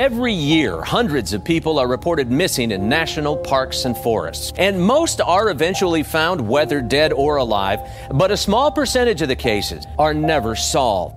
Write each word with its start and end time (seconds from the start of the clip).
Every 0.00 0.32
year, 0.32 0.80
hundreds 0.80 1.34
of 1.34 1.44
people 1.44 1.78
are 1.78 1.86
reported 1.86 2.30
missing 2.30 2.70
in 2.70 2.88
national 2.88 3.36
parks 3.36 3.84
and 3.84 3.94
forests, 3.94 4.50
and 4.56 4.80
most 4.80 5.20
are 5.20 5.50
eventually 5.50 6.02
found 6.02 6.40
whether 6.40 6.80
dead 6.80 7.12
or 7.12 7.36
alive, 7.36 7.80
but 8.10 8.30
a 8.30 8.36
small 8.38 8.72
percentage 8.72 9.20
of 9.20 9.28
the 9.28 9.36
cases 9.36 9.84
are 9.98 10.14
never 10.14 10.56
solved. 10.56 11.16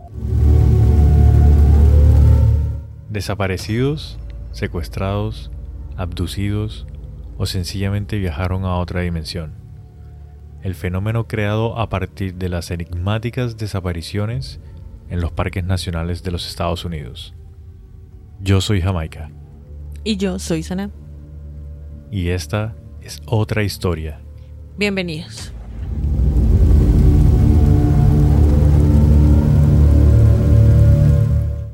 Desaparecidos, 3.09 4.17
secuestrados, 4.51 5.49
abducidos 5.95 6.85
o 7.37 7.45
sencillamente 7.45 8.19
viajaron 8.19 8.65
a 8.65 8.75
otra 8.79 8.99
dimensión. 8.99 9.53
El 10.61 10.75
fenómeno 10.75 11.29
creado 11.29 11.79
a 11.79 11.87
partir 11.87 12.33
de 12.33 12.49
las 12.49 12.69
enigmáticas 12.69 13.55
desapariciones 13.55 14.59
en 15.09 15.21
los 15.21 15.31
parques 15.31 15.63
nacionales 15.63 16.21
de 16.23 16.31
los 16.31 16.45
Estados 16.45 16.83
Unidos. 16.83 17.33
Yo 18.43 18.59
soy 18.59 18.81
Jamaica. 18.81 19.31
Y 20.03 20.17
yo 20.17 20.37
soy 20.37 20.63
Sana. 20.63 20.91
Y 22.11 22.27
esta 22.27 22.75
es 23.01 23.21
otra 23.25 23.63
historia. 23.63 24.19
Bienvenidos. 24.75 25.53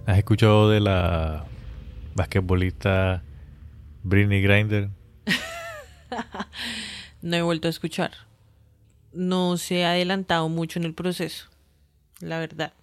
¿Has 0.05 0.19
escuchado 0.19 0.69
de 0.69 0.79
la 0.79 1.45
basquetbolista 2.13 3.23
Britney 4.03 4.43
Grinder? 4.43 4.89
no 7.23 7.35
he 7.35 7.41
vuelto 7.41 7.67
a 7.67 7.71
escuchar. 7.71 8.11
No 9.11 9.57
se 9.57 9.85
ha 9.85 9.93
adelantado 9.93 10.49
mucho 10.49 10.77
en 10.77 10.85
el 10.85 10.93
proceso, 10.93 11.47
la 12.19 12.37
verdad. 12.37 12.73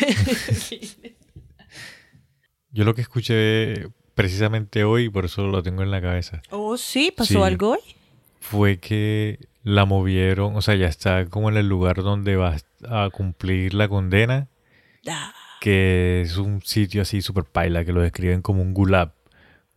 Yo 2.72 2.84
lo 2.84 2.94
que 2.94 3.02
escuché 3.02 3.88
precisamente 4.14 4.84
hoy, 4.84 5.10
por 5.10 5.26
eso 5.26 5.46
lo 5.46 5.62
tengo 5.62 5.82
en 5.82 5.90
la 5.90 6.00
cabeza. 6.00 6.42
Oh, 6.50 6.76
sí, 6.76 7.12
pasó 7.14 7.44
algo 7.44 7.72
hoy. 7.72 7.80
Fue 8.40 8.78
que 8.78 9.38
la 9.62 9.84
movieron, 9.84 10.56
o 10.56 10.62
sea, 10.62 10.74
ya 10.74 10.86
está 10.86 11.26
como 11.26 11.50
en 11.50 11.58
el 11.58 11.68
lugar 11.68 12.02
donde 12.02 12.36
va 12.36 12.56
a 12.88 13.10
cumplir 13.10 13.74
la 13.74 13.88
condena. 13.88 14.48
Ah. 15.06 15.34
Que 15.60 16.22
es 16.22 16.38
un 16.38 16.62
sitio 16.62 17.02
así 17.02 17.22
super 17.22 17.44
paila, 17.44 17.84
que 17.84 17.92
lo 17.92 18.00
describen 18.00 18.42
como 18.42 18.62
un 18.62 18.74
gulab. 18.74 19.12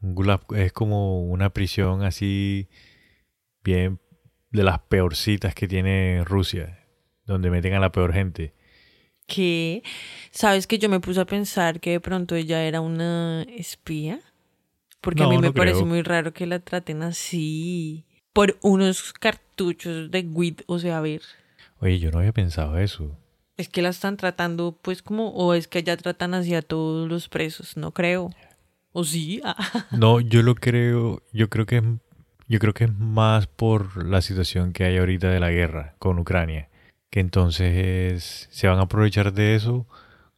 Un 0.02 0.16
gulab 0.16 0.42
es 0.56 0.72
como 0.72 1.22
una 1.22 1.50
prisión 1.52 2.04
así 2.04 2.70
bien 3.64 4.00
de 4.52 4.64
las 4.64 4.80
peorcitas 4.80 5.54
que 5.54 5.68
tiene 5.68 6.24
Rusia, 6.24 6.80
donde 7.26 7.52
meten 7.52 7.74
a 7.74 7.80
la 7.80 7.92
peor 7.92 8.14
gente 8.14 8.54
que, 9.28 9.84
sabes 10.32 10.68
que 10.68 10.80
yo 10.80 10.90
me 10.90 11.00
puse 11.00 11.20
a 11.20 11.26
pensar 11.26 11.80
que 11.80 11.92
de 11.92 12.00
pronto 12.00 12.36
ella 12.36 12.64
era 12.64 12.82
una 12.82 13.44
espía, 13.44 14.20
porque 15.02 15.24
a 15.24 15.28
mí 15.28 15.38
me 15.38 15.52
parece 15.52 15.84
muy 15.84 16.02
raro 16.02 16.34
que 16.34 16.46
la 16.46 16.60
traten 16.60 17.04
así 17.04 18.06
por 18.34 18.58
unos 18.62 19.14
cartuchos 19.14 20.12
de 20.12 20.22
weed, 20.22 20.62
o 20.66 20.80
sea, 20.80 20.98
a 20.98 21.02
ver. 21.02 21.22
Oye, 21.80 22.00
yo 22.00 22.12
no 22.12 22.20
había 22.20 22.34
pensado 22.34 22.78
eso. 22.78 23.18
Es 23.58 23.70
que 23.70 23.82
la 23.82 23.90
están 23.90 24.18
tratando, 24.18 24.78
pues, 24.82 25.02
como, 25.02 25.30
o 25.30 25.54
es 25.54 25.68
que 25.68 25.84
ya 25.84 25.96
tratan 25.96 26.34
así 26.34 26.54
a 26.56 26.62
todos 26.62 27.08
los 27.08 27.30
presos, 27.30 27.78
no 27.78 27.92
creo. 27.92 28.32
¿O 28.92 29.04
sí? 29.04 29.42
no, 29.92 30.20
yo 30.20 30.42
lo 30.42 30.56
creo, 30.56 31.22
yo 31.32 31.50
creo 31.50 31.66
que 31.66 31.82
yo 32.48 32.60
creo 32.60 32.74
que 32.74 32.84
es 32.84 32.94
más 32.94 33.48
por 33.48 34.06
la 34.06 34.22
situación 34.22 34.72
que 34.72 34.84
hay 34.84 34.98
ahorita 34.98 35.30
de 35.30 35.40
la 35.40 35.50
guerra 35.50 35.96
con 35.98 36.20
Ucrania 36.20 36.70
que 37.10 37.20
entonces 37.20 38.48
se 38.52 38.68
van 38.68 38.80
a 38.80 38.84
aprovechar 38.84 39.34
de 39.34 39.56
eso 39.56 39.88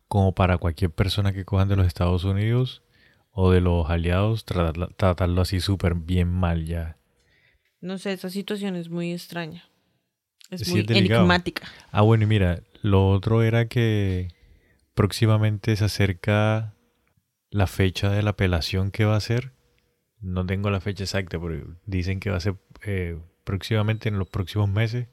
como 0.08 0.34
para 0.34 0.58
cualquier 0.58 0.92
persona 0.92 1.34
que 1.34 1.46
cojan 1.46 1.68
de 1.68 1.76
los 1.76 1.88
Estados 1.88 2.24
Unidos 2.24 2.84
o 3.32 3.52
de 3.52 3.62
los 3.62 3.90
aliados, 3.90 4.46
tratarlo 4.46 5.42
así 5.42 5.60
súper 5.60 5.96
bien 5.96 6.28
mal 6.28 6.66
ya. 6.66 6.98
No 7.82 7.98
sé, 7.98 8.14
esa 8.14 8.30
situación 8.30 8.76
es 8.76 8.90
muy 8.90 9.12
extraña. 9.12 9.70
Es 10.50 10.68
muy 10.70 10.86
enigmática. 10.88 11.68
Ah, 11.92 12.02
bueno, 12.02 12.24
y 12.24 12.28
mira, 12.28 12.64
lo 12.82 13.10
otro 13.10 13.44
era 13.44 13.68
que 13.68 14.30
próximamente 14.94 15.76
se 15.76 15.86
acerca 15.86 16.74
la 17.52 17.68
fecha 17.68 18.10
de 18.10 18.24
la 18.24 18.32
apelación 18.32 18.92
que 18.92 19.06
va 19.06 19.16
a 19.16 19.22
ser. 19.22 19.52
No 20.20 20.46
tengo 20.46 20.70
la 20.70 20.80
fecha 20.80 21.04
exacta, 21.04 21.40
pero 21.40 21.78
dicen 21.86 22.20
que 22.20 22.30
va 22.30 22.38
a 22.38 22.42
ser 22.42 22.56
eh, 22.84 23.20
próximamente 23.44 24.10
en 24.10 24.18
los 24.18 24.28
próximos 24.28 24.70
meses 24.70 25.08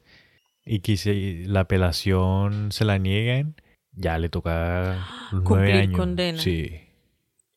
y 0.65 0.79
que 0.79 0.97
si 0.97 1.45
la 1.45 1.61
apelación 1.61 2.71
se 2.71 2.85
la 2.85 2.97
nieguen, 2.97 3.55
ya 3.91 4.17
le 4.17 4.29
toca 4.29 5.07
nueve 5.31 5.73
años. 5.73 5.97
condena. 5.97 6.39
Sí. 6.39 6.81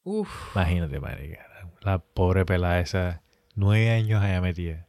Uf. 0.05 0.55
Imagínate, 0.55 1.01
marica. 1.01 1.47
La 1.81 1.99
pobre 1.99 2.45
pelada 2.45 2.81
esa, 2.81 3.23
nueve 3.55 3.91
años 3.91 4.23
allá 4.23 4.41
metida. 4.41 4.87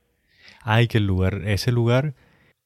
Ay, 0.61 0.87
que 0.87 0.97
el 0.97 1.05
lugar, 1.05 1.41
ese 1.45 1.71
lugar 1.71 2.15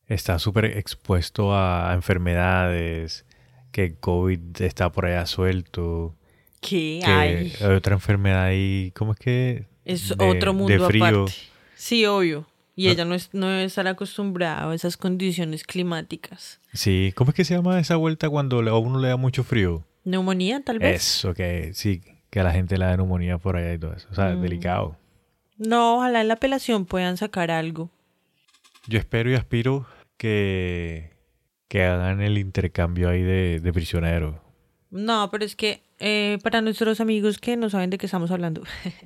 está 0.07 0.39
súper 0.39 0.65
expuesto 0.65 1.55
a 1.55 1.91
enfermedades, 1.93 3.25
que 3.71 3.85
el 3.85 3.99
COVID 3.99 4.61
está 4.61 4.91
por 4.91 5.05
allá 5.05 5.25
suelto. 5.25 6.15
¿Qué 6.61 7.01
que 7.03 7.11
hay? 7.11 7.53
Otra 7.75 7.93
enfermedad 7.95 8.45
ahí, 8.45 8.91
¿cómo 8.95 9.11
es 9.11 9.19
que? 9.19 9.65
Es 9.85 10.11
otro 10.11 10.53
mundo 10.53 10.85
aparte. 10.85 11.31
Sí, 11.75 12.05
obvio. 12.05 12.47
Y 12.75 12.89
ella 12.89 13.05
no, 13.05 13.13
es, 13.13 13.29
no 13.33 13.47
debe 13.47 13.65
estar 13.65 13.87
acostumbrada 13.87 14.69
a 14.69 14.73
esas 14.73 14.97
condiciones 14.97 15.63
climáticas. 15.63 16.59
Sí, 16.73 17.13
¿cómo 17.15 17.29
es 17.29 17.35
que 17.35 17.45
se 17.45 17.53
llama 17.53 17.79
esa 17.79 17.97
vuelta 17.97 18.29
cuando 18.29 18.59
a 18.59 18.79
uno 18.79 18.99
le 18.99 19.09
da 19.09 19.17
mucho 19.17 19.43
frío? 19.43 19.85
Neumonía, 20.03 20.61
tal 20.61 20.79
vez. 20.79 21.01
Eso, 21.01 21.33
que 21.33 21.71
sí, 21.73 22.01
que 22.31 22.39
a 22.39 22.43
la 22.43 22.51
gente 22.51 22.77
le 22.77 22.85
da 22.85 22.97
neumonía 22.97 23.37
por 23.37 23.57
allá 23.57 23.73
y 23.73 23.77
todo 23.77 23.93
eso. 23.93 24.07
O 24.11 24.15
sea, 24.15 24.29
mm. 24.29 24.41
delicado. 24.41 24.97
No, 25.57 25.97
ojalá 25.97 26.21
en 26.21 26.27
la 26.27 26.33
apelación 26.33 26.85
puedan 26.85 27.17
sacar 27.17 27.51
algo. 27.51 27.91
Yo 28.87 28.97
espero 28.97 29.29
y 29.29 29.35
aspiro 29.35 29.85
que, 30.17 31.11
que 31.67 31.83
hagan 31.83 32.21
el 32.21 32.37
intercambio 32.39 33.09
ahí 33.09 33.21
de, 33.21 33.59
de 33.59 33.73
prisioneros. 33.73 34.35
No, 34.89 35.29
pero 35.31 35.45
es 35.45 35.55
que 35.55 35.83
eh, 35.99 36.37
para 36.43 36.61
nuestros 36.61 36.99
amigos 36.99 37.37
que 37.37 37.55
no 37.55 37.69
saben 37.69 37.89
de 37.89 37.97
qué 37.97 38.07
estamos 38.07 38.31
hablando, 38.31 38.63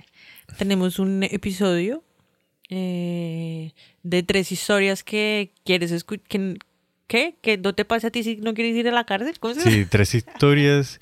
tenemos 0.58 1.00
un 1.00 1.24
episodio 1.24 2.04
eh, 2.70 3.74
de 4.04 4.24
tres 4.24 4.52
historias 4.52 5.04
que 5.04 5.52
quieres 5.64 5.92
escuchar. 5.92 6.58
¿Qué? 7.08 7.38
¿Que 7.42 7.58
no 7.58 7.74
te 7.74 7.86
pasa 7.86 8.08
a 8.08 8.12
ti 8.12 8.24
si 8.24 8.36
no 8.38 8.54
quieres 8.54 8.76
ir 8.76 8.88
a 8.90 8.92
la 8.92 9.06
cárcel? 9.06 9.34
sí, 9.64 9.86
tres 9.86 10.14
historias 10.14 11.00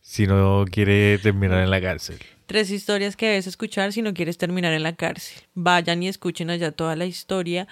si 0.00 0.26
no 0.26 0.64
quieres 0.70 1.20
terminar 1.22 1.62
en 1.62 1.70
la 1.70 1.80
cárcel. 1.80 2.18
Tres 2.46 2.70
historias 2.70 3.16
que 3.16 3.26
debes 3.26 3.46
escuchar 3.46 3.92
si 3.92 4.00
no 4.00 4.14
quieres 4.14 4.38
terminar 4.38 4.72
en 4.72 4.82
la 4.82 4.94
cárcel. 4.94 5.42
Vayan 5.54 6.02
y 6.02 6.08
escuchen 6.08 6.48
allá 6.48 6.72
toda 6.72 6.96
la 6.96 7.06
historia 7.06 7.66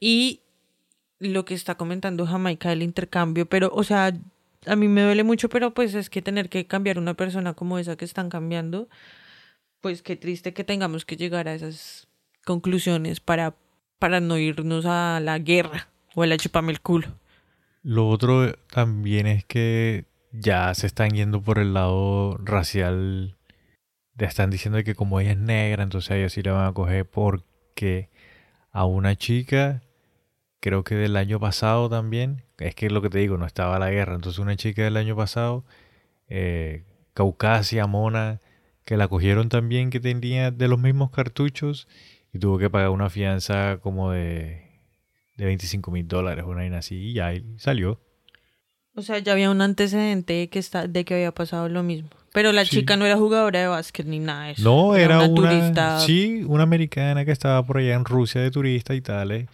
y 0.00 0.40
lo 1.20 1.44
que 1.44 1.54
está 1.54 1.76
comentando 1.76 2.26
Jamaica 2.26 2.70
del 2.70 2.82
intercambio, 2.82 3.46
pero, 3.46 3.70
o 3.72 3.84
sea, 3.84 4.12
a 4.66 4.76
mí 4.76 4.88
me 4.88 5.02
duele 5.02 5.22
mucho, 5.22 5.48
pero 5.48 5.72
pues 5.72 5.94
es 5.94 6.10
que 6.10 6.20
tener 6.22 6.48
que 6.48 6.66
cambiar 6.66 6.98
una 6.98 7.14
persona 7.14 7.54
como 7.54 7.78
esa 7.78 7.96
que 7.96 8.04
están 8.04 8.28
cambiando, 8.28 8.88
pues 9.80 10.02
qué 10.02 10.16
triste 10.16 10.52
que 10.52 10.64
tengamos 10.64 11.04
que 11.04 11.16
llegar 11.16 11.48
a 11.48 11.54
esas 11.54 12.08
conclusiones 12.44 13.20
para, 13.20 13.54
para 13.98 14.20
no 14.20 14.38
irnos 14.38 14.84
a 14.86 15.20
la 15.20 15.38
guerra 15.38 15.88
o 16.14 16.22
a 16.22 16.26
la 16.26 16.36
chupame 16.36 16.72
el 16.72 16.80
culo. 16.80 17.08
Lo 17.82 18.08
otro 18.08 18.54
también 18.72 19.26
es 19.26 19.44
que 19.44 20.04
ya 20.32 20.72
se 20.74 20.86
están 20.86 21.10
yendo 21.10 21.42
por 21.42 21.58
el 21.58 21.74
lado 21.74 22.38
racial. 22.38 23.36
Ya 24.14 24.26
están 24.26 24.50
diciendo 24.50 24.82
que 24.84 24.94
como 24.94 25.20
ella 25.20 25.32
es 25.32 25.38
negra, 25.38 25.82
entonces 25.82 26.10
a 26.10 26.16
ella 26.16 26.28
sí 26.28 26.42
la 26.42 26.52
van 26.52 26.68
a 26.68 26.72
coger 26.72 27.08
porque 27.08 28.10
a 28.70 28.84
una 28.84 29.16
chica, 29.16 29.82
creo 30.60 30.84
que 30.84 30.94
del 30.94 31.16
año 31.16 31.40
pasado 31.40 31.88
también, 31.88 32.44
es 32.58 32.74
que 32.74 32.86
es 32.86 32.92
lo 32.92 33.02
que 33.02 33.10
te 33.10 33.18
digo, 33.18 33.36
no 33.36 33.46
estaba 33.46 33.78
la 33.78 33.90
guerra, 33.90 34.14
entonces 34.14 34.38
una 34.38 34.56
chica 34.56 34.82
del 34.82 34.96
año 34.96 35.16
pasado, 35.16 35.64
eh, 36.28 36.84
Caucasia, 37.14 37.86
Mona, 37.86 38.40
que 38.84 38.96
la 38.96 39.08
cogieron 39.08 39.48
también, 39.48 39.90
que 39.90 40.00
tenía 40.00 40.50
de 40.50 40.68
los 40.68 40.78
mismos 40.78 41.10
cartuchos 41.10 41.88
y 42.32 42.38
tuvo 42.38 42.58
que 42.58 42.70
pagar 42.70 42.90
una 42.90 43.10
fianza 43.10 43.78
como 43.82 44.10
de, 44.12 44.62
de 45.36 45.44
25 45.44 45.90
mil 45.90 46.08
dólares, 46.08 46.44
una 46.46 46.56
vaina 46.56 46.78
así, 46.78 46.96
y 46.96 47.12
ya 47.14 47.32
salió. 47.56 48.00
O 48.94 49.02
sea, 49.02 49.18
ya 49.18 49.32
había 49.32 49.50
un 49.50 49.60
antecedente 49.62 50.34
de 50.34 50.48
que, 50.48 50.58
está, 50.58 50.86
de 50.86 51.04
que 51.04 51.14
había 51.14 51.32
pasado 51.32 51.68
lo 51.68 51.82
mismo. 51.82 52.10
Pero 52.32 52.52
la 52.52 52.64
chica 52.64 52.96
no 52.96 53.04
era 53.04 53.16
jugadora 53.16 53.60
de 53.60 53.66
básquet 53.66 54.06
ni 54.06 54.18
nada 54.18 54.46
de 54.46 54.52
eso. 54.52 54.62
No, 54.62 54.96
era, 54.96 55.18
una, 55.18 55.34
turista. 55.34 56.00
Sí, 56.00 56.44
una 56.46 56.62
americana 56.62 57.24
que 57.24 57.32
estaba 57.32 57.64
por 57.64 57.78
allá 57.78 57.94
en 57.94 58.04
Rusia 58.04 58.40
de 58.40 58.50
turista 58.50 58.94
y 58.94 59.02
tal. 59.02 59.32
Eh, 59.32 59.46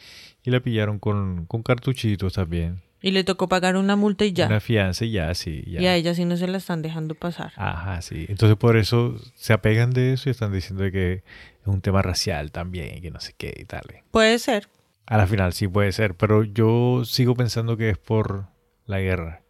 y 0.44 0.50
la 0.50 0.60
pillaron 0.60 0.98
con, 0.98 1.46
con 1.46 1.62
cartuchitos 1.62 2.34
también. 2.34 2.80
Y 3.00 3.12
le 3.12 3.22
tocó 3.22 3.48
pagar 3.48 3.76
una 3.76 3.94
multa 3.94 4.24
y 4.24 4.32
ya. 4.32 4.46
Una 4.46 4.60
fianza 4.60 5.04
y 5.04 5.12
ya, 5.12 5.32
sí. 5.34 5.62
Ya. 5.66 5.80
Y 5.80 5.86
a 5.86 5.94
ella 5.94 6.14
sí 6.14 6.24
no 6.24 6.36
se 6.36 6.48
la 6.48 6.58
están 6.58 6.82
dejando 6.82 7.14
pasar. 7.14 7.52
Ajá, 7.56 8.02
sí. 8.02 8.26
Entonces 8.28 8.56
por 8.56 8.76
eso 8.76 9.16
se 9.34 9.52
apegan 9.52 9.92
de 9.92 10.14
eso 10.14 10.28
y 10.28 10.32
están 10.32 10.52
diciendo 10.52 10.90
que 10.90 11.22
un 11.64 11.80
tema 11.80 12.02
racial 12.02 12.50
también 12.50 12.96
y 12.96 13.00
que 13.00 13.10
no 13.10 13.20
sé 13.20 13.34
qué 13.36 13.54
y 13.56 13.64
tal. 13.64 13.82
Puede 14.10 14.38
ser. 14.38 14.68
A 15.06 15.16
la 15.16 15.26
final 15.26 15.52
sí 15.52 15.68
puede 15.68 15.92
ser, 15.92 16.14
pero 16.14 16.44
yo 16.44 17.04
sigo 17.04 17.34
pensando 17.34 17.76
que 17.76 17.90
es 17.90 17.98
por 17.98 18.46
la 18.86 19.00
guerra. 19.00 19.42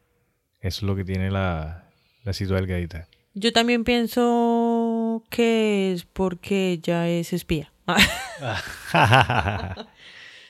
Eso 0.61 0.79
es 0.79 0.83
lo 0.83 0.97
que 0.97 1.05
tiene 1.05 1.31
la, 1.31 1.89
la 2.25 2.33
delgadita. 2.33 3.09
Yo 3.35 3.53
también 3.53 3.85
pienso 3.85 5.25
que 5.31 5.93
es 5.93 6.05
porque 6.05 6.73
ella 6.73 7.09
es 7.09 7.33
espía. 7.33 7.73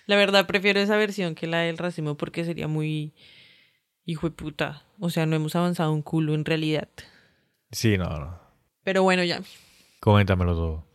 La 0.09 0.17
verdad 0.17 0.47
prefiero 0.47 0.81
esa 0.81 0.97
versión 0.97 1.35
que 1.35 1.47
la 1.47 1.59
del 1.59 1.77
racismo 1.77 2.17
porque 2.17 2.43
sería 2.43 2.67
muy 2.67 3.13
hijo 4.07 4.31
de 4.31 4.35
puta. 4.35 4.87
O 4.99 5.11
sea, 5.11 5.27
no 5.27 5.37
hemos 5.37 5.55
avanzado 5.55 5.93
un 5.93 6.01
culo 6.01 6.35
en 6.35 6.47
realidad. 6.47 6.89
sí, 7.71 7.99
no, 7.99 8.09
no. 8.19 8.41
Pero 8.85 9.03
bueno, 9.03 9.23
ya. 9.23 9.43
Coméntamelo 10.01 10.55
todo. 10.55 10.87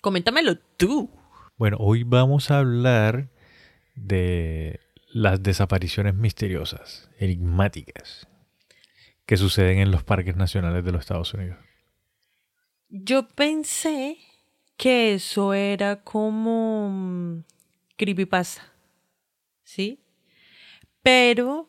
Coméntamelo 0.00 0.56
tú. 0.76 1.10
Bueno, 1.56 1.78
hoy 1.80 2.04
vamos 2.04 2.52
a 2.52 2.60
hablar 2.60 3.28
de 3.96 4.78
las 5.12 5.42
desapariciones 5.42 6.14
misteriosas, 6.14 7.10
enigmáticas, 7.18 8.28
que 9.26 9.36
suceden 9.36 9.80
en 9.80 9.90
los 9.90 10.04
parques 10.04 10.36
nacionales 10.36 10.84
de 10.84 10.92
los 10.92 11.00
Estados 11.00 11.34
Unidos. 11.34 11.58
Yo 12.88 13.26
pensé 13.26 14.18
que 14.76 15.14
eso 15.14 15.54
era 15.54 16.04
como 16.04 16.88
mm, 16.88 17.44
creepypasta. 18.00 18.62
¿Sí? 19.62 20.00
Pero 21.02 21.68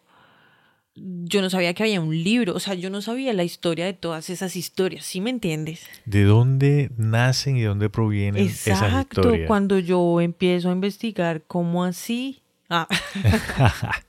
yo 0.95 1.42
no 1.42 1.50
sabía 1.50 1.74
que 1.74 1.83
había 1.83 2.00
un 2.01 2.24
libro, 2.24 2.56
o 2.56 2.60
sea, 2.60 2.74
yo 2.74 2.89
no 2.89 3.01
sabía 3.01 3.33
la 3.33 3.44
historia 3.44 3.86
de 3.86 3.94
todas 3.94 4.30
esas 4.30 4.56
historias, 4.56 5.06
¿sí 5.06 5.22
me 5.22 5.30
entiendes? 5.30 5.86
¿De 6.06 6.24
dónde 6.24 6.89
nacen 6.98 7.57
y 7.57 7.62
de 7.62 7.68
dónde 7.68 7.89
provienen 7.89 8.44
esas 8.45 8.81
Exacto, 8.81 9.22
historias? 9.22 9.48
cuando 9.48 9.80
yo 9.80 10.19
empiezo 10.22 10.69
a 10.69 10.74
investigar, 10.74 11.44
¿cómo 11.48 11.83
así? 11.83 12.42
Ah, 12.69 12.88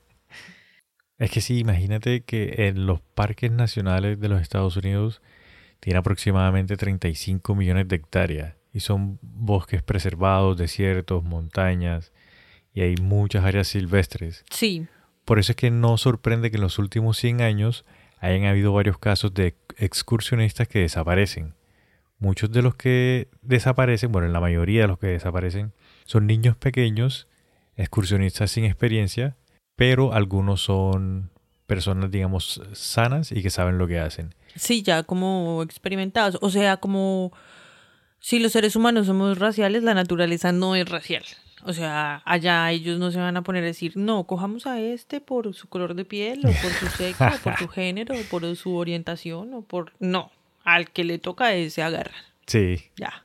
Es 1.19 1.31
que 1.31 1.41
sí, 1.41 1.59
imagínate 1.59 2.23
que 2.25 2.67
en 2.69 2.87
los 2.87 3.01
parques 3.01 3.53
nacionales 3.53 4.19
de 4.19 4.29
los 4.29 4.41
Estados 4.43 4.77
Unidos 4.77 5.23
tiene 5.79 5.99
aproximadamente 6.01 6.77
35 6.77 7.55
millones 7.55 7.87
de 7.87 7.97
hectáreas 7.97 8.55
y 8.73 8.81
son 8.81 9.21
bosques 9.23 9.83
preservados, 9.85 10.57
desiertos, 10.57 11.23
montañas 11.23 12.12
y 12.75 12.83
hay 12.83 12.95
muchas 12.97 13.45
áreas 13.45 13.69
silvestres. 13.69 14.45
sí, 14.51 14.87
Por 15.25 15.39
eso 15.39 15.53
es 15.53 15.57
que 15.57 15.71
no 15.71 15.97
sorprende 15.99 16.51
que 16.51 16.57
en 16.57 16.63
los 16.63 16.79
últimos 16.79 17.19
100 17.19 17.43
años 17.43 17.85
hayan 18.21 18.45
habido 18.45 18.73
varios 18.73 18.99
casos 18.99 19.35
de 19.35 19.57
excursionistas 19.79 20.69
que 20.69 20.81
desaparecen. 20.81 21.55
Muchos 22.19 22.53
de 22.53 22.63
los 22.63 22.77
que 22.77 23.29
desaparecen, 23.43 24.13
bueno, 24.13 24.29
la 24.29 24.41
mayoría 24.41 24.83
de 24.83 24.89
los 24.89 24.99
que 24.99 25.09
desaparecen, 25.09 25.73
son 26.05 26.27
niños 26.27 26.57
pequeños, 26.57 27.27
excursionistas 27.77 28.51
sin 28.53 28.65
experiencia, 28.65 29.37
pero 29.77 30.13
algunos 30.13 30.63
son 30.63 31.31
personas, 31.67 32.11
digamos, 32.11 32.63
sanas 32.73 33.33
y 33.33 33.43
que 33.43 33.51
saben 33.51 33.79
lo 33.79 33.89
que 33.89 33.99
hacen. 33.99 34.35
sí, 34.55 34.83
ya 34.83 35.03
como 35.03 35.63
experimentados, 35.63 36.39
o 36.43 36.51
sea, 36.51 36.77
como 36.77 37.33
si 38.21 38.39
los 38.39 38.53
seres 38.53 38.77
humanos 38.77 39.07
somos 39.07 39.39
raciales, 39.39 39.83
la 39.83 39.95
naturaleza 39.95 40.53
no 40.53 40.77
es 40.77 40.89
racial. 40.89 41.25
O 41.65 41.73
sea, 41.73 42.23
allá 42.25 42.71
ellos 42.73 42.99
no 42.99 43.11
se 43.11 43.19
van 43.19 43.37
a 43.37 43.43
poner 43.43 43.63
a 43.63 43.67
decir, 43.67 43.97
no, 43.97 44.25
cojamos 44.25 44.67
a 44.67 44.81
este 44.81 45.21
por 45.21 45.55
su 45.55 45.69
color 45.69 45.95
de 45.95 46.05
piel, 46.05 46.41
o 46.41 46.51
por 46.51 46.73
su 46.73 46.87
sexo, 46.89 47.25
o 47.25 47.39
por 47.43 47.57
su 47.57 47.69
género, 47.69 48.15
o 48.15 48.23
por 48.31 48.57
su 48.57 48.75
orientación, 48.77 49.55
o 49.55 49.63
por... 49.63 49.93
No, 50.01 50.33
al 50.65 50.91
que 50.91 51.05
le 51.05 51.19
toca 51.19 51.55
ese 51.55 51.83
agarrar. 51.83 52.15
Sí. 52.47 52.91
Ya. 52.97 53.25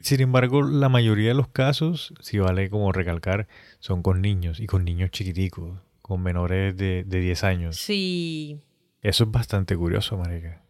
Sin 0.00 0.20
embargo, 0.20 0.62
la 0.62 0.88
mayoría 0.88 1.28
de 1.28 1.34
los 1.34 1.48
casos, 1.48 2.14
si 2.20 2.38
vale 2.38 2.70
como 2.70 2.92
recalcar, 2.92 3.48
son 3.80 4.02
con 4.02 4.20
niños 4.20 4.60
y 4.60 4.66
con 4.66 4.84
niños 4.84 5.10
chiquiticos, 5.10 5.78
con 6.02 6.22
menores 6.22 6.76
de, 6.76 7.04
de 7.04 7.20
10 7.20 7.44
años. 7.44 7.76
Sí. 7.76 8.60
Eso 9.00 9.24
es 9.24 9.30
bastante 9.30 9.76
curioso, 9.76 10.16
marica. 10.16 10.62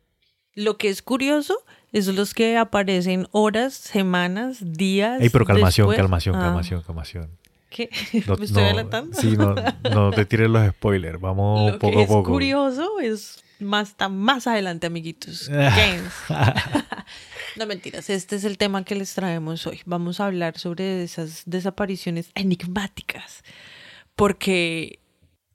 Lo 0.55 0.79
que 0.79 0.89
es 0.89 1.03
curioso 1.03 1.57
es 1.95 2.07
los 2.09 2.35
que 2.35 2.57
aparecen 2.59 3.27
horas, 3.31 3.73
semanas, 3.75 4.59
días. 4.61 5.21
Ey, 5.21 5.31
pero 5.31 5.47
calmación, 5.47 5.87
después. 5.87 5.99
calmación, 5.99 6.35
Ah, 6.37 6.41
calmación, 6.41 6.83
calmación. 6.83 7.31
¿Qué? 7.71 7.89
No- 8.27 8.37
¿Me 8.39 8.45
estoy 8.45 8.63
no, 8.63 8.69
adelantando? 8.69 9.21
Sí, 9.21 9.37
no, 9.37 9.55
no 9.91 10.11
te 10.11 10.25
tires 10.27 10.49
los 10.51 10.69
spoilers. 10.71 11.21
Vamos 11.21 11.73
Lo 11.73 11.79
poco 11.79 11.93
que 11.95 11.99
a 12.01 12.03
es 12.03 12.09
poco. 12.09 12.31
curioso 12.31 13.01
es 13.01 13.43
más, 13.61 13.95
más 14.11 14.47
adelante, 14.47 14.87
amiguitos. 14.87 15.49
James. 15.53 16.13
no 17.57 17.67
mentiras, 17.67 18.11
este 18.11 18.37
es 18.37 18.45
el 18.45 18.59
tema 18.59 18.85
que 18.85 18.95
les 18.95 19.15
traemos 19.15 19.67
hoy. 19.67 19.81
Vamos 19.87 20.21
a 20.21 20.27
hablar 20.27 20.59
sobre 20.59 21.03
esas 21.05 21.43
desapariciones 21.47 22.31
enigmáticas. 22.35 23.43
Porque, 24.17 25.01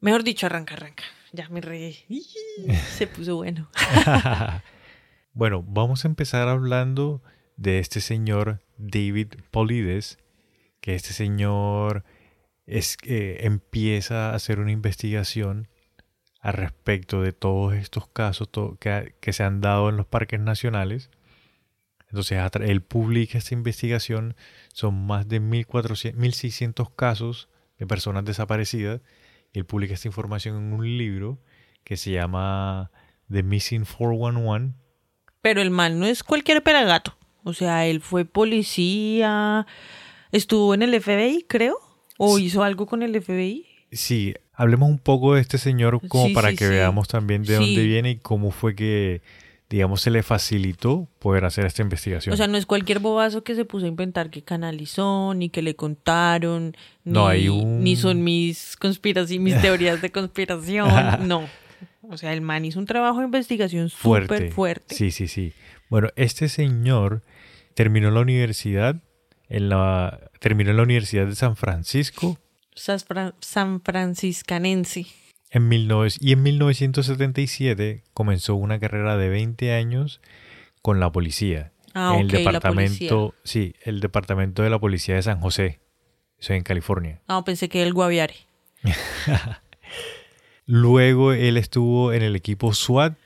mejor 0.01 0.23
dicho, 0.23 0.45
arranca, 0.45 0.73
arranca. 0.75 1.03
Ya 1.31 1.47
me 1.49 1.61
reí. 1.61 1.95
Se 2.97 3.07
puso 3.07 3.35
bueno. 3.35 3.69
Bueno, 5.33 5.63
vamos 5.63 6.03
a 6.03 6.07
empezar 6.07 6.47
hablando 6.47 7.21
de 7.55 7.79
este 7.79 8.01
señor 8.01 8.61
David 8.77 9.35
Polides, 9.51 10.17
que 10.81 10.95
este 10.95 11.13
señor 11.13 12.03
eh, 12.65 13.37
empieza 13.41 14.31
a 14.31 14.35
hacer 14.35 14.59
una 14.59 14.71
investigación 14.71 15.67
al 16.41 16.53
respecto 16.53 17.21
de 17.21 17.31
todos 17.31 17.75
estos 17.75 18.07
casos 18.07 18.49
que, 18.79 19.15
que 19.19 19.33
se 19.33 19.43
han 19.43 19.61
dado 19.61 19.89
en 19.89 19.97
los 19.97 20.07
parques 20.07 20.39
nacionales. 20.39 21.11
Entonces, 22.07 22.39
él 22.61 22.81
publica 22.81 23.37
esta 23.37 23.53
investigación, 23.53 24.35
son 24.73 25.05
más 25.05 25.27
de 25.27 25.39
1400, 25.39 26.19
1600 26.19 26.89
casos 26.91 27.49
de 27.77 27.85
personas 27.85 28.25
desaparecidas. 28.25 29.01
Él 29.53 29.65
publica 29.65 29.93
esta 29.93 30.07
información 30.07 30.57
en 30.57 30.73
un 30.73 30.97
libro 30.97 31.39
que 31.83 31.97
se 31.97 32.11
llama 32.11 32.91
The 33.29 33.43
Missing 33.43 33.85
411 33.85 34.88
Pero 35.41 35.61
el 35.61 35.69
man 35.71 35.99
no 35.99 36.05
es 36.05 36.23
cualquier 36.23 36.61
pelagato. 36.63 37.15
O 37.43 37.53
sea, 37.53 37.85
él 37.87 38.01
fue 38.01 38.25
policía, 38.25 39.65
estuvo 40.31 40.73
en 40.73 40.81
el 40.83 40.93
FBI, 41.01 41.45
creo, 41.47 41.77
o 42.17 42.37
Sí. 42.37 42.45
hizo 42.45 42.63
algo 42.63 42.85
con 42.85 43.01
el 43.03 43.15
FBI. 43.15 43.65
Sí, 43.91 44.35
hablemos 44.53 44.89
un 44.89 44.99
poco 44.99 45.35
de 45.35 45.41
este 45.41 45.57
señor 45.57 45.99
como 46.07 46.27
Sí, 46.27 46.33
para 46.33 46.49
sí, 46.51 46.57
que 46.57 46.67
veamos 46.67 47.07
también 47.07 47.43
de 47.43 47.55
dónde 47.55 47.83
viene 47.85 48.11
y 48.11 48.15
cómo 48.17 48.51
fue 48.51 48.75
que, 48.75 49.21
digamos, 49.69 50.01
se 50.01 50.11
le 50.11 50.21
facilitó 50.21 51.07
poder 51.17 51.45
hacer 51.45 51.65
esta 51.65 51.81
investigación. 51.81 52.33
O 52.33 52.37
sea, 52.37 52.47
no 52.47 52.57
es 52.57 52.65
cualquier 52.65 52.99
bobazo 52.99 53.43
que 53.43 53.55
se 53.55 53.65
puso 53.65 53.85
a 53.85 53.89
inventar 53.89 54.29
que 54.29 54.43
canalizó, 54.43 55.33
ni 55.33 55.49
que 55.49 55.61
le 55.61 55.75
contaron, 55.75 56.75
ni, 57.03 57.13
No, 57.13 57.27
hay 57.27 57.47
un- 57.49 57.83
ni 57.83 57.95
son 57.95 58.21
mis 58.23 58.75
mis 59.39 59.61
teorías 59.61 60.01
de 60.01 60.11
conspiración. 60.11 60.89
no. 61.27 61.47
O 62.09 62.17
sea, 62.17 62.33
el 62.33 62.41
man 62.41 62.65
hizo 62.65 62.79
un 62.79 62.85
trabajo 62.85 63.19
de 63.19 63.25
investigación 63.25 63.89
súper 63.89 64.51
fuerte. 64.51 64.95
Sí, 64.95 65.11
sí, 65.11 65.27
sí. 65.27 65.53
Bueno, 65.89 66.09
este 66.15 66.49
señor 66.49 67.23
terminó 67.75 68.11
la 68.11 68.19
universidad 68.21 68.95
en 69.47 69.69
la 69.69 70.19
terminó 70.39 70.71
en 70.71 70.77
la 70.77 70.83
Universidad 70.83 71.25
de 71.27 71.35
San 71.35 71.55
Francisco 71.55 72.37
Sas- 72.75 73.03
Fra- 73.05 73.33
San 73.41 73.81
Franciscanense. 73.81 75.05
en 75.51 75.69
19 75.69 76.09
y 76.21 76.31
en 76.33 76.43
1977 76.43 78.03
comenzó 78.13 78.55
una 78.55 78.79
carrera 78.79 79.17
de 79.17 79.29
20 79.29 79.73
años 79.73 80.21
con 80.81 80.99
la 80.99 81.11
policía. 81.11 81.71
Ah, 81.93 82.13
en 82.15 82.21
el 82.21 82.27
departamento, 82.29 83.33
sí, 83.43 83.73
el 83.83 83.99
departamento 83.99 84.61
de 84.63 84.69
la 84.69 84.79
policía 84.79 85.15
de 85.15 85.23
San 85.23 85.39
José, 85.41 85.79
eso 86.39 86.53
en 86.53 86.61
California. 86.63 87.21
Ah, 87.27 87.43
pensé 87.43 87.67
que 87.69 87.81
el 87.83 87.93
Guaviare. 87.93 88.35
Luego 90.71 91.33
él 91.33 91.57
estuvo 91.57 92.13
en 92.13 92.21
el 92.21 92.35
equipo 92.35 92.75
SWAT, 92.75 93.17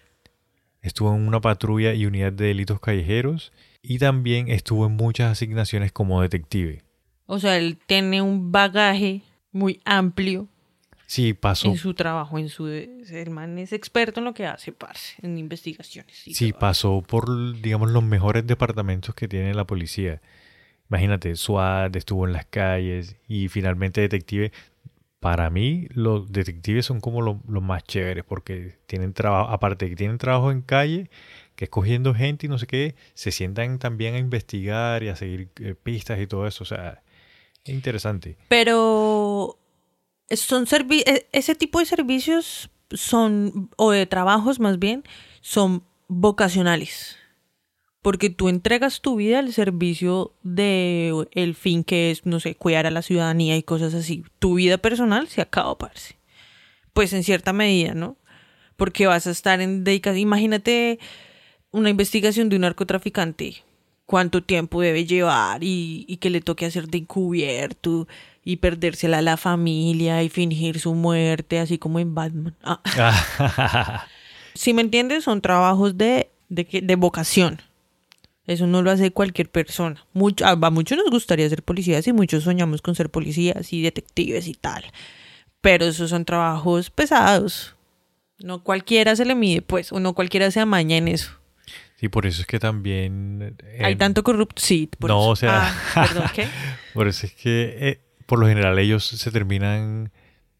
estuvo 0.81 1.13
en 1.13 1.27
una 1.27 1.41
patrulla 1.41 1.93
y 1.93 2.05
unidad 2.05 2.31
de 2.31 2.45
delitos 2.45 2.79
callejeros 2.79 3.51
y 3.81 4.00
también 4.00 4.47
estuvo 4.47 4.85
en 4.85 4.93
muchas 4.93 5.29
asignaciones 5.29 5.91
como 5.91 6.21
detective. 6.21 6.83
O 7.25 7.39
sea, 7.39 7.57
él 7.57 7.77
tiene 7.85 8.21
un 8.21 8.53
bagaje 8.53 9.23
muy 9.51 9.81
amplio 9.83 10.47
Sí, 11.05 11.33
pasó, 11.33 11.67
en 11.67 11.75
su 11.75 11.93
trabajo, 11.93 12.39
en 12.39 12.47
su 12.47 12.65
el 12.67 13.29
man 13.29 13.59
es 13.59 13.73
experto 13.73 14.21
en 14.21 14.23
lo 14.23 14.33
que 14.33 14.45
hace, 14.45 14.71
parce, 14.71 15.15
en 15.21 15.38
investigaciones. 15.38 16.15
sí, 16.15 16.53
pasó 16.53 17.01
por, 17.05 17.59
digamos, 17.62 17.91
los 17.91 18.05
mejores 18.05 18.47
departamentos 18.47 19.13
que 19.13 19.27
tiene 19.27 19.53
la 19.53 19.67
policía. 19.67 20.21
Imagínate, 20.89 21.35
SWAT 21.35 21.93
estuvo 21.97 22.25
en 22.25 22.31
las 22.31 22.45
calles 22.45 23.17
y 23.27 23.50
finalmente 23.50 24.00
detective. 24.00 24.53
Para 25.23 25.49
mí, 25.49 25.87
los 25.93 26.31
detectives 26.33 26.85
son 26.85 26.99
como 26.99 27.21
lo- 27.21 27.41
los 27.47 27.63
más 27.63 27.83
chéveres 27.85 28.25
porque 28.25 28.77
tienen 28.87 29.13
trabajo, 29.13 29.49
aparte 29.51 29.85
de 29.85 29.91
que 29.91 29.95
tienen 29.95 30.17
trabajo 30.17 30.51
en 30.51 30.61
calle, 30.61 31.09
que 31.55 31.63
es 31.65 31.69
cogiendo 31.69 32.13
gente 32.13 32.45
y 32.45 32.49
no 32.49 32.57
sé 32.57 32.67
qué, 32.67 32.95
se 33.13 33.31
sientan 33.31 33.79
también 33.79 34.15
a 34.15 34.17
investigar 34.17 35.01
y 35.01 35.07
a 35.07 35.15
seguir 35.15 35.47
eh, 35.61 35.75
pistas 35.81 36.19
y 36.19 36.27
todo 36.27 36.45
eso. 36.45 36.63
O 36.63 36.67
sea, 36.67 37.01
es 37.63 37.73
interesante. 37.73 38.35
Pero 38.49 39.57
son 40.29 40.65
e- 41.05 41.27
ese 41.31 41.55
tipo 41.55 41.79
de 41.79 41.85
servicios 41.85 42.69
son, 42.91 43.69
o 43.77 43.91
de 43.91 44.05
trabajos 44.05 44.59
más 44.59 44.77
bien, 44.77 45.03
son 45.39 45.83
vocacionales. 46.09 47.17
Porque 48.03 48.29
tú 48.29 48.50
entregas 48.50 49.01
tu 49.01 49.15
vida 49.15 49.39
al 49.39 49.51
servicio 49.53 50.33
de 50.43 51.25
el 51.31 51.55
fin 51.55 51.83
que 51.83 52.12
es, 52.12 52.25
no 52.27 52.39
sé, 52.39 52.53
cuidar 52.53 52.86
a 52.86 52.91
la 52.91 53.01
ciudadanía 53.01 53.57
y 53.57 53.63
cosas 53.63 53.95
así. 53.95 54.24
Tu 54.39 54.55
vida 54.55 54.77
personal 54.77 55.29
se 55.29 55.41
acaba, 55.41 55.75
parce. 55.77 56.17
Pues 56.93 57.13
en 57.13 57.24
cierta 57.24 57.53
medida, 57.53 57.95
¿no? 57.95 58.17
Porque 58.75 59.07
vas 59.07 59.25
a 59.25 59.31
estar 59.31 59.62
en 59.62 59.83
dedicación. 59.86 60.19
Imagínate 60.19 61.00
una 61.72 61.89
investigación 61.89 62.50
de 62.50 62.57
un 62.57 62.62
narcotraficante. 62.63 63.63
cuánto 64.05 64.43
tiempo 64.43 64.81
debe 64.81 65.05
llevar 65.05 65.63
y, 65.63 66.05
y 66.07 66.17
que 66.17 66.29
le 66.29 66.41
toque 66.41 66.65
hacer 66.65 66.88
de 66.89 67.00
encubierto 67.00 68.07
y 68.43 68.57
perdérsela 68.57 69.19
a 69.19 69.22
la 69.22 69.38
familia 69.38 70.22
y 70.24 70.29
fingir 70.29 70.79
su 70.79 70.93
muerte, 70.93 71.60
así 71.60 71.77
como 71.77 72.00
en 72.00 72.13
Batman. 72.13 72.55
Ah. 72.63 74.05
si 74.53 74.74
me 74.74 74.81
entiendes, 74.81 75.24
son 75.24 75.39
trabajos 75.41 75.98
de, 75.98 76.29
de, 76.50 76.81
de 76.83 76.95
vocación. 76.95 77.62
Eso 78.45 78.67
no 78.67 78.81
lo 78.81 78.91
hace 78.91 79.12
cualquier 79.12 79.50
persona. 79.50 80.05
Mucho, 80.13 80.45
a 80.45 80.55
muchos 80.69 80.97
nos 80.97 81.09
gustaría 81.09 81.47
ser 81.50 81.63
policías 81.63 82.05
y 82.07 82.13
muchos 82.13 82.43
soñamos 82.43 82.81
con 82.81 82.93
ser 82.95 83.09
policías 83.09 83.71
y 83.71 83.81
detectives 83.81 84.47
y 84.47 84.53
tal. 84.53 84.83
Pero 85.62 85.85
esos 85.85 86.09
son 86.09 86.25
trabajos 86.25 86.89
pesados. 86.89 87.75
No 88.39 88.62
cualquiera 88.63 89.15
se 89.15 89.23
le 89.25 89.35
mide, 89.35 89.62
pues, 89.62 89.93
o 89.93 90.00
no 90.01 90.13
cualquiera 90.13 90.51
se 90.51 90.59
amaña 90.59 90.97
en 90.97 91.07
eso. 91.07 91.31
Sí, 91.95 92.09
por 92.09 92.25
eso 92.25 92.41
es 92.41 92.47
que 92.47 92.59
también... 92.59 93.55
Hay 93.81 93.93
en- 93.93 93.97
tanto 93.97 94.23
corrupto. 94.23 94.62
Sí, 94.62 94.89
por 95.00 95.09
No, 95.09 95.19
eso. 95.21 95.29
o 95.29 95.35
sea- 95.38 95.73
Ah, 95.95 96.05
perdón, 96.07 96.25
¿qué? 96.35 96.47
Por 96.93 97.07
eso 97.07 97.25
es 97.25 97.33
que 97.33 97.75
eh, 97.79 98.00
por 98.25 98.39
lo 98.39 98.47
general 98.47 98.77
ellos 98.77 99.05
se 99.07 99.31
terminan 99.31 100.12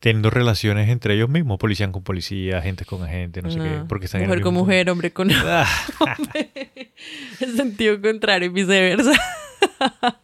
teniendo 0.04 0.30
relaciones 0.30 0.90
entre 0.90 1.14
ellos 1.16 1.30
mismos, 1.30 1.58
policía 1.58 1.90
con 1.90 2.04
policía, 2.04 2.58
agentes 2.58 2.86
con 2.86 3.02
agentes, 3.04 3.42
no 3.42 3.50
sé 3.50 3.60
qué, 3.60 3.84
porque 3.88 4.08
están 4.08 4.20
en 4.20 4.26
el 4.26 4.28
mujer 4.32 4.44
con 4.44 4.54
mismo- 4.54 4.66
mujer, 4.66 4.90
hombre 4.90 5.14
con 5.14 5.32
Ah, 5.46 5.66
en 7.40 7.56
sentido 7.56 8.02
contrario 8.02 8.50
y 8.50 8.52
viceversa. 8.52 9.14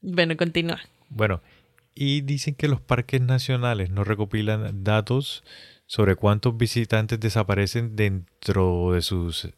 bueno, 0.00 0.36
continúa. 0.36 0.80
Bueno, 1.08 1.42
y 1.94 2.22
dicen 2.22 2.56
que 2.56 2.66
los 2.66 2.80
parques 2.80 3.20
nacionales 3.20 3.90
no 3.90 4.02
recopilan 4.02 4.82
datos 4.82 5.44
sobre 5.86 6.16
cuántos 6.16 6.56
visitantes 6.56 7.20
desaparecen 7.20 7.94
dentro 7.94 8.92
de 8.94 9.02
sus 9.02 9.48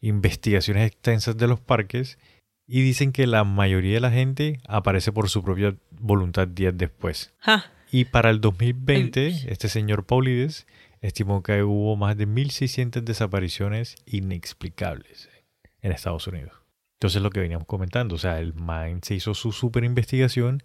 investigaciones 0.00 0.88
extensas 0.90 1.36
de 1.36 1.46
los 1.46 1.60
parques 1.60 2.18
y 2.66 2.82
dicen 2.82 3.12
que 3.12 3.26
la 3.28 3.44
mayoría 3.44 3.94
de 3.94 4.00
la 4.00 4.10
gente 4.10 4.60
aparece 4.66 5.12
por 5.12 5.28
su 5.28 5.42
propia 5.44 5.76
voluntad 5.92 6.48
días 6.48 6.72
después. 6.76 7.32
Ja, 7.38 7.70
Y 7.92 8.04
para 8.06 8.30
el 8.30 8.40
2020, 8.40 9.26
El- 9.28 9.48
este 9.48 9.68
señor 9.68 10.04
Paulides 10.06 10.66
estimó 11.00 11.42
que 11.42 11.62
hubo 11.62 11.96
más 11.96 12.16
de 12.16 12.26
1.600 12.26 13.02
desapariciones 13.04 13.96
inexplicables 14.06 15.28
en 15.82 15.92
Estados 15.92 16.26
Unidos. 16.26 16.52
Entonces 16.94 17.22
lo 17.22 17.30
que 17.30 17.40
veníamos 17.40 17.66
comentando, 17.66 18.14
o 18.14 18.18
sea, 18.18 18.38
el 18.40 18.52
MIND 18.54 19.02
se 19.04 19.14
hizo 19.14 19.34
su 19.34 19.52
super 19.52 19.84
investigación 19.84 20.62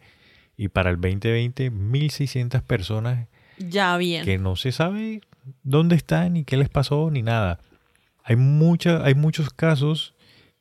y 0.57 0.67
para 0.67 0.89
el 0.89 0.97
2020 0.97 1.71
1.600 1.71 2.61
personas 2.61 3.27
ya 3.57 3.95
bien. 3.97 4.25
que 4.25 4.37
no 4.37 4.55
se 4.57 4.71
sabe 4.73 5.21
dónde 5.63 5.95
están 5.95 6.33
ni 6.33 6.43
qué 6.43 6.57
les 6.57 6.67
pasó 6.69 7.09
ni 7.11 7.21
nada. 7.21 7.59
Hay, 8.23 8.35
mucha, 8.35 9.03
hay 9.05 9.15
muchos 9.15 9.49
casos 9.51 10.13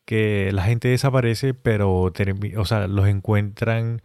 que 0.04 0.50
la 0.52 0.62
gente 0.64 0.88
desaparece, 0.88 1.54
pero 1.54 2.02
o 2.02 2.64
sea, 2.66 2.86
los 2.86 3.08
encuentran 3.08 4.02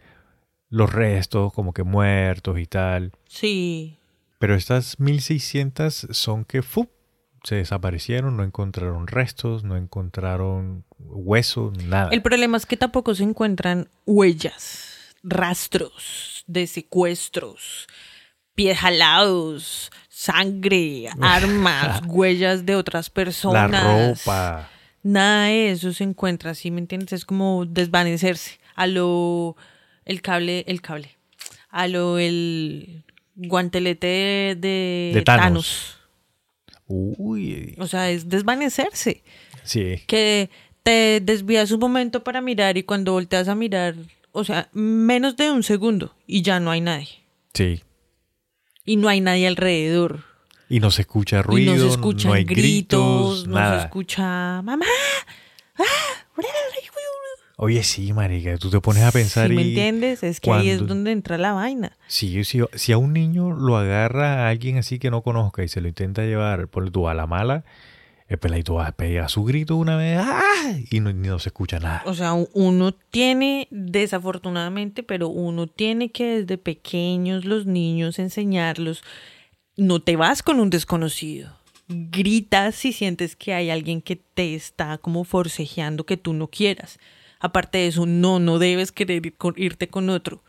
los 0.70 0.92
restos 0.92 1.52
como 1.52 1.72
que 1.72 1.82
muertos 1.82 2.58
y 2.58 2.66
tal. 2.66 3.12
Sí. 3.28 3.98
Pero 4.38 4.54
estas 4.54 4.98
1600 4.98 6.08
son 6.12 6.44
que 6.44 6.62
¡fup! 6.62 6.90
se 7.42 7.56
desaparecieron, 7.56 8.36
no 8.36 8.44
encontraron 8.44 9.06
restos, 9.06 9.64
no 9.64 9.76
encontraron 9.76 10.84
huesos, 10.98 11.76
nada. 11.84 12.10
El 12.12 12.22
problema 12.22 12.56
es 12.56 12.66
que 12.66 12.76
tampoco 12.76 13.14
se 13.14 13.22
encuentran 13.22 13.88
huellas, 14.06 15.14
rastros 15.22 16.44
de 16.46 16.66
secuestros, 16.66 17.86
pies 18.54 18.78
jalados, 18.78 19.90
sangre, 20.08 21.08
armas, 21.20 22.02
huellas 22.06 22.66
de 22.66 22.76
otras 22.76 23.08
La 23.08 23.14
personas. 23.14 24.16
ropa. 24.24 24.68
Nada 25.02 25.46
de 25.46 25.70
eso 25.70 25.94
se 25.94 26.04
encuentra, 26.04 26.54
¿sí 26.54 26.70
me 26.70 26.80
entiendes? 26.80 27.14
Es 27.14 27.24
como 27.24 27.64
desvanecerse 27.64 28.60
a 28.74 28.86
lo 28.86 29.56
el 30.10 30.20
cable, 30.22 30.64
el 30.66 30.80
cable, 30.82 31.16
a 31.70 31.86
lo 31.88 32.18
el 32.18 33.04
guantelete 33.36 34.56
de, 34.58 35.12
de 35.14 35.22
Thanos. 35.24 35.42
Thanos. 35.42 35.96
Uy, 36.86 37.76
O 37.78 37.86
sea, 37.86 38.10
es 38.10 38.28
desvanecerse. 38.28 39.22
sí. 39.64 40.02
Que 40.06 40.50
te 40.82 41.20
desvías 41.20 41.70
un 41.70 41.78
momento 41.80 42.24
para 42.24 42.40
mirar 42.40 42.76
y 42.78 42.82
cuando 42.82 43.12
volteas 43.12 43.46
a 43.48 43.54
mirar, 43.54 43.94
o 44.32 44.44
sea, 44.44 44.68
menos 44.72 45.36
de 45.36 45.50
un 45.52 45.62
segundo 45.62 46.14
y 46.26 46.42
ya 46.42 46.58
no 46.58 46.70
hay 46.70 46.80
nadie. 46.80 47.08
Sí. 47.54 47.82
Y 48.84 48.96
no 48.96 49.08
hay 49.08 49.20
nadie 49.20 49.46
alrededor. 49.46 50.24
Y 50.68 50.80
no 50.80 50.90
se 50.90 51.02
escucha 51.02 51.42
ruido, 51.42 51.74
y 51.74 51.76
no 51.78 51.82
se 51.84 51.90
escuchan 51.90 52.28
no 52.30 52.34
hay 52.34 52.44
gritos, 52.44 52.60
gritos, 53.42 53.46
no 53.48 53.54
nada. 53.56 53.80
se 53.80 53.86
escucha 53.86 54.62
mamá. 54.62 54.86
Oye, 57.62 57.82
sí, 57.82 58.14
marica, 58.14 58.56
tú 58.56 58.70
te 58.70 58.80
pones 58.80 59.02
a 59.02 59.12
pensar 59.12 59.48
¿Sí 59.48 59.54
me 59.54 59.60
y... 59.60 59.68
entiendes? 59.68 60.22
Es 60.22 60.40
que 60.40 60.50
ahí 60.50 60.70
es 60.70 60.86
donde 60.86 61.12
entra 61.12 61.36
la 61.36 61.52
vaina. 61.52 61.94
Si, 62.06 62.42
si, 62.42 62.62
si 62.72 62.92
a 62.92 62.96
un 62.96 63.12
niño 63.12 63.50
lo 63.50 63.76
agarra 63.76 64.46
a 64.46 64.48
alguien 64.48 64.78
así 64.78 64.98
que 64.98 65.10
no 65.10 65.20
conozca 65.20 65.62
y 65.62 65.68
se 65.68 65.82
lo 65.82 65.88
intenta 65.88 66.22
llevar 66.22 66.68
por 66.68 66.90
tú 66.90 67.06
a 67.06 67.12
la 67.12 67.26
mala, 67.26 67.64
el 68.28 68.38
peladito 68.38 68.76
va 68.76 68.86
a 68.86 68.92
pegar 68.92 69.28
su 69.28 69.44
grito 69.44 69.76
una 69.76 69.96
vez 69.96 70.20
¡ah! 70.22 70.72
y 70.90 71.00
no, 71.00 71.12
no 71.12 71.38
se 71.38 71.50
escucha 71.50 71.78
nada. 71.80 72.02
O 72.06 72.14
sea, 72.14 72.32
uno 72.32 72.92
tiene, 72.92 73.68
desafortunadamente, 73.70 75.02
pero 75.02 75.28
uno 75.28 75.66
tiene 75.66 76.10
que 76.10 76.40
desde 76.40 76.56
pequeños 76.56 77.44
los 77.44 77.66
niños 77.66 78.18
enseñarlos. 78.18 79.04
No 79.76 80.00
te 80.00 80.16
vas 80.16 80.42
con 80.42 80.60
un 80.60 80.70
desconocido. 80.70 81.52
Gritas 81.88 82.74
si 82.74 82.94
sientes 82.94 83.36
que 83.36 83.52
hay 83.52 83.68
alguien 83.68 84.00
que 84.00 84.16
te 84.16 84.54
está 84.54 84.96
como 84.96 85.24
forcejeando 85.24 86.06
que 86.06 86.16
tú 86.16 86.32
no 86.32 86.48
quieras. 86.48 86.98
Aparte 87.40 87.78
de 87.78 87.86
eso, 87.88 88.06
no, 88.06 88.38
no 88.38 88.58
debes 88.58 88.92
querer 88.92 89.24
ir 89.26 89.34
con- 89.36 89.54
irte 89.56 89.88
con 89.88 90.08
otro. 90.10 90.42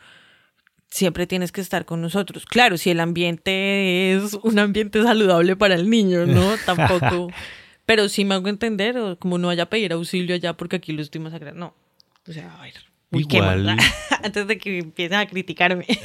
Siempre 0.90 1.26
tienes 1.26 1.50
que 1.52 1.62
estar 1.62 1.86
con 1.86 2.02
nosotros. 2.02 2.44
Claro, 2.44 2.76
si 2.76 2.90
el 2.90 3.00
ambiente 3.00 4.12
es 4.14 4.34
un 4.42 4.58
ambiente 4.58 5.02
saludable 5.02 5.56
para 5.56 5.74
el 5.74 5.88
niño, 5.88 6.26
¿no? 6.26 6.54
Tampoco. 6.66 7.30
Pero 7.86 8.08
sí 8.10 8.24
me 8.26 8.34
hago 8.34 8.48
entender, 8.48 8.96
o 8.98 9.18
como 9.18 9.38
no 9.38 9.48
vaya 9.48 9.64
a 9.64 9.70
pedir 9.70 9.92
auxilio 9.92 10.34
allá 10.34 10.52
porque 10.52 10.76
aquí 10.76 10.92
lo 10.92 11.00
estoy 11.02 11.20
masacrando. 11.20 11.58
No. 11.58 11.74
O 12.28 12.32
sea, 12.32 12.54
a 12.58 12.62
ver. 12.62 12.74
Igual- 13.10 13.76
Antes 14.22 14.46
de 14.46 14.58
que 14.58 14.78
empiecen 14.78 15.18
a 15.18 15.26
criticarme. 15.26 15.86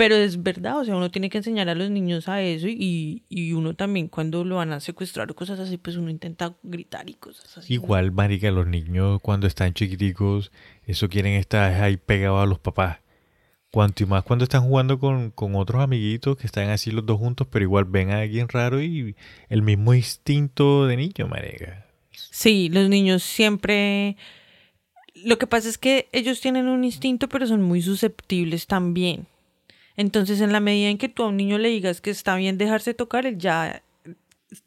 Pero 0.00 0.14
es 0.14 0.42
verdad, 0.42 0.78
o 0.78 0.84
sea, 0.86 0.96
uno 0.96 1.10
tiene 1.10 1.28
que 1.28 1.36
enseñar 1.36 1.68
a 1.68 1.74
los 1.74 1.90
niños 1.90 2.26
a 2.26 2.40
eso 2.40 2.68
y, 2.68 3.22
y 3.28 3.52
uno 3.52 3.74
también 3.74 4.08
cuando 4.08 4.44
lo 4.44 4.56
van 4.56 4.72
a 4.72 4.80
secuestrar 4.80 5.30
o 5.30 5.34
cosas 5.34 5.60
así, 5.60 5.76
pues 5.76 5.96
uno 5.96 6.08
intenta 6.08 6.54
gritar 6.62 7.10
y 7.10 7.12
cosas 7.12 7.58
así. 7.58 7.74
Igual, 7.74 8.10
marica, 8.10 8.50
los 8.50 8.66
niños 8.66 9.20
cuando 9.20 9.46
están 9.46 9.74
chiquiticos, 9.74 10.52
eso 10.86 11.10
quieren 11.10 11.34
estar 11.34 11.82
ahí 11.82 11.98
pegados 11.98 12.42
a 12.42 12.46
los 12.46 12.58
papás. 12.58 13.00
Cuanto 13.70 14.02
y 14.02 14.06
más 14.06 14.24
cuando 14.24 14.44
están 14.44 14.62
jugando 14.62 14.98
con, 14.98 15.32
con 15.32 15.54
otros 15.54 15.82
amiguitos 15.82 16.38
que 16.38 16.46
están 16.46 16.70
así 16.70 16.90
los 16.90 17.04
dos 17.04 17.18
juntos, 17.18 17.46
pero 17.50 17.66
igual 17.66 17.84
ven 17.84 18.10
a 18.10 18.20
alguien 18.20 18.48
raro 18.48 18.80
y 18.82 19.14
el 19.50 19.60
mismo 19.60 19.92
instinto 19.92 20.86
de 20.86 20.96
niño, 20.96 21.28
marica. 21.28 21.84
Sí, 22.12 22.70
los 22.70 22.88
niños 22.88 23.22
siempre... 23.22 24.16
Lo 25.14 25.36
que 25.36 25.46
pasa 25.46 25.68
es 25.68 25.76
que 25.76 26.08
ellos 26.12 26.40
tienen 26.40 26.68
un 26.68 26.84
instinto, 26.84 27.28
pero 27.28 27.46
son 27.46 27.60
muy 27.60 27.82
susceptibles 27.82 28.66
también. 28.66 29.26
Entonces, 30.00 30.40
en 30.40 30.50
la 30.50 30.60
medida 30.60 30.88
en 30.88 30.96
que 30.96 31.10
tú 31.10 31.24
a 31.24 31.26
un 31.28 31.36
niño 31.36 31.58
le 31.58 31.68
digas 31.68 32.00
que 32.00 32.08
está 32.08 32.34
bien 32.36 32.56
dejarse 32.56 32.94
tocar, 32.94 33.26
él 33.26 33.36
ya 33.36 33.82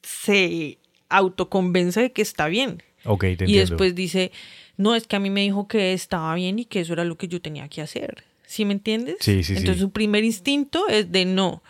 se 0.04 0.78
autoconvence 1.10 2.00
de 2.02 2.12
que 2.12 2.22
está 2.22 2.48
bien. 2.48 2.84
Ok, 3.04 3.22
te 3.22 3.28
Y 3.30 3.32
entiendo. 3.34 3.60
después 3.62 3.96
dice, 3.96 4.32
no, 4.78 4.94
es 4.94 5.08
que 5.08 5.16
a 5.16 5.20
mí 5.20 5.32
me 5.32 5.42
dijo 5.42 5.68
que 5.68 5.94
estaba 5.94 6.36
bien 6.36 6.60
y 6.60 6.66
que 6.66 6.82
eso 6.82 6.94
era 6.94 7.04
lo 7.04 7.18
que 7.18 7.28
yo 7.28 7.42
tenía 7.42 7.68
que 7.68 7.82
hacer. 7.82 8.24
¿Sí 8.46 8.64
me 8.64 8.74
entiendes? 8.74 9.18
Sí, 9.22 9.44
sí, 9.44 9.56
sí. 9.56 9.60
Entonces 9.60 9.82
su 9.82 9.90
primer 9.90 10.24
instinto 10.24 10.88
es 10.88 11.12
de 11.12 11.26
no. 11.26 11.64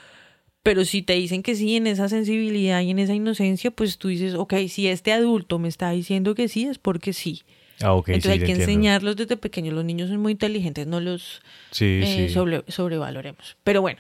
Pero 0.61 0.83
si 0.83 1.01
te 1.01 1.13
dicen 1.13 1.41
que 1.41 1.55
sí 1.55 1.77
en 1.77 1.87
esa 1.87 2.09
sensibilidad 2.09 2.81
y 2.81 2.89
en 2.91 2.99
esa 2.99 3.13
inocencia, 3.13 3.71
pues 3.71 3.97
tú 3.97 4.09
dices, 4.09 4.33
ok, 4.33 4.55
si 4.67 4.87
este 4.89 5.13
adulto 5.13 5.57
me 5.57 5.69
está 5.69 5.91
diciendo 5.91 6.35
que 6.35 6.49
sí, 6.49 6.65
es 6.65 6.79
porque 6.79 7.13
sí. 7.13 7.43
Ah, 7.83 7.93
Entonces 7.95 8.23
sí, 8.23 8.29
hay 8.29 8.39
que 8.39 8.45
entiendo. 8.45 8.63
enseñarlos 8.63 9.15
desde 9.15 9.37
pequeños. 9.37 9.73
Los 9.73 9.85
niños 9.85 10.09
son 10.09 10.19
muy 10.19 10.31
inteligentes, 10.31 10.87
no 10.87 10.99
los 10.99 11.41
Sí, 11.71 12.01
eh, 12.03 12.25
sí. 12.27 12.33
sobre- 12.33 12.63
sobrevaloremos. 12.67 13.57
Pero 13.63 13.81
bueno, 13.81 13.99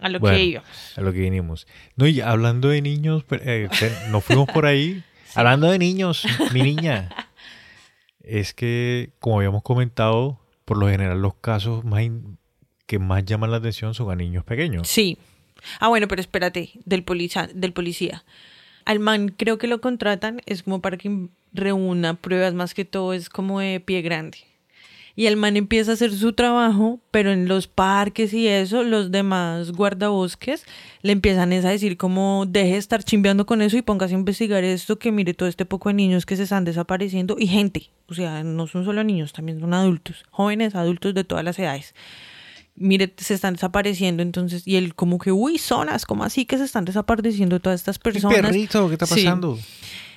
a 0.00 0.08
lo 0.08 0.20
Bueno, 0.20 0.36
que 0.36 0.44
iba. 0.44 0.62
a 0.96 1.00
lo 1.00 1.12
que 1.12 1.20
vinimos. 1.20 1.66
No, 1.96 2.06
y 2.06 2.20
hablando 2.20 2.68
de 2.68 2.82
niños, 2.82 3.24
eh, 3.30 3.68
nos 4.10 4.24
fuimos 4.24 4.48
por 4.50 4.66
ahí. 4.66 5.02
Hablando 5.34 5.70
de 5.70 5.78
niños, 5.78 6.24
mi 6.54 6.62
niña. 6.62 7.10
Es 8.20 8.54
que, 8.54 9.10
como 9.20 9.36
habíamos 9.38 9.62
comentado, 9.62 10.40
por 10.64 10.78
lo 10.78 10.88
general 10.88 11.20
los 11.20 11.34
casos 11.34 11.84
más 11.84 12.02
que 12.86 12.98
más 12.98 13.24
llaman 13.24 13.50
la 13.50 13.58
atención 13.58 13.94
son 13.94 14.10
a 14.10 14.16
niños 14.16 14.44
pequeños. 14.44 14.88
Sí. 14.88 15.18
Ah, 15.80 15.88
bueno, 15.88 16.08
pero 16.08 16.20
espérate, 16.20 16.70
del, 16.84 17.04
del 17.54 17.72
policía. 17.72 18.24
Al 18.86 19.00
man 19.00 19.34
creo 19.36 19.58
que 19.58 19.66
lo 19.66 19.82
contratan, 19.82 20.40
es 20.46 20.62
como 20.62 20.80
para 20.80 20.96
que 20.96 21.28
reúna 21.52 22.14
pruebas, 22.14 22.54
más 22.54 22.72
que 22.72 22.84
todo 22.84 23.12
es 23.12 23.28
como 23.28 23.60
de 23.60 23.80
pie 23.80 24.00
grande. 24.00 24.38
Y 25.18 25.26
el 25.26 25.36
man 25.36 25.56
empieza 25.56 25.90
a 25.90 25.94
hacer 25.94 26.12
su 26.12 26.34
trabajo, 26.34 27.00
pero 27.10 27.32
en 27.32 27.48
los 27.48 27.66
parques 27.66 28.34
y 28.34 28.46
eso, 28.48 28.84
los 28.84 29.10
demás 29.10 29.72
guardabosques 29.72 30.66
le 31.00 31.12
empiezan 31.12 31.52
a 31.52 31.56
decir 31.56 31.96
como 31.96 32.44
deje 32.46 32.72
de 32.72 32.76
estar 32.76 33.02
chimbeando 33.02 33.46
con 33.46 33.62
eso 33.62 33.78
y 33.78 33.82
póngase 33.82 34.14
a 34.14 34.18
investigar 34.18 34.62
esto, 34.62 34.98
que 34.98 35.12
mire 35.12 35.32
todo 35.32 35.48
este 35.48 35.64
poco 35.64 35.88
de 35.88 35.94
niños 35.94 36.26
que 36.26 36.36
se 36.36 36.42
están 36.42 36.64
desapareciendo 36.64 37.36
y 37.38 37.46
gente, 37.46 37.90
o 38.08 38.14
sea, 38.14 38.44
no 38.44 38.66
son 38.66 38.84
solo 38.84 39.02
niños, 39.04 39.32
también 39.32 39.58
son 39.58 39.72
adultos, 39.72 40.26
jóvenes, 40.30 40.74
adultos 40.74 41.14
de 41.14 41.24
todas 41.24 41.44
las 41.44 41.58
edades. 41.58 41.94
Mire, 42.76 43.14
se 43.16 43.34
están 43.34 43.54
desapareciendo, 43.54 44.22
entonces, 44.22 44.66
y 44.66 44.76
él 44.76 44.94
como 44.94 45.18
que, 45.18 45.32
uy, 45.32 45.58
zonas, 45.58 46.04
como 46.04 46.24
así 46.24 46.44
que 46.44 46.58
se 46.58 46.64
están 46.64 46.84
desapareciendo 46.84 47.60
todas 47.60 47.80
estas 47.80 47.98
personas? 47.98 48.40
perrito, 48.40 48.88
¿qué 48.88 48.94
está 48.94 49.06
pasando? 49.06 49.58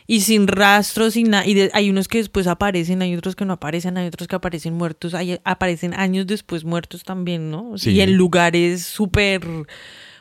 y 0.09 0.21
sin 0.21 0.47
rastros, 0.47 1.13
sin 1.13 1.29
nada. 1.29 1.45
Y 1.45 1.69
hay 1.71 1.91
unos 1.91 2.07
que 2.07 2.17
después 2.17 2.47
aparecen, 2.47 3.03
hay 3.03 3.15
otros 3.15 3.35
que 3.35 3.45
no 3.45 3.53
aparecen, 3.53 3.95
hay 3.95 4.07
otros 4.07 4.27
que 4.27 4.35
aparecen 4.35 4.73
muertos, 4.73 5.13
hay, 5.13 5.39
aparecen 5.43 5.93
años 5.93 6.25
después 6.25 6.63
muertos 6.63 7.03
también, 7.03 7.51
¿no? 7.51 7.75
Y 7.79 7.99
el 7.99 8.13
lugar 8.13 8.55
es 8.55 8.83
súper, 8.83 9.45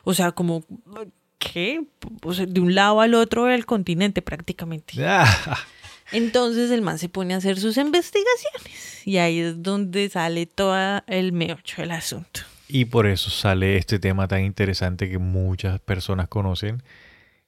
o 0.05 0.13
sea, 0.13 0.33
como, 0.33 0.63
¿qué? 1.39 1.87
O 2.23 2.35
sea, 2.35 2.45
de 2.45 2.61
un 2.61 2.75
lado 2.75 3.01
al 3.01 3.15
otro 3.15 3.47
del 3.47 3.65
continente 3.65 4.21
prácticamente. 4.21 4.93
Ah. 5.03 5.57
Entonces 6.13 6.71
el 6.71 6.83
man 6.83 6.99
se 6.99 7.09
pone 7.09 7.35
a 7.35 7.39
hacer 7.39 7.59
sus 7.59 7.77
investigaciones 7.77 9.07
y 9.07 9.19
ahí 9.19 9.41
es 9.41 9.63
donde 9.63 10.09
sale 10.09 10.47
todo 10.47 11.03
el 11.07 11.33
meocho 11.33 11.83
del 11.83 11.93
asunto. 11.93 12.41
Y 12.69 12.85
por 12.85 13.07
eso 13.07 13.31
sale 13.31 13.77
este 13.77 13.99
tema 13.99 14.29
tan 14.29 14.45
interesante 14.45 15.09
que 15.09 15.19
muchas 15.19 15.81
personas 15.81 16.29
conocen, 16.29 16.83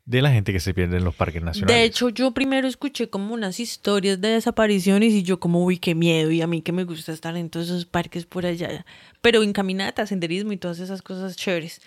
de 0.07 0.23
la 0.23 0.33
gente 0.33 0.53
que 0.53 0.59
se 0.59 0.75
pierde 0.75 0.97
en 0.97 1.05
los 1.05 1.15
parques 1.15 1.43
nacionales. 1.43 1.77
De 1.77 1.85
hecho, 1.85 2.09
yo 2.09 2.33
primero 2.33 2.67
escuché 2.67 3.09
como 3.09 3.33
unas 3.33 3.61
historias 3.61 4.21
de 4.21 4.29
desapariciones 4.29 5.13
y 5.13 5.23
yo 5.23 5.39
como, 5.39 5.65
uy, 5.65 5.79
qué 5.79 5.95
miedo, 5.95 6.33
y 6.33 6.43
a 6.43 6.49
mí 6.49 6.63
que 6.63 6.73
me 6.73 6.83
gusta 6.85 7.13
estar 7.13 7.37
en 7.37 7.49
todos 7.49 7.67
esos 7.67 7.85
parques 7.85 8.27
por 8.27 8.45
allá, 8.45 8.85
pero 9.21 9.43
en 9.45 9.53
caminata, 9.53 10.07
senderismo 10.07 10.53
y 10.53 10.57
todas 10.57 10.81
esas 10.81 11.03
cosas 11.03 11.37
chéveres. 11.37 11.81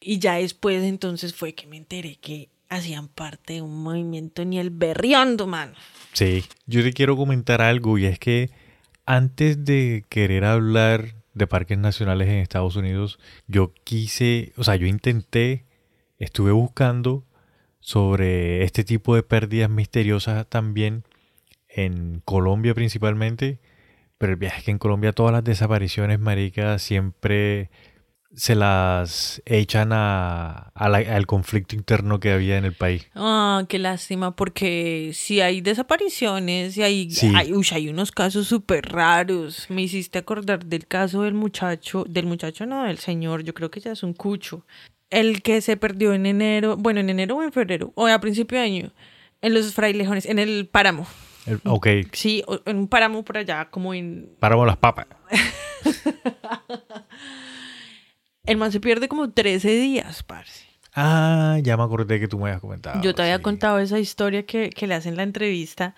Y 0.00 0.20
ya 0.20 0.34
después 0.34 0.84
entonces 0.84 1.34
fue 1.34 1.54
que 1.54 1.66
me 1.66 1.78
enteré 1.78 2.16
que 2.16 2.48
hacían 2.68 3.08
parte 3.08 3.54
de 3.54 3.62
un 3.62 3.82
movimiento 3.82 4.44
ni 4.44 4.58
el 4.58 4.70
berriondo, 4.70 5.46
mano. 5.46 5.72
Sí, 6.12 6.44
yo 6.66 6.82
te 6.82 6.92
quiero 6.92 7.16
comentar 7.16 7.60
algo 7.62 7.98
y 7.98 8.06
es 8.06 8.18
que 8.18 8.50
antes 9.06 9.64
de 9.64 10.04
querer 10.08 10.44
hablar 10.44 11.14
de 11.34 11.46
parques 11.46 11.78
nacionales 11.78 12.28
en 12.28 12.36
Estados 12.36 12.76
Unidos, 12.76 13.18
yo 13.46 13.72
quise, 13.84 14.52
o 14.56 14.64
sea, 14.64 14.76
yo 14.76 14.86
intenté, 14.86 15.64
estuve 16.18 16.52
buscando 16.52 17.24
sobre 17.80 18.64
este 18.64 18.84
tipo 18.84 19.14
de 19.14 19.22
pérdidas 19.22 19.70
misteriosas 19.70 20.46
también 20.48 21.04
en 21.68 22.20
Colombia 22.24 22.74
principalmente. 22.74 23.60
Pero 24.18 24.32
el 24.32 24.38
viaje 24.38 24.58
es 24.58 24.64
que 24.64 24.72
en 24.72 24.78
Colombia 24.78 25.12
todas 25.12 25.32
las 25.32 25.44
desapariciones, 25.44 26.18
maricas, 26.18 26.82
siempre 26.82 27.70
se 28.34 28.54
las 28.54 29.42
echan 29.46 29.90
a, 29.92 30.70
al 30.74 31.26
conflicto 31.26 31.74
interno 31.74 32.20
que 32.20 32.32
había 32.32 32.58
en 32.58 32.64
el 32.64 32.74
país. 32.74 33.08
Ah, 33.14 33.64
qué 33.68 33.78
lástima, 33.78 34.36
porque 34.36 35.12
si 35.14 35.40
hay 35.40 35.60
desapariciones 35.60 36.76
y 36.76 36.82
hay, 36.82 37.08
hay, 37.34 37.52
hay, 37.72 37.88
unos 37.88 38.12
casos 38.12 38.46
súper 38.46 38.92
raros. 38.92 39.66
Me 39.70 39.82
hiciste 39.82 40.18
acordar 40.18 40.66
del 40.66 40.86
caso 40.86 41.22
del 41.22 41.34
muchacho, 41.34 42.04
del 42.08 42.26
muchacho 42.26 42.66
no, 42.66 42.84
del 42.84 42.98
señor, 42.98 43.44
yo 43.44 43.54
creo 43.54 43.70
que 43.70 43.80
ya 43.80 43.92
es 43.92 44.02
un 44.02 44.12
cucho, 44.12 44.64
el 45.10 45.42
que 45.42 45.60
se 45.60 45.76
perdió 45.76 46.12
en 46.12 46.26
enero, 46.26 46.76
bueno, 46.76 47.00
en 47.00 47.10
enero 47.10 47.36
o 47.36 47.42
en 47.42 47.52
febrero, 47.52 47.92
o 47.94 48.06
a 48.06 48.20
principio 48.20 48.58
de 48.58 48.64
año, 48.64 48.92
en 49.40 49.54
los 49.54 49.72
frailejones, 49.72 50.26
en 50.26 50.38
el 50.38 50.68
páramo. 50.68 51.06
ok. 51.64 51.88
Sí, 52.12 52.44
en 52.66 52.76
un 52.76 52.88
páramo 52.88 53.24
por 53.24 53.38
allá, 53.38 53.68
como 53.70 53.94
en... 53.94 54.30
Páramo 54.38 54.66
las 54.66 54.76
papas. 54.76 55.06
el 58.48 58.56
man 58.56 58.72
se 58.72 58.80
pierde 58.80 59.08
como 59.08 59.30
13 59.30 59.70
días, 59.76 60.22
parce. 60.22 60.66
Ah, 60.94 61.58
ya 61.62 61.76
me 61.76 61.84
acordé 61.84 62.18
que 62.18 62.28
tú 62.28 62.38
me 62.38 62.48
habías 62.48 62.60
comentado. 62.60 63.00
Yo 63.02 63.14
te 63.14 63.22
había 63.22 63.40
contado 63.40 63.78
esa 63.78 63.98
historia 63.98 64.44
que, 64.44 64.70
que 64.70 64.86
le 64.86 64.94
hacen 64.94 65.16
la 65.16 65.22
entrevista 65.22 65.94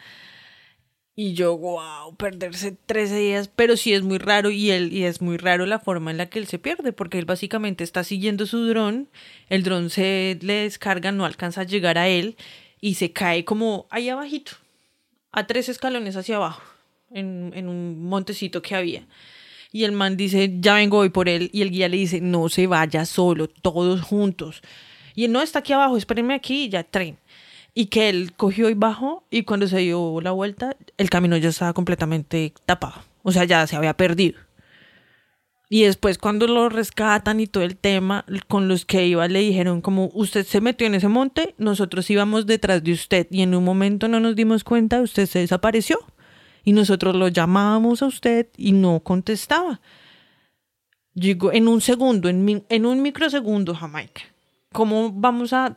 y 1.23 1.35
yo, 1.35 1.57
wow, 1.59 2.17
perderse 2.17 2.73
13 2.87 3.17
días, 3.17 3.49
pero 3.49 3.77
sí 3.77 3.93
es 3.93 4.03
muy 4.03 4.19
raro 4.19 4.51
y, 4.51 4.71
él, 4.71 4.93
y 4.93 5.05
es 5.05 5.21
muy 5.21 5.37
raro 5.37 5.67
la 5.67 5.79
forma 5.79 6.11
en 6.11 6.17
la 6.17 6.27
que 6.27 6.39
él 6.39 6.47
se 6.47 6.59
pierde, 6.59 6.93
porque 6.93 7.19
él 7.19 7.25
básicamente 7.25 7.85
está 7.85 8.05
siguiendo 8.05 8.47
su 8.47 8.67
dron, 8.67 9.09
el 9.49 9.63
dron 9.63 9.91
se 9.91 10.39
le 10.41 10.55
descarga, 10.63 11.13
no 11.13 11.27
alcanza 11.27 11.63
a 11.63 11.65
llegar 11.65 11.99
a 11.99 12.09
él 12.09 12.37
y 12.81 12.95
se 12.95 13.13
cae 13.13 13.45
como 13.45 13.87
ahí 13.91 14.09
abajito, 14.09 14.53
a 15.31 15.47
tres 15.47 15.69
escalones 15.69 16.17
hacia 16.17 16.37
abajo, 16.37 16.63
en, 17.11 17.53
en 17.55 17.69
un 17.69 18.03
montecito 18.05 18.63
que 18.63 18.75
había. 18.75 19.07
Y 19.73 19.85
el 19.85 19.93
man 19.93 20.17
dice, 20.17 20.57
ya 20.61 20.75
vengo 20.75 20.99
hoy 20.99 21.11
por 21.11 21.29
él, 21.29 21.51
y 21.53 21.63
el 21.63 21.71
guía 21.71 21.89
le 21.89 21.97
dice, 21.97 22.21
no 22.21 22.49
se 22.49 22.67
vaya 22.67 23.05
solo, 23.05 23.49
todos 23.49 24.03
juntos. 24.03 24.63
Y 25.15 25.25
él 25.25 25.33
no 25.33 25.43
está 25.43 25.61
aquí 25.61 25.73
abajo, 25.73 25.97
espérenme 25.97 26.35
aquí, 26.35 26.69
ya 26.69 26.83
tren 26.83 27.19
y 27.75 27.87
que 27.87 28.09
él 28.09 28.33
cogió 28.37 28.69
y 28.69 28.75
bajó 28.75 29.25
y 29.31 29.45
cuando 29.45 29.67
se 29.67 29.79
dio 29.79 30.21
la 30.21 30.33
vuelta 30.33 30.77
el 30.97 31.11
camino 31.11 31.37
ya 31.37 31.51
estaba 31.51 31.73
completamente 31.73 32.53
tapado, 32.67 33.03
o 33.23 33.33
sea, 33.33 33.45
ya 33.45 33.67
se 33.67 33.77
había 33.77 33.95
perdido. 33.95 34.39
Y 35.73 35.85
después 35.85 36.19
cuando 36.19 36.49
lo 36.49 36.69
rescatan 36.69 37.39
y 37.39 37.47
todo 37.47 37.63
el 37.63 37.77
tema, 37.77 38.25
con 38.49 38.67
los 38.67 38.85
que 38.85 39.07
iba 39.07 39.29
le 39.29 39.39
dijeron 39.39 39.81
como 39.83 40.11
usted 40.15 40.45
se 40.45 40.61
metió 40.61 40.87
en 40.87 40.97
ese 40.97 41.07
monte, 41.07 41.55
nosotros 41.59 42.11
íbamos 42.11 42.47
detrás 42.47 42.83
de 42.83 42.93
usted 42.93 43.29
y 43.31 43.43
en 43.43 43.55
un 43.55 43.65
momento 43.65 44.09
no 44.09 44.19
nos 44.19 44.35
dimos 44.35 44.65
cuenta, 44.65 45.01
usted 45.01 45.27
se 45.27 45.39
desapareció 45.39 45.99
y 46.71 46.73
nosotros 46.73 47.17
lo 47.17 47.27
llamábamos 47.27 48.01
a 48.01 48.07
usted 48.07 48.47
y 48.57 48.71
no 48.71 49.01
contestaba. 49.01 49.81
Digo, 51.15 51.53
en 51.53 51.67
un 51.67 51.81
segundo, 51.81 52.29
en, 52.29 52.65
en 52.69 52.87
un 52.87 53.03
microsegundo, 53.03 53.75
Jamaica. 53.75 54.23
¿Cómo 54.73 55.11
vamos 55.11 55.53
a 55.53 55.77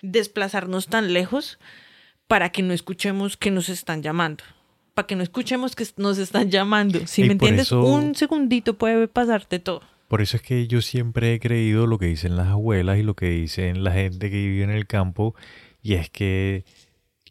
desplazarnos 0.00 0.86
tan 0.86 1.12
lejos 1.12 1.58
para 2.28 2.50
que 2.50 2.62
no 2.62 2.72
escuchemos 2.72 3.36
que 3.36 3.50
nos 3.50 3.68
están 3.68 4.00
llamando. 4.00 4.44
Para 4.94 5.08
que 5.08 5.16
no 5.16 5.24
escuchemos 5.24 5.74
que 5.74 5.86
nos 5.96 6.18
están 6.18 6.52
llamando. 6.52 7.04
Si 7.08 7.24
me 7.24 7.32
entiendes, 7.32 7.72
un 7.72 8.14
segundito 8.14 8.78
puede 8.78 9.08
pasarte 9.08 9.58
todo. 9.58 9.82
Por 10.06 10.22
eso 10.22 10.36
es 10.36 10.42
que 10.44 10.68
yo 10.68 10.82
siempre 10.82 11.34
he 11.34 11.40
creído 11.40 11.88
lo 11.88 11.98
que 11.98 12.06
dicen 12.06 12.36
las 12.36 12.46
abuelas 12.46 12.96
y 12.98 13.02
lo 13.02 13.14
que 13.14 13.28
dicen 13.28 13.82
la 13.82 13.90
gente 13.90 14.30
que 14.30 14.36
vive 14.36 14.62
en 14.62 14.70
el 14.70 14.86
campo, 14.86 15.34
y 15.82 15.94
es 15.94 16.10
que 16.10 16.64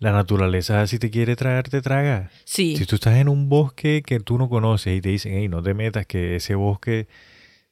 la 0.01 0.11
naturaleza 0.11 0.85
si 0.87 0.97
te 0.97 1.11
quiere 1.11 1.35
traer, 1.35 1.69
te 1.69 1.79
traga. 1.79 2.31
Sí. 2.43 2.75
Si 2.75 2.87
tú 2.87 2.95
estás 2.95 3.17
en 3.17 3.29
un 3.29 3.49
bosque 3.49 4.01
que 4.03 4.19
tú 4.19 4.39
no 4.39 4.49
conoces 4.49 4.97
y 4.97 4.99
te 4.99 5.09
dicen, 5.09 5.33
hey, 5.35 5.47
no 5.47 5.61
te 5.61 5.75
metas, 5.75 6.07
que 6.07 6.35
ese 6.37 6.55
bosque 6.55 7.07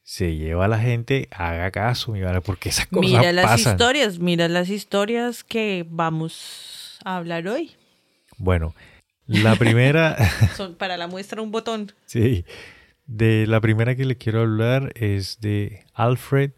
se 0.03 0.35
lleva 0.35 0.65
a 0.65 0.67
la 0.67 0.77
gente, 0.77 1.27
haga 1.31 1.71
caso, 1.71 2.11
mira, 2.11 2.39
porque 2.41 2.69
esas 2.69 2.85
cosas 2.85 3.09
Mira 3.09 3.31
las 3.31 3.59
historias, 3.59 4.19
mira 4.19 4.47
las 4.47 4.69
historias 4.69 5.43
que 5.43 5.87
vamos 5.89 6.99
a 7.03 7.17
hablar 7.17 7.47
hoy. 7.47 7.71
Bueno, 8.37 8.75
la 9.25 9.55
primera... 9.55 10.15
Son 10.55 10.75
para 10.75 10.97
la 10.97 11.07
muestra 11.07 11.41
un 11.41 11.49
botón. 11.49 11.93
Sí. 12.05 12.45
De 13.07 13.47
la 13.47 13.59
primera 13.59 13.95
que 13.95 14.05
le 14.05 14.17
quiero 14.17 14.41
hablar 14.41 14.91
es 14.93 15.41
de 15.41 15.83
Alfred 15.95 16.51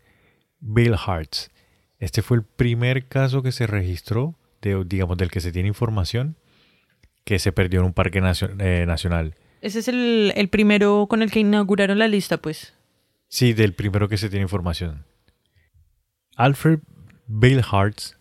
Bill 0.60 0.96
Hartz. 0.96 1.50
Este 1.98 2.22
fue 2.22 2.36
el 2.36 2.44
primer 2.44 3.08
caso 3.08 3.42
que 3.42 3.54
se 3.54 3.68
registró, 3.68 4.36
de, 4.62 4.84
digamos, 4.86 5.18
del 5.18 5.32
que 5.32 5.42
se 5.42 5.52
tiene 5.52 5.68
información, 5.68 6.36
que 7.24 7.40
se 7.40 7.52
perdió 7.52 7.80
en 7.80 7.88
un 7.88 7.94
parque 7.94 8.20
eh, 8.20 8.86
nacional. 8.88 9.36
Ese 9.62 9.80
es 9.80 9.88
el, 9.88 10.34
el 10.36 10.50
primero 10.50 11.08
con 11.08 11.22
el 11.22 11.32
que 11.32 11.40
inauguraron 11.40 12.00
la 12.00 12.08
lista, 12.08 12.38
pues. 12.38 12.74
Sí, 13.28 13.54
del 13.54 13.74
primero 13.74 14.10
que 14.10 14.18
se 14.18 14.30
tiene 14.30 14.44
información. 14.44 15.06
Alfred 16.36 16.80
Bale 17.28 17.64
Hartz, 17.70 18.18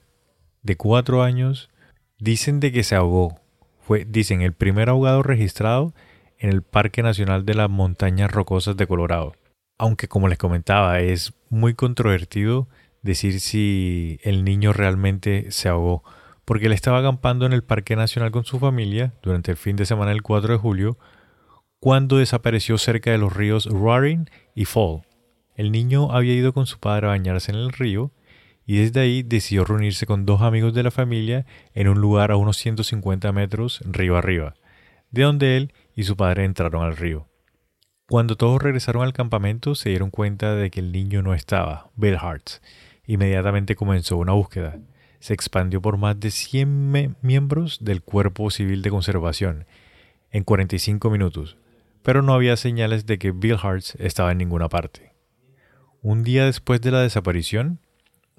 de 0.63 0.77
cuatro 0.77 1.23
años, 1.23 1.71
dicen 2.19 2.61
de 2.61 2.71
que 2.73 2.83
se 2.83 2.95
ahogó. 2.95 3.41
Fue, 3.81 4.05
dicen, 4.05 4.43
el 4.43 4.53
primer 4.53 4.89
ahogado 4.89 5.23
registrado 5.23 5.95
en 6.39 6.51
el 6.51 6.63
Parque 6.63 7.03
Nacional 7.03 7.45
de 7.45 7.55
las 7.55 7.71
Montañas 7.71 8.31
Rocosas 8.31 8.77
de 8.77 8.87
Colorado. 8.87 9.35
Aunque, 9.79 10.09
como 10.09 10.29
les 10.29 10.39
comentaba, 10.39 11.01
es 11.01 11.33
muy 11.49 11.75
controvertido 11.75 12.69
decir 13.03 13.41
si 13.41 14.21
el 14.23 14.45
niño 14.45 14.73
realmente 14.73 15.51
se 15.51 15.69
ahogó, 15.69 16.05
porque 16.51 16.67
él 16.67 16.73
estaba 16.73 16.99
acampando 16.99 17.47
en 17.47 17.53
el 17.53 17.63
Parque 17.63 17.95
Nacional 17.95 18.33
con 18.33 18.45
su 18.45 18.59
familia 18.59 19.15
durante 19.23 19.53
el 19.53 19.57
fin 19.57 19.77
de 19.77 19.87
semana 19.87 20.11
del 20.11 20.23
4 20.23 20.55
de 20.55 20.59
julio, 20.59 20.99
cuando 21.79 22.17
desapareció 22.17 22.77
cerca 22.77 23.13
de 23.13 23.19
los 23.19 23.37
ríos 23.37 23.67
Roaring 23.67 24.29
y 24.57 24.65
Fall. 24.65 25.03
El 25.55 25.71
niño 25.71 26.11
había 26.11 26.35
ido 26.35 26.53
con 26.53 26.67
su 26.67 26.81
padre 26.81 27.07
a 27.07 27.11
bañarse 27.11 27.53
en 27.53 27.59
el 27.59 27.71
río 27.71 28.11
y 28.67 28.79
desde 28.79 28.99
ahí 28.99 29.23
decidió 29.23 29.65
reunirse 29.65 30.07
con 30.07 30.27
dos 30.27 30.43
amigos 30.43 30.75
de 30.75 30.83
la 30.83 30.91
familia 30.91 31.47
en 31.73 31.87
un 31.87 32.01
lugar 32.01 32.33
a 32.33 32.37
unos 32.37 32.57
150 32.57 33.31
metros 33.31 33.81
río 33.85 34.17
arriba, 34.17 34.55
de 35.13 35.23
donde 35.23 35.57
él 35.57 35.73
y 35.95 36.03
su 36.03 36.17
padre 36.17 36.45
entraron 36.45 36.83
al 36.83 36.97
río. 36.97 37.29
Cuando 38.09 38.37
todos 38.37 38.61
regresaron 38.61 39.05
al 39.05 39.13
campamento 39.13 39.77
se 39.77 39.91
dieron 39.91 40.11
cuenta 40.11 40.57
de 40.57 40.69
que 40.73 40.81
el 40.81 40.91
niño 40.91 41.23
no 41.23 41.33
estaba, 41.33 41.93
Bill 41.95 42.17
Hart. 42.21 42.55
Inmediatamente 43.07 43.77
comenzó 43.77 44.17
una 44.17 44.33
búsqueda. 44.33 44.81
Se 45.21 45.35
expandió 45.35 45.81
por 45.81 45.97
más 45.97 46.19
de 46.19 46.31
100 46.31 47.17
miembros 47.23 47.79
del 47.83 48.03
Cuerpo 48.03 48.51
Civil 48.51 48.83
de 48.83 48.91
Conservación 48.91 49.67
en 50.31 50.45
45 50.45 51.11
minutos, 51.11 51.57
pero 52.03 52.23
no 52.23 52.35
había 52.35 52.57
señales 52.57 53.07
de 53.07 53.19
que 53.19 53.31
Bill 53.31 53.59
Hartz 53.63 53.95
estaba 53.97 54.33
en 54.33 54.39
ninguna 54.39 54.69
parte. 54.69 55.13
Un 56.03 56.25
día 56.25 56.47
después 56.47 56.81
de 56.81 56.91
la 56.91 57.03
desaparición, 57.03 57.79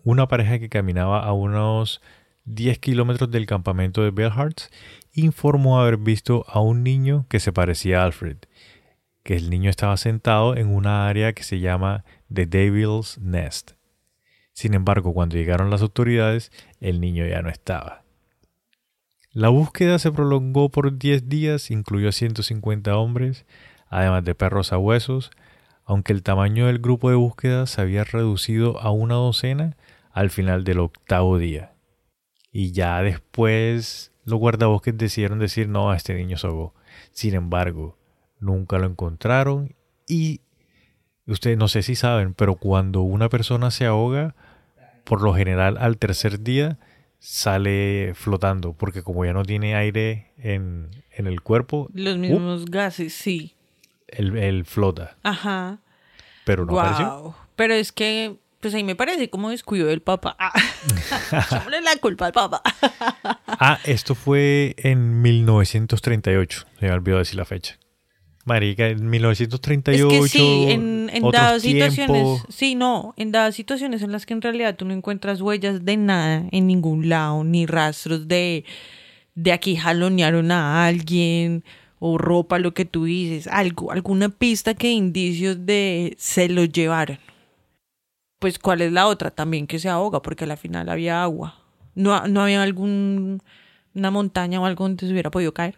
una 0.04 0.28
pareja 0.28 0.58
que 0.58 0.70
caminaba 0.70 1.24
a 1.24 1.32
unos 1.34 2.02
10 2.46 2.80
kilómetros 2.80 3.30
del 3.30 3.46
campamento 3.46 4.02
de 4.02 4.12
Bill 4.12 4.32
Hartz 4.36 4.70
informó 5.14 5.80
haber 5.80 5.98
visto 5.98 6.46
a 6.48 6.60
un 6.60 6.84
niño 6.84 7.26
que 7.30 7.40
se 7.40 7.54
parecía 7.54 8.02
a 8.02 8.06
Alfred, 8.06 8.38
que 9.24 9.36
el 9.36 9.50
niño 9.50 9.70
estaba 9.70 9.96
sentado 9.98 10.56
en 10.56 10.68
una 10.68 11.08
área 11.08 11.34
que 11.34 11.44
se 11.44 11.60
llama 11.60 12.04
The 12.34 12.48
Devil's 12.48 13.20
Nest. 13.20 13.74
Sin 14.54 14.74
embargo, 14.74 15.14
cuando 15.14 15.38
llegaron 15.38 15.70
las 15.70 15.82
autoridades, 15.82 16.52
el 16.80 17.02
niño 17.02 17.26
ya 17.26 17.42
no 17.42 17.50
estaba. 17.50 18.04
La 19.34 19.50
búsqueda 19.50 19.98
se 19.98 20.12
prolongó 20.12 20.70
por 20.70 20.98
10 20.98 21.30
días, 21.30 21.72
incluyó 21.72 22.10
a 22.10 22.12
150 22.12 22.98
hombres, 22.98 23.46
además 23.90 24.26
de 24.26 24.36
perros 24.36 24.74
a 24.74 24.78
huesos, 24.78 25.32
aunque 25.86 26.14
el 26.14 26.22
tamaño 26.22 26.68
del 26.68 26.80
grupo 26.80 27.10
de 27.10 27.16
búsqueda 27.16 27.66
se 27.66 27.82
había 27.82 28.04
reducido 28.04 28.80
a 28.82 28.92
una 28.92 29.16
docena 29.16 29.78
al 30.12 30.30
final 30.30 30.64
del 30.64 30.80
octavo 30.80 31.38
día. 31.38 31.74
Y 32.52 32.74
ya 32.74 33.02
después 33.02 34.12
los 34.26 34.40
guardabosques 34.40 34.98
decidieron 34.98 35.40
decir 35.40 35.70
no, 35.70 35.94
este 35.94 36.14
niño 36.14 36.38
se. 36.38 36.50
Sin 37.12 37.34
embargo, 37.34 37.98
nunca 38.40 38.78
lo 38.78 38.88
encontraron 38.88 39.76
y 40.08 40.42
ustedes 41.34 41.58
no 41.58 41.68
sé 41.68 41.84
si 41.84 41.96
saben, 41.96 42.34
pero 42.34 42.56
cuando 42.56 43.02
una 43.02 43.30
persona 43.30 43.72
se 43.72 43.86
ahoga, 43.86 44.36
por 45.04 45.22
lo 45.22 45.34
general 45.34 45.78
al 45.80 45.98
tercer 45.98 46.42
día 46.42 46.78
sale 47.20 48.14
flotando, 48.16 48.74
porque 48.74 49.04
como 49.04 49.26
ya 49.26 49.34
no 49.34 49.44
tiene 49.44 49.76
aire 49.76 50.32
en, 50.38 50.90
en 51.12 51.28
el 51.28 51.42
cuerpo, 51.42 51.90
Los 51.94 52.18
mismos 52.18 52.66
gases, 52.66 53.14
sí. 53.14 53.56
él, 54.08 54.36
él 54.38 54.66
flota. 54.66 55.18
Ajá. 55.24 55.80
Pero 56.46 56.66
no 56.66 56.80
apareció. 56.80 57.22
Wow. 57.22 57.36
Pero 57.56 57.74
es 57.76 57.92
que, 57.92 58.38
pues 58.60 58.74
ahí 58.74 58.84
me 58.84 58.96
parece 58.96 59.30
como 59.30 59.50
descuido 59.52 59.88
del 59.88 60.02
papá. 60.02 60.36
Ah. 61.34 61.68
La 61.84 61.96
culpa 62.02 62.26
al 62.26 62.34
papá. 62.34 62.62
Ah, 63.48 63.80
esto 63.86 64.16
fue 64.16 64.74
en 64.78 65.22
1938. 65.22 66.66
Se 66.80 66.86
me 66.88 66.92
olvidó 66.92 67.20
decir 67.20 67.36
la 67.36 67.46
fecha. 67.46 67.78
Marica, 68.46 68.88
en 68.88 69.10
1938. 69.10 70.10
Es 70.10 70.22
que 70.22 70.30
sí, 70.30 70.66
en, 70.70 71.10
en 71.14 71.30
dadas 71.30 71.62
situaciones, 71.62 72.44
sí, 72.50 72.76
no, 72.76 73.14
en 73.18 73.32
dadas 73.32 73.56
situaciones 73.56 74.02
en 74.02 74.12
las 74.12 74.26
que 74.26 74.34
en 74.34 74.42
realidad 74.42 74.76
tú 74.76 74.86
no 74.86 74.94
encuentras 74.94 75.42
huellas 75.42 75.86
de 75.86 75.98
nada 75.98 76.46
en 76.52 76.68
ningún 76.68 77.10
lado, 77.10 77.44
ni 77.44 77.66
rastros 77.66 78.28
de, 78.28 78.66
de 79.36 79.52
aquí 79.52 79.76
jalonearon 79.76 80.52
a 80.52 80.86
alguien, 80.86 81.64
o 82.00 82.18
ropa, 82.18 82.58
lo 82.58 82.74
que 82.74 82.86
tú 82.86 83.06
dices, 83.06 83.46
algo, 83.46 83.92
alguna 83.92 84.30
pista 84.30 84.74
que 84.74 84.92
indicios 84.92 85.66
de 85.66 86.16
se 86.18 86.50
lo 86.50 86.66
llevaron. 86.66 87.20
Pues, 88.40 88.58
¿cuál 88.58 88.82
es 88.82 88.92
la 88.92 89.06
otra? 89.06 89.30
También 89.30 89.68
que 89.68 89.78
se 89.78 89.88
ahoga, 89.88 90.24
porque 90.24 90.46
al 90.46 90.58
final 90.58 90.90
había 90.90 91.22
agua. 91.22 91.60
No, 91.94 92.28
no 92.28 92.42
había 92.42 92.64
algún 92.64 93.44
una 93.94 94.12
montaña 94.12 94.60
o 94.62 94.66
algo 94.66 94.86
donde 94.86 95.06
se 95.06 95.12
hubiera 95.12 95.32
podido 95.32 95.54
caer. 95.54 95.78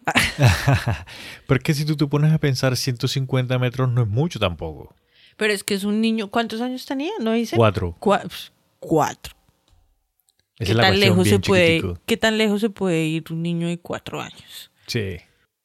Pero 1.47 1.57
es 1.57 1.63
que 1.63 1.73
si 1.73 1.85
tú 1.85 1.95
te 1.95 2.07
pones 2.07 2.31
a 2.31 2.37
pensar, 2.37 2.75
150 2.77 3.57
metros 3.59 3.89
no 3.91 4.01
es 4.03 4.07
mucho 4.07 4.39
tampoco. 4.39 4.95
Pero 5.37 5.53
es 5.53 5.63
que 5.63 5.73
es 5.73 5.83
un 5.83 5.99
niño, 6.01 6.29
¿cuántos 6.29 6.61
años 6.61 6.85
tenía? 6.85 7.11
¿No 7.19 7.31
dice? 7.33 7.55
Cuatro. 7.55 7.95
Cua- 7.99 8.21
pf, 8.23 8.51
cuatro. 8.79 9.33
Esa 10.59 10.65
¿Qué 10.65 10.71
es 10.71 10.75
la 10.77 10.83
tan 10.83 10.99
lejos 10.99 11.27
se 11.27 11.39
puede, 11.39 11.81
qué 12.05 12.17
tan 12.17 12.37
lejos 12.37 12.61
se 12.61 12.69
puede 12.69 13.05
ir 13.05 13.23
un 13.31 13.41
niño 13.41 13.67
de 13.67 13.79
cuatro 13.79 14.21
años? 14.21 14.69
Sí. 14.85 15.17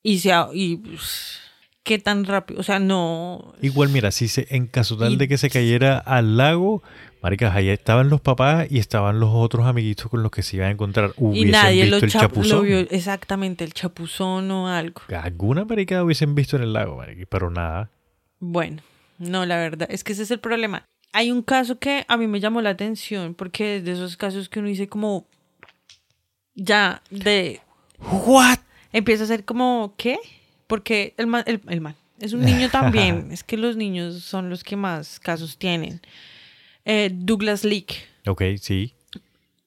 Y 0.02 0.20
se 0.20 0.32
ha- 0.32 0.48
y 0.54 0.76
pues, 0.76 1.40
qué 1.82 1.98
tan 1.98 2.24
rápido, 2.24 2.60
o 2.60 2.62
sea, 2.62 2.78
no. 2.78 3.52
Igual, 3.60 3.90
mira, 3.90 4.10
si 4.10 4.28
se, 4.28 4.46
en 4.50 4.66
caso 4.66 4.96
tal 4.96 5.18
de 5.18 5.28
que 5.28 5.36
se 5.36 5.50
cayera 5.50 5.98
al 5.98 6.38
lago, 6.38 6.82
maricas, 7.22 7.54
allá 7.54 7.72
estaban 7.72 8.08
los 8.10 8.20
papás 8.20 8.66
y 8.70 8.78
estaban 8.78 9.20
los 9.20 9.30
otros 9.32 9.66
amiguitos 9.66 10.08
con 10.08 10.22
los 10.22 10.30
que 10.30 10.42
se 10.42 10.56
iban 10.56 10.68
a 10.68 10.70
encontrar. 10.72 11.12
Y 11.32 11.44
nadie 11.46 11.82
visto 11.84 11.98
lo, 11.98 12.04
el 12.04 12.10
chap- 12.12 12.20
chapuzón. 12.22 12.56
lo 12.58 12.62
vio 12.62 12.78
exactamente, 12.78 13.64
el 13.64 13.72
chapuzón 13.74 14.50
o 14.50 14.68
algo. 14.68 15.02
Alguna 15.20 15.64
marica 15.64 16.02
hubiesen 16.04 16.34
visto 16.34 16.56
en 16.56 16.62
el 16.62 16.72
lago, 16.72 16.96
marica, 16.96 17.24
pero 17.28 17.50
nada. 17.50 17.90
Bueno, 18.40 18.82
no, 19.18 19.44
la 19.46 19.56
verdad, 19.56 19.88
es 19.90 20.04
que 20.04 20.12
ese 20.12 20.22
es 20.22 20.30
el 20.30 20.38
problema. 20.40 20.84
Hay 21.12 21.30
un 21.32 21.42
caso 21.42 21.78
que 21.78 22.04
a 22.06 22.16
mí 22.16 22.26
me 22.26 22.38
llamó 22.38 22.60
la 22.60 22.70
atención 22.70 23.34
porque 23.34 23.76
es 23.76 23.84
de 23.84 23.92
esos 23.92 24.16
casos 24.16 24.48
que 24.48 24.58
uno 24.60 24.68
dice 24.68 24.88
como 24.88 25.26
ya 26.54 27.02
de 27.10 27.60
¿What? 27.98 28.58
empieza 28.92 29.24
a 29.24 29.26
ser 29.26 29.44
como 29.44 29.94
¿qué? 29.96 30.18
Porque 30.66 31.14
el 31.16 31.26
man, 31.26 31.44
el, 31.46 31.60
el 31.68 31.80
man 31.80 31.96
es 32.20 32.32
un 32.32 32.42
niño 32.44 32.68
también, 32.72 33.30
es 33.32 33.42
que 33.44 33.56
los 33.56 33.76
niños 33.76 34.22
son 34.22 34.50
los 34.50 34.64
que 34.64 34.76
más 34.76 35.18
casos 35.20 35.56
tienen. 35.56 36.00
Eh, 36.90 37.10
Douglas 37.12 37.64
Leake. 37.64 37.96
Ok, 38.26 38.42
sí. 38.60 38.94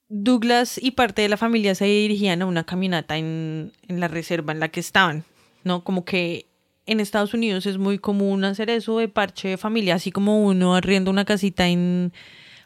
Douglas 0.08 0.78
y 0.82 0.90
parte 0.90 1.22
de 1.22 1.28
la 1.28 1.36
familia 1.36 1.74
se 1.74 1.84
dirigían 1.86 2.42
a 2.42 2.46
una 2.46 2.64
caminata 2.64 3.16
en, 3.16 3.72
en 3.88 4.00
la 4.00 4.08
reserva 4.08 4.52
en 4.52 4.60
la 4.60 4.68
que 4.68 4.80
estaban, 4.80 5.24
¿no? 5.64 5.84
Como 5.84 6.04
que 6.04 6.46
en 6.84 7.00
Estados 7.00 7.32
Unidos 7.32 7.64
es 7.66 7.78
muy 7.78 7.98
común 7.98 8.44
hacer 8.44 8.68
eso 8.70 8.98
de 8.98 9.08
parche 9.08 9.48
de 9.48 9.56
familia, 9.56 9.94
así 9.94 10.10
como 10.10 10.42
uno 10.44 10.74
arrienda 10.74 11.10
una 11.10 11.24
casita 11.24 11.68
en... 11.68 12.12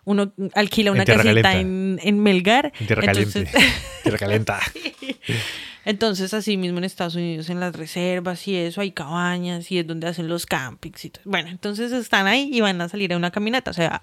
Uno 0.05 0.33
alquila 0.55 0.93
una 0.93 1.05
casita 1.05 1.59
en, 1.59 1.99
en 2.03 2.21
Melgar. 2.21 2.73
En 2.81 2.87
Tierra 2.87 3.05
entonces- 3.13 3.51
caliente. 3.53 3.75
Tierra 4.05 4.19
calenta. 4.19 4.61
Entonces, 5.87 6.35
así 6.35 6.57
mismo 6.57 6.79
en 6.79 6.85
Estados 6.85 7.15
Unidos, 7.15 7.49
en 7.49 7.61
las 7.61 7.75
reservas 7.75 8.47
y 8.49 8.57
eso, 8.57 8.81
hay 8.81 8.91
cabañas 8.91 9.71
y 9.71 9.79
es 9.79 9.87
donde 9.87 10.09
hacen 10.09 10.29
los 10.29 10.45
campings 10.45 11.05
y 11.05 11.11
todo. 11.11 11.23
Bueno, 11.25 11.49
entonces 11.49 11.93
están 11.93 12.27
ahí 12.27 12.51
y 12.53 12.61
van 12.61 12.81
a 12.81 12.89
salir 12.89 13.13
a 13.13 13.17
una 13.17 13.31
caminata. 13.31 13.71
O 13.71 13.75
sea, 13.75 14.03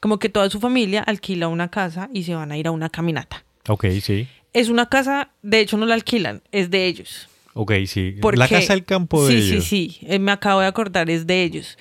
como 0.00 0.18
que 0.18 0.30
toda 0.30 0.48
su 0.48 0.60
familia 0.60 1.02
alquila 1.02 1.48
una 1.48 1.68
casa 1.70 2.08
y 2.14 2.24
se 2.24 2.34
van 2.34 2.50
a 2.50 2.56
ir 2.56 2.66
a 2.66 2.70
una 2.70 2.88
caminata. 2.88 3.44
Ok, 3.68 3.84
sí. 4.00 4.28
Es 4.54 4.70
una 4.70 4.88
casa, 4.88 5.30
de 5.42 5.60
hecho 5.60 5.76
no 5.76 5.84
la 5.84 5.92
alquilan, 5.92 6.42
es 6.52 6.70
de 6.70 6.86
ellos. 6.86 7.28
Ok, 7.52 7.72
sí. 7.86 8.16
¿Por 8.20 8.38
La 8.38 8.48
casa 8.48 8.72
del 8.72 8.86
campo 8.86 9.26
de 9.26 9.32
sí, 9.32 9.48
ellos. 9.52 9.64
Sí, 9.66 9.98
sí, 10.00 10.18
me 10.18 10.32
acabo 10.32 10.60
de 10.60 10.68
acordar, 10.68 11.10
es 11.10 11.26
de 11.26 11.42
ellos. 11.42 11.76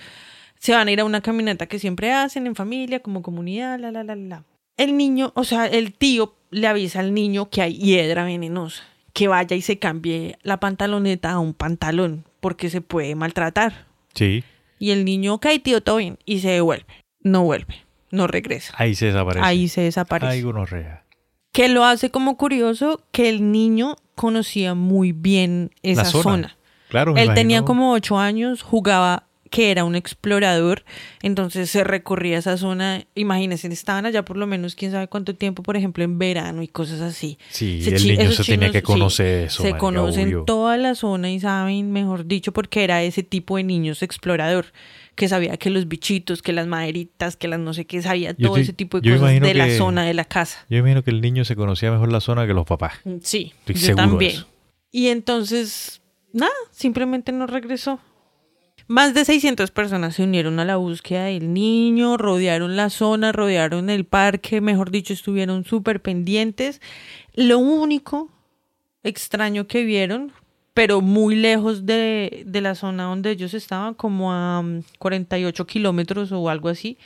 Se 0.59 0.73
van 0.73 0.89
a 0.89 0.91
ir 0.91 0.99
a 0.99 1.05
una 1.05 1.21
caminata 1.21 1.65
que 1.67 1.79
siempre 1.79 2.11
hacen 2.11 2.45
en 2.45 2.55
familia, 2.55 2.99
como 2.99 3.21
comunidad, 3.21 3.79
la, 3.79 3.89
la, 3.89 4.03
la, 4.03 4.17
la. 4.17 4.43
El 4.75 4.97
niño, 4.97 5.31
o 5.35 5.45
sea, 5.45 5.65
el 5.65 5.93
tío 5.93 6.35
le 6.51 6.67
avisa 6.67 6.99
al 6.99 7.13
niño 7.13 7.49
que 7.49 7.61
hay 7.61 7.77
hiedra 7.77 8.25
venenosa, 8.25 8.83
que 9.13 9.27
vaya 9.27 9.55
y 9.55 9.61
se 9.61 9.79
cambie 9.79 10.37
la 10.43 10.59
pantaloneta 10.59 11.31
a 11.31 11.39
un 11.39 11.53
pantalón, 11.53 12.25
porque 12.39 12.69
se 12.69 12.81
puede 12.81 13.15
maltratar. 13.15 13.85
Sí. 14.13 14.43
Y 14.79 14.91
el 14.91 15.05
niño, 15.05 15.35
ok, 15.35 15.47
tío, 15.63 15.81
todo 15.81 15.97
bien, 15.97 16.17
y 16.25 16.39
se 16.39 16.49
devuelve. 16.49 16.85
No 17.21 17.43
vuelve, 17.43 17.83
no 18.11 18.27
regresa. 18.27 18.73
Ahí 18.77 18.95
se 18.95 19.07
desaparece. 19.07 19.45
Ahí 19.45 19.67
se 19.67 19.81
desaparece. 19.81 20.31
Ay, 20.31 20.41
gonorrea. 20.41 21.03
Que 21.51 21.67
lo 21.67 21.83
hace 21.83 22.11
como 22.11 22.37
curioso 22.37 23.01
que 23.11 23.27
el 23.29 23.51
niño 23.51 23.95
conocía 24.15 24.73
muy 24.75 25.11
bien 25.11 25.71
esa 25.81 26.03
La 26.03 26.09
zona. 26.09 26.23
zona. 26.23 26.57
Claro, 26.89 27.15
Él 27.17 27.33
tenía 27.33 27.63
como 27.63 27.91
ocho 27.91 28.17
años, 28.17 28.63
jugaba 28.63 29.27
que 29.49 29.71
era 29.71 29.83
un 29.83 29.95
explorador, 29.95 30.83
entonces 31.21 31.69
se 31.69 31.83
recorría 31.83 32.37
esa 32.37 32.55
zona, 32.57 33.05
imagínense, 33.15 33.67
estaban 33.67 34.05
allá 34.05 34.23
por 34.23 34.37
lo 34.37 34.45
menos 34.47 34.75
quién 34.75 34.91
sabe 34.91 35.07
cuánto 35.07 35.35
tiempo, 35.35 35.63
por 35.63 35.75
ejemplo, 35.75 36.03
en 36.03 36.19
verano 36.19 36.61
y 36.61 36.67
cosas 36.67 37.01
así. 37.01 37.37
Sí, 37.49 37.81
el 37.87 38.07
niño 38.17 38.31
se 38.31 38.43
tenía 38.43 38.71
que 38.71 38.79
sí, 38.79 38.83
conocer 38.85 39.45
eso. 39.45 39.57
Se 39.63 39.69
marica, 39.69 39.79
conocen 39.79 40.27
obvio. 40.27 40.43
toda 40.45 40.77
la 40.77 40.95
zona 40.95 41.31
y 41.31 41.39
saben, 41.39 41.91
mejor 41.91 42.25
dicho, 42.27 42.51
porque 42.53 42.83
era 42.83 43.01
ese 43.03 43.23
tipo 43.23 43.57
de 43.57 43.63
niños 43.63 44.03
explorador, 44.03 44.67
que 45.15 45.27
sabía 45.27 45.57
que 45.57 45.69
los 45.69 45.87
bichitos, 45.87 46.41
que 46.41 46.53
las 46.53 46.67
maderitas, 46.67 47.35
que 47.35 47.47
las 47.47 47.59
no 47.59 47.73
sé 47.73 47.85
qué, 47.85 48.01
sabía 48.01 48.35
Yo 48.37 48.47
todo 48.47 48.55
te- 48.55 48.61
ese 48.61 48.73
tipo 48.73 49.01
de 49.01 49.11
cosas 49.11 49.39
de 49.41 49.53
la 49.53 49.69
zona 49.77 50.03
de 50.05 50.13
la 50.13 50.25
casa. 50.25 50.65
Yo 50.69 50.77
imagino 50.77 51.03
que 51.03 51.11
el 51.11 51.21
niño 51.21 51.43
se 51.43 51.55
conocía 51.55 51.91
mejor 51.91 52.11
la 52.11 52.21
zona 52.21 52.47
que 52.47 52.53
los 52.53 52.65
papás. 52.65 52.93
Sí, 53.21 53.53
Estoy 53.65 53.75
yo 53.75 53.81
seguro 53.87 54.03
de 54.03 54.09
también. 54.09 54.31
eso. 54.31 54.47
Y 54.91 55.07
entonces, 55.07 56.01
nada, 56.33 56.51
simplemente 56.71 57.31
no 57.31 57.47
regresó. 57.47 57.99
Más 58.89 59.13
de 59.13 59.23
600 59.23 59.69
personas 59.69 60.15
se 60.15 60.23
unieron 60.23 60.59
a 60.59 60.65
la 60.65 60.77
búsqueda 60.77 61.25
del 61.25 61.53
niño, 61.53 62.17
rodearon 62.17 62.75
la 62.75 62.89
zona, 62.89 63.31
rodearon 63.31 63.91
el 63.91 64.03
parque, 64.03 64.61
mejor 64.61 64.89
dicho, 64.89 65.13
estuvieron 65.13 65.63
súper 65.63 66.01
pendientes. 66.01 66.81
Lo 67.35 67.59
único 67.59 68.31
extraño 69.03 69.67
que 69.67 69.83
vieron, 69.83 70.31
pero 70.73 71.01
muy 71.01 71.35
lejos 71.35 71.85
de, 71.85 72.41
de 72.47 72.61
la 72.61 72.73
zona 72.73 73.03
donde 73.03 73.29
ellos 73.29 73.53
estaban, 73.53 73.93
como 73.93 74.33
a 74.33 74.63
mm, 74.63 74.81
48 74.97 75.67
kilómetros 75.67 76.31
o 76.31 76.49
algo 76.49 76.67
así, 76.67 76.97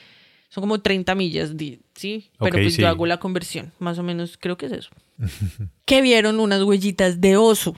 son 0.47 0.61
como 0.61 0.79
30 0.79 1.13
millas, 1.15 1.51
¿sí? 1.95 2.29
Pero 2.39 2.53
pues 2.53 2.75
sí. 2.75 2.81
yo 2.81 2.87
hago 2.87 3.05
la 3.05 3.19
conversión, 3.19 3.73
más 3.79 3.99
o 3.99 4.03
menos 4.03 4.37
creo 4.39 4.55
que 4.55 4.67
es 4.67 4.71
eso. 4.71 4.91
que 5.85 6.01
vieron 6.01 6.39
unas 6.39 6.63
huellitas 6.63 7.19
de 7.19 7.35
oso, 7.35 7.75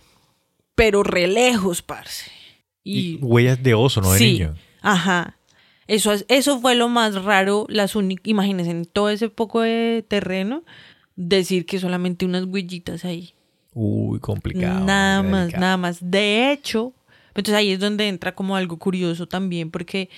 pero 0.75 1.01
re 1.01 1.25
lejos, 1.25 1.81
parce. 1.81 2.44
Y 2.85 3.15
Y, 3.15 3.19
huellas 3.21 3.61
de 3.61 3.73
oso, 3.73 3.99
no 3.99 4.11
de 4.13 4.17
sí, 4.19 4.31
niño. 4.33 4.55
Ajá. 4.81 5.37
Eso, 5.87 6.13
es- 6.13 6.25
eso 6.29 6.61
fue 6.61 6.75
lo 6.75 6.87
más 6.87 7.21
raro, 7.23 7.65
las 7.67 7.93
imagínense, 8.23 8.71
en 8.71 8.85
todo 8.85 9.09
ese 9.09 9.27
poco 9.29 9.59
de 9.61 10.05
terreno, 10.07 10.63
decir 11.17 11.65
que 11.65 11.79
solamente 11.79 12.25
unas 12.25 12.45
huellitas 12.45 13.03
ahí. 13.03 13.33
Uy, 13.73 14.19
complicado. 14.19 14.85
Nada 14.85 15.21
más, 15.21 15.41
delicado. 15.47 15.61
nada 15.61 15.77
más. 15.77 15.97
De 16.01 16.51
hecho, 16.53 16.93
Entonces 17.29 17.55
ahí 17.55 17.71
es 17.71 17.79
donde 17.81 18.07
entra 18.07 18.33
como 18.33 18.55
algo 18.55 18.77
curioso 18.77 19.27
también, 19.27 19.69
porque 19.69 20.09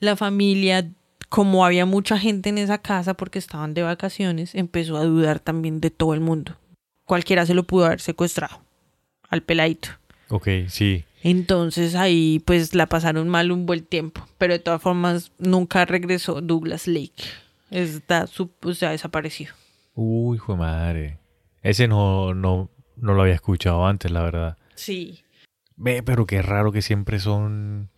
la 0.00 0.16
familia, 0.16 0.90
como 1.28 1.64
había 1.64 1.86
mucha 1.86 2.18
gente 2.18 2.48
en 2.48 2.58
esa 2.58 2.78
casa 2.78 3.14
porque 3.14 3.38
estaban 3.38 3.74
de 3.74 3.82
vacaciones, 3.82 4.56
empezó 4.56 4.96
a 4.96 5.04
dudar 5.04 5.38
también 5.38 5.80
de 5.80 5.90
todo 5.90 6.14
el 6.14 6.20
mundo. 6.20 6.56
Cualquiera 7.04 7.46
se 7.46 7.54
lo 7.54 7.62
pudo 7.62 7.86
haber 7.86 8.00
secuestrado 8.00 8.60
al 9.28 9.42
peladito. 9.44 9.90
Ok, 10.30 10.48
sí. 10.66 11.04
Entonces 11.24 11.94
ahí 11.94 12.40
pues 12.44 12.74
la 12.74 12.86
pasaron 12.86 13.28
mal 13.30 13.50
un 13.50 13.64
buen 13.66 13.84
tiempo, 13.84 14.24
pero 14.38 14.52
de 14.52 14.58
todas 14.60 14.80
formas 14.82 15.32
nunca 15.38 15.84
regresó 15.86 16.40
Douglas 16.42 16.86
Lake. 16.86 17.24
Está, 17.70 18.26
su- 18.28 18.50
o 18.62 18.74
sea, 18.74 18.90
desaparecido. 18.90 19.54
Uy, 19.94 20.36
hijo 20.36 20.52
de 20.52 20.58
madre. 20.58 21.18
Ese 21.62 21.88
no, 21.88 22.34
no, 22.34 22.68
no 22.96 23.14
lo 23.14 23.22
había 23.22 23.34
escuchado 23.34 23.86
antes, 23.86 24.10
la 24.10 24.22
verdad. 24.22 24.58
Sí. 24.74 25.24
Ve, 25.76 26.02
pero 26.02 26.26
qué 26.26 26.42
raro 26.42 26.72
que 26.72 26.82
siempre 26.82 27.18
son 27.18 27.88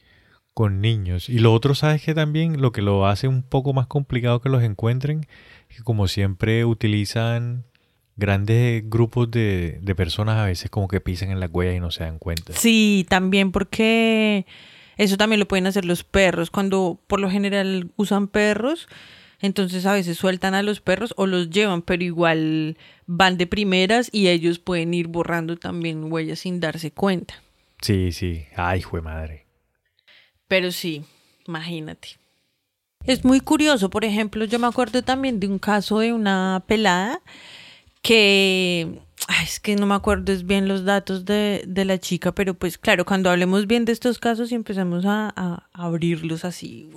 con 0.55 0.81
niños. 0.81 1.29
Y 1.29 1.41
lo 1.41 1.53
otro, 1.53 1.75
¿sabes 1.75 2.03
que 2.03 2.15
también? 2.15 2.63
Lo 2.63 2.71
que 2.73 2.81
lo 2.81 3.07
hace 3.07 3.27
un 3.29 3.43
poco 3.43 3.73
más 3.75 3.89
complicado 3.89 4.41
que 4.41 4.49
los 4.49 4.63
encuentren, 4.63 5.27
que 5.69 5.83
como 5.83 6.07
siempre 6.07 6.65
utilizan 6.65 7.65
grandes 8.17 8.89
grupos 8.89 9.31
de, 9.31 9.79
de 9.83 9.95
personas, 9.95 10.39
a 10.39 10.47
veces 10.47 10.71
como 10.71 10.89
que 10.89 11.01
pisan 11.01 11.31
en 11.31 11.41
las 11.41 11.51
huellas 11.53 11.77
y 11.77 11.81
no 11.81 11.91
se 11.91 12.05
dan 12.05 12.19
cuenta. 12.19 12.53
Sí, 12.55 13.07
también 13.09 13.53
porque 13.53 14.47
eso 14.97 15.17
también 15.17 15.41
lo 15.41 15.49
pueden 15.49 15.67
hacer 15.67 15.85
los 15.85 16.05
perros. 16.05 16.51
Cuando 16.51 16.99
por 17.07 17.21
lo 17.21 17.31
general 17.31 17.91
usan 17.97 18.29
perros, 18.29 18.89
entonces 19.41 19.85
a 19.87 19.93
veces 19.93 20.17
sueltan 20.17 20.55
a 20.55 20.63
los 20.63 20.81
perros 20.81 21.13
o 21.17 21.27
los 21.27 21.51
llevan, 21.51 21.83
pero 21.83 22.03
igual 22.03 22.79
van 23.07 23.37
de 23.37 23.47
primeras 23.47 24.09
y 24.13 24.29
ellos 24.29 24.59
pueden 24.59 24.95
ir 24.95 25.09
borrando 25.09 25.57
también 25.57 26.11
huellas 26.11 26.41
sin 26.41 26.61
darse 26.61 26.91
cuenta. 26.91 27.35
Sí, 27.83 28.13
sí. 28.13 28.47
Ay, 28.57 28.83
de 28.91 29.01
madre. 29.03 29.47
Pero 30.49 30.73
sí, 30.73 31.05
imagínate. 31.47 32.17
Es 33.05 33.25
muy 33.25 33.41
curioso, 33.41 33.91
por 33.91 34.05
ejemplo, 34.05 34.47
yo 34.47 34.59
me 34.59 34.67
acuerdo 34.67 35.03
también 35.03 35.39
de 35.39 35.47
un 35.47 35.59
caso 35.59 35.99
de 36.01 36.13
una 36.13 36.65
pelada 36.67 37.21
que, 38.07 39.01
ay, 39.27 39.45
es 39.45 39.59
que 39.59 39.75
no 39.75 39.87
me 39.87 39.95
acuerdo 39.95 40.33
es 40.33 40.47
bien 40.47 40.69
los 40.69 40.85
datos 40.85 41.25
de, 41.25 41.65
de 41.67 41.85
la 41.85 41.99
chica, 41.99 42.33
pero 42.33 42.55
pues 42.55 42.79
claro, 42.79 43.05
cuando 43.05 43.31
hablemos 43.31 43.67
bien 43.67 43.85
de 43.85 43.93
estos 43.93 44.19
casos 44.19 44.53
y 44.53 44.55
empezamos 44.55 45.05
a, 45.05 45.33
a 45.35 45.69
abrirlos 45.73 46.45
así, 46.45 46.89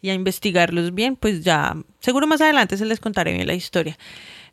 y 0.00 0.10
a 0.10 0.14
investigarlos 0.14 0.94
bien, 0.94 1.16
pues 1.16 1.42
ya, 1.42 1.76
seguro 1.98 2.28
más 2.28 2.40
adelante 2.40 2.76
se 2.76 2.84
les 2.84 3.00
contaré 3.00 3.32
bien 3.32 3.46
la 3.46 3.54
historia. 3.54 3.98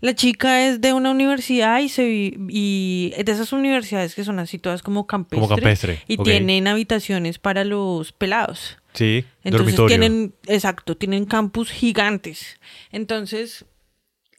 La 0.02 0.16
chica 0.16 0.66
es 0.68 0.82
de 0.82 0.94
una 0.94 1.12
universidad 1.12 1.80
y 1.80 1.90
se 1.90 2.34
y 2.48 3.14
de 3.24 3.32
esas 3.32 3.52
universidades 3.52 4.16
que 4.16 4.24
son 4.24 4.40
así 4.40 4.58
todas 4.58 4.82
como 4.82 5.06
campestres, 5.06 5.48
Como 5.48 5.56
campestre, 5.56 6.02
y 6.08 6.18
tienen 6.18 6.68
habitaciones 6.68 7.38
para 7.38 7.66
los 7.66 8.14
pelados. 8.14 8.78
Sí, 8.94 9.26
Entonces 9.44 9.76
dormitorio. 9.76 9.88
tienen, 9.88 10.34
exacto, 10.48 10.98
tienen 10.98 11.26
campus 11.26 11.70
gigantes. 11.70 12.60
Entonces, 12.92 13.66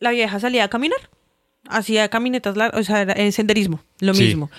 la 0.01 0.11
vieja 0.11 0.41
salía 0.41 0.65
a 0.65 0.69
caminar, 0.69 0.99
hacía 1.69 2.09
caminatas 2.09 2.57
largas, 2.57 2.81
o 2.81 2.85
sea, 2.85 3.03
era, 3.03 3.13
eh, 3.15 3.31
senderismo, 3.33 3.81
lo 4.01 4.15
Sí. 4.15 4.25
mismo. 4.25 4.51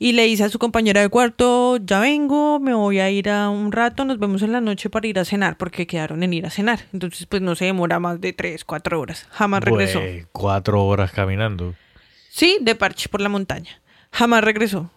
Y 0.00 0.12
le 0.12 0.24
dice 0.26 0.44
a 0.44 0.48
su 0.48 0.60
compañera 0.60 1.00
de 1.00 1.08
cuarto, 1.08 1.76
ya 1.78 1.98
vengo, 1.98 2.60
me 2.60 2.72
voy 2.72 3.00
a 3.00 3.10
ir 3.10 3.28
a 3.30 3.48
un 3.50 3.72
rato, 3.72 4.04
nos 4.04 4.20
vemos 4.20 4.42
en 4.42 4.52
la 4.52 4.60
noche 4.60 4.90
para 4.90 5.08
ir 5.08 5.18
a 5.18 5.24
cenar, 5.24 5.56
porque 5.56 5.88
quedaron 5.88 6.22
en 6.22 6.32
ir 6.34 6.46
a 6.46 6.50
cenar. 6.50 6.80
Entonces, 6.92 7.26
pues 7.26 7.42
no 7.42 7.56
se 7.56 7.64
demora 7.64 7.98
más 7.98 8.20
de 8.20 8.32
tres, 8.32 8.64
cuatro 8.64 9.00
horas. 9.00 9.26
Jamás 9.30 9.64
regresó. 9.64 9.98
Güey, 9.98 10.26
cuatro 10.30 10.84
horas 10.86 11.10
caminando. 11.10 11.74
Sí, 12.30 12.58
de 12.60 12.76
parche 12.76 13.08
por 13.08 13.20
la 13.20 13.28
montaña. 13.28 13.80
Jamás 14.12 14.44
regresó. 14.44 14.88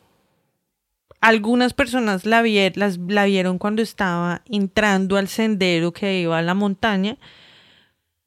Algunas 1.20 1.74
personas 1.74 2.26
la, 2.28 2.44
vier- 2.44 2.76
las, 2.76 2.98
la 3.00 3.26
vieron 3.26 3.58
cuando 3.58 3.82
estaba 3.82 4.42
entrando 4.46 5.18
al 5.18 5.28
sendero 5.28 5.92
que 5.94 6.20
iba 6.22 6.38
a 6.38 6.42
la 6.44 6.54
montaña, 6.54 7.18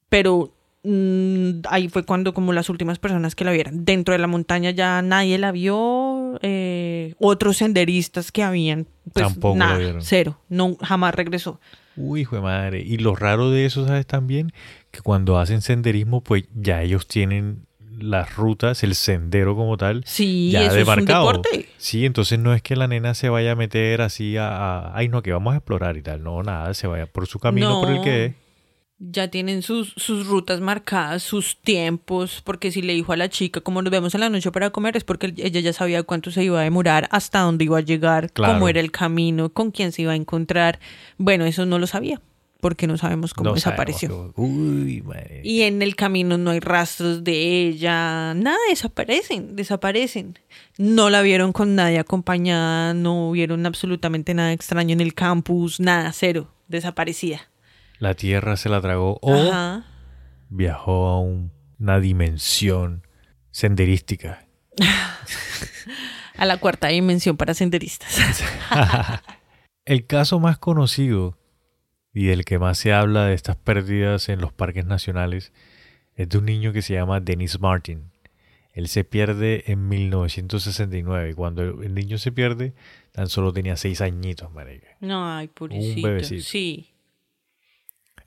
pero 0.09 0.53
mm, 0.85 1.63
ahí 1.69 1.89
fue 1.89 2.05
cuando 2.05 2.33
como 2.35 2.53
las 2.53 2.69
últimas 2.69 2.99
personas 2.99 3.35
que 3.35 3.45
la 3.45 3.53
vieron. 3.53 3.85
Dentro 3.85 4.13
de 4.13 4.19
la 4.19 4.27
montaña 4.27 4.71
ya 4.71 5.03
nadie 5.03 5.39
la 5.39 5.51
vio, 5.53 6.39
eh, 6.43 7.15
otros 7.19 7.57
senderistas 7.57 8.31
que 8.31 8.43
habían, 8.43 8.87
pues 9.13 9.27
Tampoco 9.27 9.59
la 9.59 9.67
nada, 9.67 9.79
vieron. 9.79 10.03
cero, 10.03 10.39
no, 10.49 10.77
jamás 10.81 11.15
regresó. 11.15 11.61
Uy, 11.97 12.23
hijo 12.23 12.37
de 12.37 12.43
madre. 12.43 12.81
Y 12.83 12.99
lo 12.99 13.15
raro 13.17 13.51
de 13.51 13.67
eso, 13.67 13.87
¿sabes? 13.87 14.07
También 14.07 14.53
que 14.91 15.01
cuando 15.01 15.39
hacen 15.39 15.61
senderismo, 15.63 16.23
pues 16.23 16.45
ya 16.55 16.83
ellos 16.83 17.07
tienen 17.07 17.67
las 17.97 18.35
rutas, 18.35 18.83
el 18.83 18.97
sendero 18.97 19.55
como 19.55 19.77
tal, 19.77 20.03
Sí, 20.05 20.51
ya 20.51 20.67
eso 20.67 20.75
demarcado. 20.75 21.31
es 21.31 21.37
un 21.37 21.43
deporte. 21.43 21.69
Sí, 21.77 22.05
entonces 22.05 22.41
no 22.41 22.53
es 22.53 22.61
que 22.61 22.75
la 22.75 22.89
nena 22.89 23.15
se 23.15 23.29
vaya 23.29 23.53
a 23.53 23.55
meter 23.55 24.01
así 24.03 24.37
a, 24.37 24.49
a- 24.49 24.97
ay 24.97 25.09
no, 25.09 25.23
que 25.23 25.33
vamos 25.33 25.55
a 25.55 25.59
explorar 25.59 25.97
y 25.97 26.03
tal. 26.03 26.25
No, 26.25 26.43
nada, 26.43 26.75
se 26.75 26.89
vaya 26.89 27.07
por 27.07 27.29
su 27.29 27.39
camino 27.39 27.81
por 27.81 27.91
el 27.93 28.01
que 28.01 28.25
es. 28.27 28.35
Ya 28.99 29.29
tienen 29.29 29.63
sus, 29.63 29.93
sus 29.97 30.27
rutas 30.27 30.61
marcadas, 30.61 31.23
sus 31.23 31.61
tiempos, 31.61 32.41
porque 32.45 32.71
si 32.71 32.81
le 32.81 32.95
dijo 32.95 33.13
a 33.13 33.17
la 33.17 33.29
chica, 33.29 33.61
como 33.61 33.83
nos 33.83 33.91
vemos 33.91 34.15
en 34.15 34.21
la 34.21 34.31
noche 34.31 34.51
para 34.53 34.71
comer, 34.71 34.97
es 34.97 35.05
porque 35.05 35.35
ella 35.37 35.61
ya 35.61 35.73
sabía 35.73 36.03
cuánto 36.05 36.31
se 36.31 36.45
iba 36.45 36.61
a 36.61 36.65
demorar, 36.65 37.09
hasta 37.11 37.41
dónde 37.41 37.65
iba 37.65 37.79
a 37.79 37.83
llegar, 37.83 38.31
Claro. 38.33 38.55
cómo 38.55 38.69
era 38.69 38.81
el 38.81 38.91
camino, 38.93 39.49
con 39.51 39.71
quién 39.73 39.93
se 39.93 40.03
iba 40.03 40.13
a 40.13 40.17
encontrar. 40.17 40.79
Bueno, 41.19 41.45
eso 41.45 41.67
no 41.67 41.79
lo 41.79 41.87
sabía, 41.87 42.21
porque 42.61 42.87
no 42.87 42.97
sabemos 42.97 43.35
cómo 43.35 43.51
No 43.51 43.55
desapareció. 43.57 44.09
sabemos 44.09 44.33
Uy, 44.37 45.03
madre. 45.03 45.43
Y 45.45 45.63
en 45.63 45.83
el 45.83 45.97
camino 45.97 46.39
no 46.39 46.53
hay 46.53 46.61
rastros 46.61 47.25
de 47.25 47.67
ella, 47.69 48.33
nada, 48.35 48.57
desaparecen, 48.71 49.55
desaparecen. 49.57 50.39
No 50.79 51.11
la 51.11 51.21
vieron 51.21 51.53
con 51.53 51.75
nadie 51.75 51.99
acompañada, 51.99 52.95
no 52.95 53.33
vieron 53.33 53.67
absolutamente 53.67 54.33
nada 54.35 54.53
extraño 54.53 54.93
en 54.95 55.01
el 55.01 55.15
campus, 55.15 55.79
nada, 55.81 56.11
cero, 56.13 56.49
desaparecida. 56.69 57.51
La 57.99 58.15
tierra 58.15 58.57
se 58.57 58.69
la 58.69 58.81
tragó 58.81 59.19
o 59.23 59.33
Ajá. 59.35 59.85
viajó 60.49 61.07
a 61.09 61.21
un- 61.21 61.53
una 61.79 62.01
dimensión 62.01 63.07
senderística. 63.51 64.47
A 66.37 66.47
la 66.47 66.57
cuarta 66.59 66.89
dimensión 66.89 67.37
para 67.37 67.55
senderistas. 67.55 68.19
El 69.85 70.07
caso 70.07 70.41
más 70.41 70.59
conocido 70.59 71.39
y 72.13 72.27
del 72.27 72.45
que 72.45 72.59
más 72.59 72.79
se 72.79 72.93
habla 72.93 73.27
de 73.27 73.35
estas 73.35 73.57
pérdidas 73.57 74.29
en 74.29 74.41
los 74.41 74.53
parques 74.53 74.85
nacionales 74.85 75.53
es 76.17 76.29
de 76.29 76.39
un 76.39 76.47
niño 76.47 76.73
que 76.73 76.83
se 76.83 76.95
llama 76.95 77.21
Dennis 77.21 77.61
Martin. 77.61 78.11
Él 78.73 78.89
se 78.89 79.05
pierde 79.05 79.63
en 79.71 79.89
1969 79.89 81.31
y 81.31 81.35
cuando 81.35 81.63
el 81.63 81.95
niño 81.95 82.19
se 82.19 82.33
pierde 82.33 82.75
tan 83.13 83.29
solo 83.29 83.53
tenía 83.53 83.77
seis 83.77 84.01
añitos, 84.01 84.53
marica. 84.53 84.89
No, 85.01 85.29
ay, 85.33 85.47
pobrecito. 85.49 86.09
bebecito. 86.09 86.43
Sí. 86.43 86.94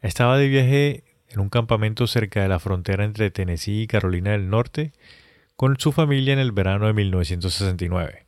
Estaba 0.01 0.38
de 0.38 0.47
viaje 0.47 1.03
en 1.29 1.39
un 1.39 1.49
campamento 1.49 2.05
cerca 2.05 2.41
de 2.41 2.47
la 2.47 2.60
frontera 2.60 3.03
entre 3.03 3.31
Tennessee 3.31 3.81
y 3.81 3.88
Carolina 3.88 4.31
del 4.31 4.49
Norte 4.49 4.93
con 5.55 5.79
su 5.79 5.91
familia 5.91 6.33
en 6.33 6.39
el 6.39 6.51
verano 6.51 6.86
de 6.86 6.93
1969. 6.93 8.27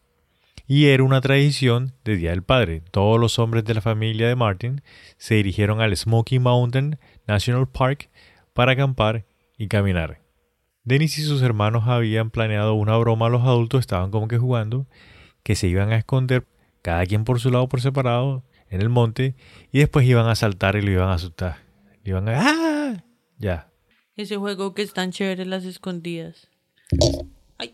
Y 0.66 0.88
era 0.88 1.04
una 1.04 1.22
tradición 1.22 1.94
de 2.04 2.16
Día 2.16 2.32
del 2.32 2.42
Padre. 2.42 2.82
Todos 2.92 3.20
los 3.20 3.38
hombres 3.38 3.66
de 3.66 3.76
la 3.76 3.82
familia 3.82 4.28
de 4.28 4.36
Martin 4.36 4.82
se 5.18 5.36
dirigieron 5.36 5.80
al 5.80 5.96
Smoky 5.96 6.40
Mountain 6.40 6.98
National 7.28 7.68
Park 7.68 8.10
para 8.54 8.72
acampar 8.72 9.26
y 9.58 9.68
caminar. 9.68 10.22
Dennis 10.84 11.20
y 11.20 11.24
sus 11.24 11.44
hermanos 11.44 11.84
habían 11.88 12.32
planeado 12.32 12.74
una 12.74 12.98
broma 12.98 13.30
los 13.30 13.44
adultos, 13.44 13.82
estaban 13.82 14.10
como 14.10 14.28
que 14.28 14.40
jugando, 14.40 14.88
que 15.44 15.56
se 15.56 15.68
iban 15.68 15.92
a 15.92 15.98
esconder 15.98 16.46
cada 16.82 17.06
quien 17.06 17.26
por 17.26 17.40
su 17.40 17.52
lado 17.52 17.70
por 17.70 17.82
separado 17.82 18.44
en 18.70 18.82
el 18.82 18.90
monte 18.90 19.36
y 19.72 19.80
después 19.80 20.06
iban 20.06 20.28
a 20.28 20.36
saltar 20.36 20.76
y 20.76 20.82
lo 20.82 20.92
iban 20.92 21.10
a 21.10 21.14
asustar. 21.14 21.58
Le 22.04 22.12
iban 22.12 22.30
a 22.30 22.40
¡Ah! 22.40 23.04
Ya. 23.38 23.70
Ese 24.16 24.38
juego 24.38 24.74
que 24.74 24.82
es 24.82 24.94
tan 24.94 25.12
chévere, 25.12 25.46
las 25.46 25.66
escondidas. 25.66 26.50
Ay, 27.58 27.74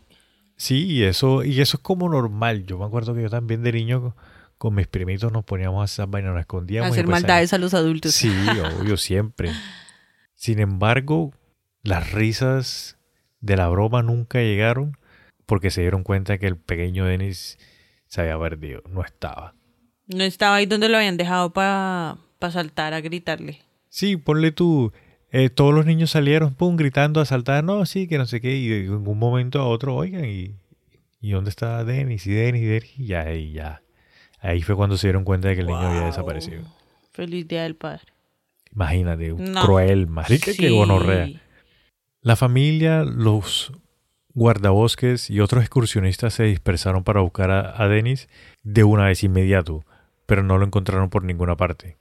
Sí, 0.56 0.86
y 0.86 1.02
eso, 1.02 1.44
y 1.44 1.60
eso 1.60 1.76
es 1.76 1.82
como 1.82 2.08
normal. 2.08 2.64
Yo 2.66 2.78
me 2.78 2.84
acuerdo 2.84 3.14
que 3.14 3.22
yo 3.22 3.30
también 3.30 3.62
de 3.62 3.72
niño 3.72 4.14
con, 4.58 4.74
mis 4.74 4.86
primitos 4.86 5.32
nos 5.32 5.44
poníamos 5.44 5.80
a 5.80 5.84
hacer 5.84 6.04
esas 6.04 6.10
vainas, 6.10 6.32
nos 6.32 6.40
escondíamos. 6.40 6.90
y 6.90 6.92
hacer 6.92 7.06
maldades 7.06 7.52
a 7.52 7.58
los 7.58 7.74
adultos. 7.74 8.14
Sí, 8.14 8.32
obvio, 8.80 8.96
siempre. 8.96 9.50
Sin 10.34 10.60
embargo, 10.60 11.32
las 11.82 12.12
risas 12.12 12.98
de 13.40 13.56
la 13.56 13.68
broma 13.68 14.02
nunca 14.02 14.40
llegaron 14.40 14.96
porque 15.46 15.70
se 15.70 15.82
dieron 15.82 16.02
cuenta 16.02 16.38
que 16.38 16.46
el 16.46 16.56
pequeño 16.56 17.04
Dennis 17.04 17.58
se 18.08 18.20
había 18.20 18.38
perdido, 18.38 18.82
no 18.88 19.04
estaba. 19.04 19.54
No 20.08 20.24
estaba 20.24 20.56
ahí 20.56 20.66
donde 20.66 20.88
lo 20.88 20.96
habían 20.98 21.16
dejado 21.16 21.50
para 21.52 22.16
saltar 22.50 22.94
a 22.94 23.00
gritarle. 23.00 23.60
Sí, 23.88 24.16
ponle 24.16 24.52
tú, 24.52 24.92
eh, 25.30 25.50
todos 25.50 25.74
los 25.74 25.86
niños 25.86 26.10
salieron, 26.10 26.54
pum, 26.54 26.76
gritando, 26.76 27.20
a 27.20 27.24
saltar, 27.24 27.64
no, 27.64 27.84
sí, 27.86 28.06
que 28.06 28.18
no 28.18 28.26
sé 28.26 28.40
qué, 28.40 28.56
y 28.56 28.68
de 28.68 28.90
un 28.90 29.18
momento 29.18 29.60
a 29.60 29.66
otro, 29.66 29.94
oigan, 29.96 30.24
¿y, 30.26 30.54
y 31.20 31.30
dónde 31.30 31.50
está 31.50 31.82
Dennis? 31.84 32.26
Y 32.26 32.32
Dennis, 32.32 32.62
y 32.62 32.66
Dennis, 32.66 32.98
y 32.98 33.06
ya, 33.06 33.20
ahí 33.22 33.52
ya. 33.52 33.82
Ahí 34.40 34.62
fue 34.62 34.76
cuando 34.76 34.96
se 34.96 35.08
dieron 35.08 35.24
cuenta 35.24 35.48
de 35.48 35.54
que 35.54 35.62
el 35.62 35.66
niño 35.66 35.78
había 35.78 36.02
desaparecido. 36.06 36.62
Feliz 37.12 37.48
Día 37.48 37.62
del 37.64 37.74
Padre. 37.74 38.02
Imagínate, 38.72 39.32
No. 39.32 39.62
cruel, 39.62 40.06
marica, 40.06 40.44
que 40.46 40.52
Sí. 40.52 40.68
gonorrea. 40.68 41.28
La 42.20 42.36
familia 42.36 43.02
los 43.04 43.72
guardabosques 44.34 45.30
y 45.30 45.40
otros 45.40 45.62
excursionistas 45.62 46.34
se 46.34 46.44
dispersaron 46.44 47.02
para 47.02 47.20
buscar 47.22 47.50
a, 47.50 47.82
a 47.82 47.88
Dennis 47.88 48.28
de 48.62 48.84
una 48.84 49.06
vez 49.06 49.24
inmediato, 49.24 49.84
pero 50.26 50.42
no 50.42 50.58
lo 50.58 50.66
encontraron 50.66 51.08
por 51.10 51.24
ninguna 51.24 51.56
parte. 51.56 51.96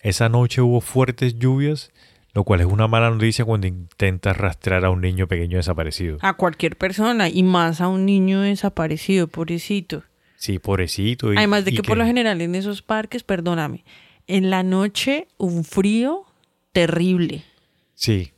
Esa 0.00 0.28
noche 0.28 0.60
hubo 0.62 0.80
fuertes 0.80 1.38
lluvias, 1.38 1.90
lo 2.34 2.44
cual 2.44 2.60
es 2.60 2.66
una 2.66 2.88
mala 2.88 3.10
noticia 3.10 3.44
cuando 3.44 3.66
intentas 3.66 4.36
rastrear 4.36 4.84
a 4.84 4.90
un 4.90 5.00
niño 5.00 5.26
pequeño 5.28 5.58
desaparecido. 5.58 6.18
A 6.22 6.34
cualquier 6.34 6.76
persona 6.76 7.28
y 7.28 7.42
más 7.42 7.80
a 7.80 7.88
un 7.88 8.04
niño 8.06 8.40
desaparecido, 8.40 9.28
pobrecito. 9.28 10.02
Sí, 10.36 10.58
pobrecito. 10.58 11.32
y- 11.32 11.36
Además 11.36 11.64
de 11.64 11.70
y 11.72 11.76
que, 11.76 11.82
por 11.82 11.96
lo 11.98 12.04
general 12.04 12.40
en 12.40 12.54
esos 12.54 12.82
parques, 12.82 13.22
perdóname, 13.22 13.84
en 14.26 14.50
la 14.50 14.62
noche 14.62 15.28
un 15.38 15.62
frío 15.64 16.24
terrible. 16.72 17.44
Sí. 17.94 18.32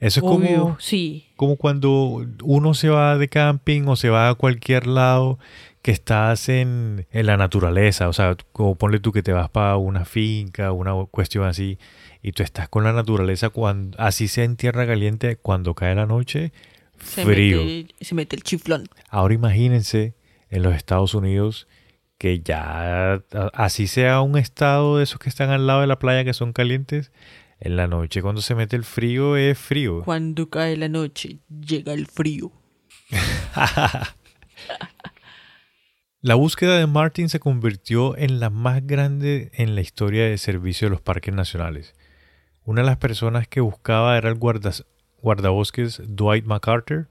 Eso 0.00 0.20
es 0.20 0.24
Obvio, 0.26 0.62
como, 0.62 0.80
sí. 0.80 1.26
como 1.36 1.56
cuando 1.56 2.26
uno 2.42 2.72
se 2.74 2.88
va 2.88 3.18
de 3.18 3.28
camping 3.28 3.82
o 3.86 3.96
se 3.96 4.08
va 4.08 4.30
a 4.30 4.34
cualquier 4.34 4.86
lado 4.86 5.38
que 5.82 5.90
estás 5.90 6.48
en, 6.48 7.06
en 7.10 7.26
la 7.26 7.36
naturaleza. 7.36 8.08
O 8.08 8.12
sea, 8.12 8.36
como 8.52 8.76
ponle 8.76 9.00
tú 9.00 9.12
que 9.12 9.22
te 9.22 9.32
vas 9.32 9.50
para 9.50 9.76
una 9.76 10.04
finca, 10.04 10.72
una 10.72 10.92
cuestión 11.10 11.44
así, 11.44 11.78
y 12.22 12.32
tú 12.32 12.42
estás 12.42 12.68
con 12.68 12.84
la 12.84 12.92
naturaleza, 12.92 13.50
cuando, 13.50 13.98
así 13.98 14.28
sea 14.28 14.44
en 14.44 14.56
tierra 14.56 14.86
caliente, 14.86 15.36
cuando 15.36 15.74
cae 15.74 15.94
la 15.94 16.06
noche, 16.06 16.52
Se 16.98 17.24
frío. 17.24 17.64
Mete, 17.64 17.94
se 18.00 18.14
mete 18.14 18.36
el 18.36 18.42
chiflón. 18.42 18.88
Ahora 19.08 19.34
imagínense 19.34 20.14
en 20.50 20.62
los 20.62 20.74
Estados 20.74 21.14
Unidos 21.14 21.66
que 22.18 22.40
ya 22.40 23.22
así 23.54 23.86
sea 23.86 24.20
un 24.20 24.36
estado 24.36 24.98
de 24.98 25.04
esos 25.04 25.18
que 25.18 25.30
están 25.30 25.48
al 25.48 25.66
lado 25.66 25.80
de 25.80 25.86
la 25.86 25.98
playa 25.98 26.22
que 26.22 26.34
son 26.34 26.52
calientes, 26.52 27.12
en 27.60 27.76
la 27.76 27.86
noche 27.86 28.22
cuando 28.22 28.40
se 28.42 28.54
mete 28.54 28.76
el 28.76 28.84
frío 28.84 29.36
es 29.36 29.58
frío. 29.58 30.02
Cuando 30.04 30.50
cae 30.50 30.76
la 30.76 30.88
noche, 30.88 31.38
llega 31.48 31.94
el 31.94 32.06
frío. 32.06 32.52
La 36.22 36.34
búsqueda 36.34 36.76
de 36.76 36.86
Martin 36.86 37.30
se 37.30 37.40
convirtió 37.40 38.14
en 38.14 38.40
la 38.40 38.50
más 38.50 38.86
grande 38.86 39.50
en 39.54 39.74
la 39.74 39.80
historia 39.80 40.26
de 40.26 40.36
servicio 40.36 40.86
de 40.86 40.90
los 40.90 41.00
parques 41.00 41.34
nacionales. 41.34 41.94
Una 42.62 42.82
de 42.82 42.88
las 42.88 42.98
personas 42.98 43.48
que 43.48 43.62
buscaba 43.62 44.18
era 44.18 44.28
el 44.28 44.38
guardabosques 45.22 46.02
Dwight 46.06 46.44
MacArthur, 46.44 47.08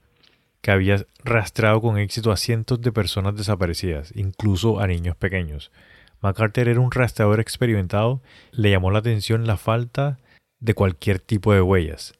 que 0.60 0.70
había 0.70 1.04
rastreado 1.24 1.80
con 1.80 1.98
éxito 1.98 2.30
a 2.30 2.36
cientos 2.36 2.80
de 2.82 2.92
personas 2.92 3.34
desaparecidas, 3.34 4.12
incluso 4.14 4.78
a 4.78 4.86
niños 4.86 5.16
pequeños. 5.16 5.72
MacArthur 6.20 6.68
era 6.68 6.78
un 6.78 6.92
rastreador 6.92 7.40
experimentado, 7.40 8.22
le 8.52 8.70
llamó 8.70 8.92
la 8.92 9.00
atención 9.00 9.44
la 9.44 9.56
falta 9.56 10.20
de 10.60 10.74
cualquier 10.74 11.18
tipo 11.18 11.52
de 11.52 11.62
huellas. 11.62 12.14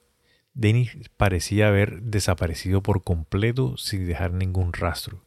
Dennis 0.53 0.91
parecía 1.15 1.69
haber 1.69 2.01
desaparecido 2.01 2.83
por 2.83 3.01
completo 3.01 3.77
sin 3.77 4.05
dejar 4.05 4.33
ningún 4.33 4.73
rastro. 4.73 5.23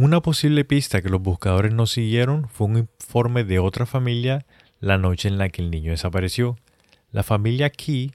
Una 0.00 0.20
posible 0.20 0.64
pista 0.64 1.02
que 1.02 1.08
los 1.08 1.20
buscadores 1.20 1.74
no 1.74 1.84
siguieron 1.86 2.48
fue 2.48 2.68
un 2.68 2.76
informe 2.78 3.42
de 3.42 3.58
otra 3.58 3.84
familia 3.84 4.46
la 4.78 4.96
noche 4.96 5.26
en 5.26 5.38
la 5.38 5.48
que 5.48 5.60
el 5.60 5.72
niño 5.72 5.90
desapareció. 5.90 6.56
La 7.10 7.24
familia 7.24 7.70
Key 7.70 8.12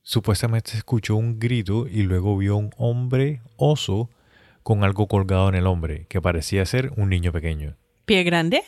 supuestamente 0.00 0.72
escuchó 0.78 1.14
un 1.14 1.38
grito 1.38 1.86
y 1.88 2.04
luego 2.04 2.38
vio 2.38 2.56
un 2.56 2.70
hombre 2.78 3.42
oso 3.56 4.08
con 4.62 4.82
algo 4.82 5.08
colgado 5.08 5.50
en 5.50 5.56
el 5.56 5.66
hombre, 5.66 6.06
que 6.08 6.22
parecía 6.22 6.64
ser 6.64 6.90
un 6.96 7.10
niño 7.10 7.32
pequeño. 7.32 7.76
¿Pie 8.06 8.22
grande? 8.24 8.62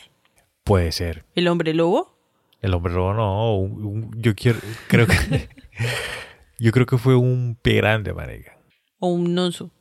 Puede 0.63 0.91
ser. 0.91 1.25
¿El 1.33 1.47
hombre 1.47 1.73
lobo? 1.73 2.15
El 2.61 2.75
hombre 2.75 2.93
lobo 2.93 3.13
no, 3.15 3.55
un- 3.57 3.83
un- 3.83 4.21
yo 4.21 4.35
quiero, 4.35 4.59
creo 4.87 5.07
que, 5.07 5.15
yo 6.59 6.71
creo 6.71 6.85
que 6.85 6.99
fue 6.99 7.15
un 7.15 7.57
pie 7.59 7.77
grande, 7.77 8.13
marica. 8.13 8.59
¿O 8.99 9.07
un 9.07 9.35
oso? 9.39 9.71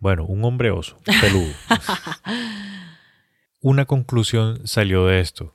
Bueno, 0.00 0.24
un 0.24 0.44
hombre 0.44 0.70
oso, 0.70 0.98
peludo. 1.04 1.52
Una 3.60 3.84
conclusión 3.84 4.66
salió 4.66 5.06
de 5.06 5.20
esto. 5.20 5.52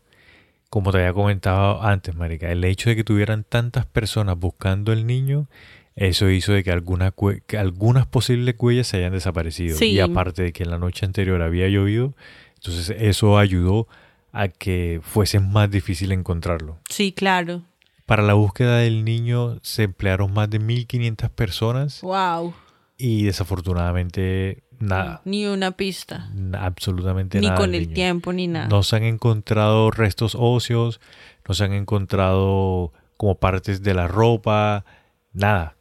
Como 0.70 0.92
te 0.92 1.00
había 1.00 1.14
comentado 1.14 1.82
antes, 1.82 2.16
Marica, 2.16 2.52
el 2.52 2.64
hecho 2.64 2.90
de 2.90 2.96
que 2.96 3.04
tuvieran 3.04 3.44
tantas 3.44 3.88
personas 3.88 4.38
buscando 4.38 4.94
el 4.94 5.08
niño, 5.08 5.48
eso 5.96 6.30
hizo 6.30 6.54
de 6.54 6.64
que, 6.64 6.72
alguna 6.72 7.14
que 7.48 7.58
algunas 7.58 8.06
posibles 8.06 8.56
huellas 8.60 8.88
se 8.88 8.98
hayan 8.98 9.14
desaparecido. 9.14 9.78
Sí. 9.78 9.88
Y 9.92 10.00
aparte 10.00 10.44
de 10.44 10.54
que 10.54 10.64
en 10.64 10.70
la 10.70 10.78
noche 10.78 11.06
anterior 11.06 11.42
había 11.42 11.68
llovido, 11.68 12.14
entonces 12.56 12.96
eso 13.00 13.40
ayudó 13.40 13.88
a 14.32 14.50
que 14.50 15.00
fuese 15.02 15.40
más 15.40 15.72
difícil 15.72 16.12
encontrarlo. 16.12 16.78
Sí, 16.90 17.14
claro. 17.14 17.64
Para 18.06 18.22
la 18.22 18.34
búsqueda 18.34 18.78
del 18.78 19.06
niño 19.06 19.58
se 19.64 19.84
emplearon 19.84 20.32
más 20.34 20.50
de 20.50 20.60
1500 20.60 21.32
personas 21.32 22.02
Wow. 22.02 22.54
Y 22.98 23.24
desafortunadamente 23.26 24.64
nada. 24.80 25.22
Ni 25.26 25.46
una 25.46 25.72
pista. 25.72 26.30
Absolutamente 26.58 27.40
Ni 27.40 27.48
nada. 27.48 27.58
con 27.60 27.72
del 27.72 27.82
el 27.82 27.88
niño. 27.88 27.96
tiempo, 27.96 28.34
ni 28.34 28.48
nada. 28.48 28.68
No 28.68 28.84
se 28.84 28.96
han 28.96 29.04
encontrado 29.04 29.92
restos 29.92 30.36
óseos, 30.38 31.00
no 31.48 31.54
se 31.56 31.64
han 31.66 31.74
encontrado 31.74 32.94
como 33.18 33.36
partes 33.40 33.82
de 33.84 33.94
la 33.94 34.08
ropa, 34.08 34.86
nada. 35.34 35.76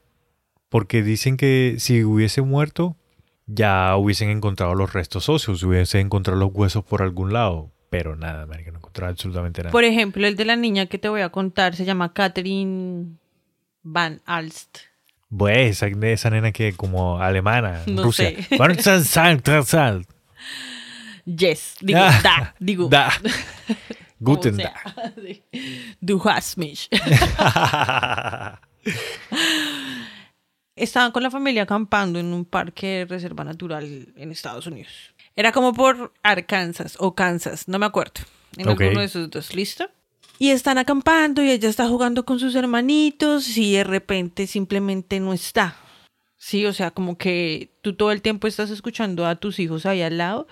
Porque 0.68 1.02
dicen 1.02 1.36
que 1.36 1.76
si 1.78 2.02
hubiese 2.04 2.42
muerto, 2.42 2.96
ya 3.46 3.96
hubiesen 3.96 4.30
encontrado 4.30 4.74
los 4.74 4.92
restos 4.92 5.28
óseos, 5.28 5.62
hubiesen 5.62 6.02
encontrado 6.06 6.38
los 6.38 6.50
huesos 6.52 6.84
por 6.84 7.02
algún 7.02 7.32
lado. 7.32 7.70
Pero 7.90 8.16
nada, 8.16 8.44
marica, 8.46 8.72
no 8.72 8.78
encontraron 8.78 9.12
absolutamente 9.12 9.62
nada. 9.62 9.70
Por 9.70 9.84
ejemplo, 9.84 10.26
el 10.26 10.34
de 10.34 10.44
la 10.44 10.56
niña 10.56 10.86
que 10.86 10.98
te 10.98 11.08
voy 11.08 11.20
a 11.20 11.28
contar 11.28 11.76
se 11.76 11.84
llama 11.84 12.12
Catherine 12.12 13.18
Van 13.82 14.20
Alst. 14.24 14.78
Pues 15.36 15.82
esa, 15.82 15.86
esa 16.06 16.30
nena 16.30 16.52
que 16.52 16.72
como 16.74 17.18
alemana, 17.20 17.82
No 17.86 18.04
Rusia. 18.04 18.30
sé. 18.30 18.46
Yes, 21.24 21.76
digo, 21.80 21.98
Ah, 22.02 22.20
da, 22.22 22.54
digo. 22.58 22.88
Da. 22.88 23.10
Guten 24.20 24.56
sea. 24.56 24.74
Du 26.00 26.20
hast 26.28 26.56
mich. 26.58 26.88
Estaban 30.76 31.12
con 31.12 31.22
la 31.22 31.30
familia 31.30 31.62
acampando 31.62 32.18
en 32.18 32.32
un 32.32 32.44
parque 32.44 32.86
de 32.86 33.04
reserva 33.06 33.44
natural 33.44 34.12
en 34.16 34.30
Estados 34.32 34.66
Unidos. 34.66 35.14
Era 35.36 35.52
como 35.52 35.72
por 35.72 36.12
Arkansas 36.22 36.96
o 36.98 37.14
Kansas, 37.14 37.68
no 37.68 37.78
me 37.78 37.86
acuerdo. 37.86 38.20
En 38.56 38.68
Ok. 38.68 38.80
alguno 38.80 39.00
de 39.00 39.06
esos 39.06 39.30
dos, 39.30 39.54
¿listo? 39.54 39.88
Y 40.38 40.50
están 40.50 40.78
acampando 40.78 41.42
y 41.42 41.50
ella 41.50 41.68
está 41.68 41.88
jugando 41.88 42.24
con 42.24 42.38
sus 42.40 42.54
hermanitos 42.54 43.56
y 43.56 43.72
de 43.74 43.84
repente 43.84 44.46
simplemente 44.46 45.20
no 45.20 45.32
está. 45.32 45.76
Sí, 46.36 46.66
o 46.66 46.72
sea, 46.72 46.90
como 46.90 47.16
que 47.16 47.70
tú 47.82 47.94
todo 47.94 48.10
el 48.12 48.20
tiempo 48.20 48.46
estás 48.46 48.70
escuchando 48.70 49.26
a 49.26 49.36
tus 49.36 49.58
hijos 49.60 49.86
ahí 49.86 50.02
al 50.02 50.18
lado 50.18 50.46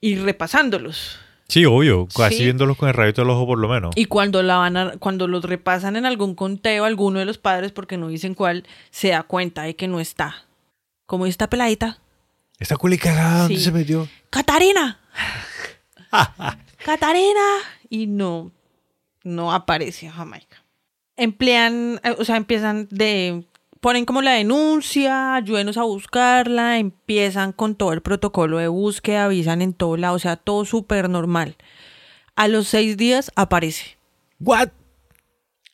y 0.00 0.16
repasándolos. 0.16 1.18
Sí, 1.48 1.64
obvio, 1.64 2.08
así 2.22 2.38
Sí. 2.38 2.42
viéndolos 2.44 2.76
con 2.76 2.88
el 2.88 2.94
rayito 2.94 3.22
del 3.22 3.30
ojo 3.30 3.46
por 3.46 3.58
lo 3.58 3.68
menos. 3.68 3.92
Y 3.96 4.06
cuando 4.06 4.42
la 4.42 4.56
van 4.56 4.76
a- 4.76 4.96
cuando 4.98 5.28
los 5.28 5.44
repasan 5.44 5.94
en 5.96 6.04
algún 6.04 6.34
conteo, 6.34 6.84
alguno 6.84 7.20
de 7.20 7.24
los 7.24 7.38
padres, 7.38 7.70
porque 7.70 7.96
no 7.96 8.08
dicen 8.08 8.34
cuál, 8.34 8.64
se 8.90 9.08
da 9.10 9.22
cuenta 9.22 9.62
de 9.62 9.76
que 9.76 9.86
no 9.86 10.00
está. 10.00 10.44
Como 11.06 11.24
esta 11.26 11.48
peladita. 11.48 11.98
Esta 12.58 12.76
culi 12.76 12.98
cagada, 12.98 13.42
¿dónde 13.42 13.56
Sí. 13.58 13.64
se 13.64 13.70
metió? 13.72 14.08
¡Catarina! 14.28 14.98
¡Catarina! 16.84 17.40
Y 17.88 18.06
no, 18.08 18.50
no 19.26 19.52
aparece 19.52 20.08
Jamaica. 20.08 20.56
Emplean, 21.16 22.00
eh, 22.04 22.14
o 22.18 22.24
sea, 22.24 22.36
empiezan 22.36 22.88
de. 22.90 23.44
Ponen 23.80 24.04
como 24.06 24.22
la 24.22 24.32
denuncia, 24.32 25.34
ayúdenos 25.34 25.76
a 25.76 25.82
buscarla, 25.82 26.78
empiezan 26.78 27.52
con 27.52 27.74
todo 27.74 27.92
el 27.92 28.00
protocolo 28.00 28.58
de 28.58 28.68
búsqueda, 28.68 29.24
avisan 29.26 29.62
en 29.62 29.74
todo 29.74 29.96
lado, 29.96 30.14
o 30.14 30.18
sea, 30.18 30.36
todo 30.36 30.64
súper 30.64 31.08
normal. 31.10 31.56
A 32.36 32.48
los 32.48 32.68
seis 32.68 32.96
días 32.96 33.30
aparece. 33.36 33.96
¿What? 34.40 34.68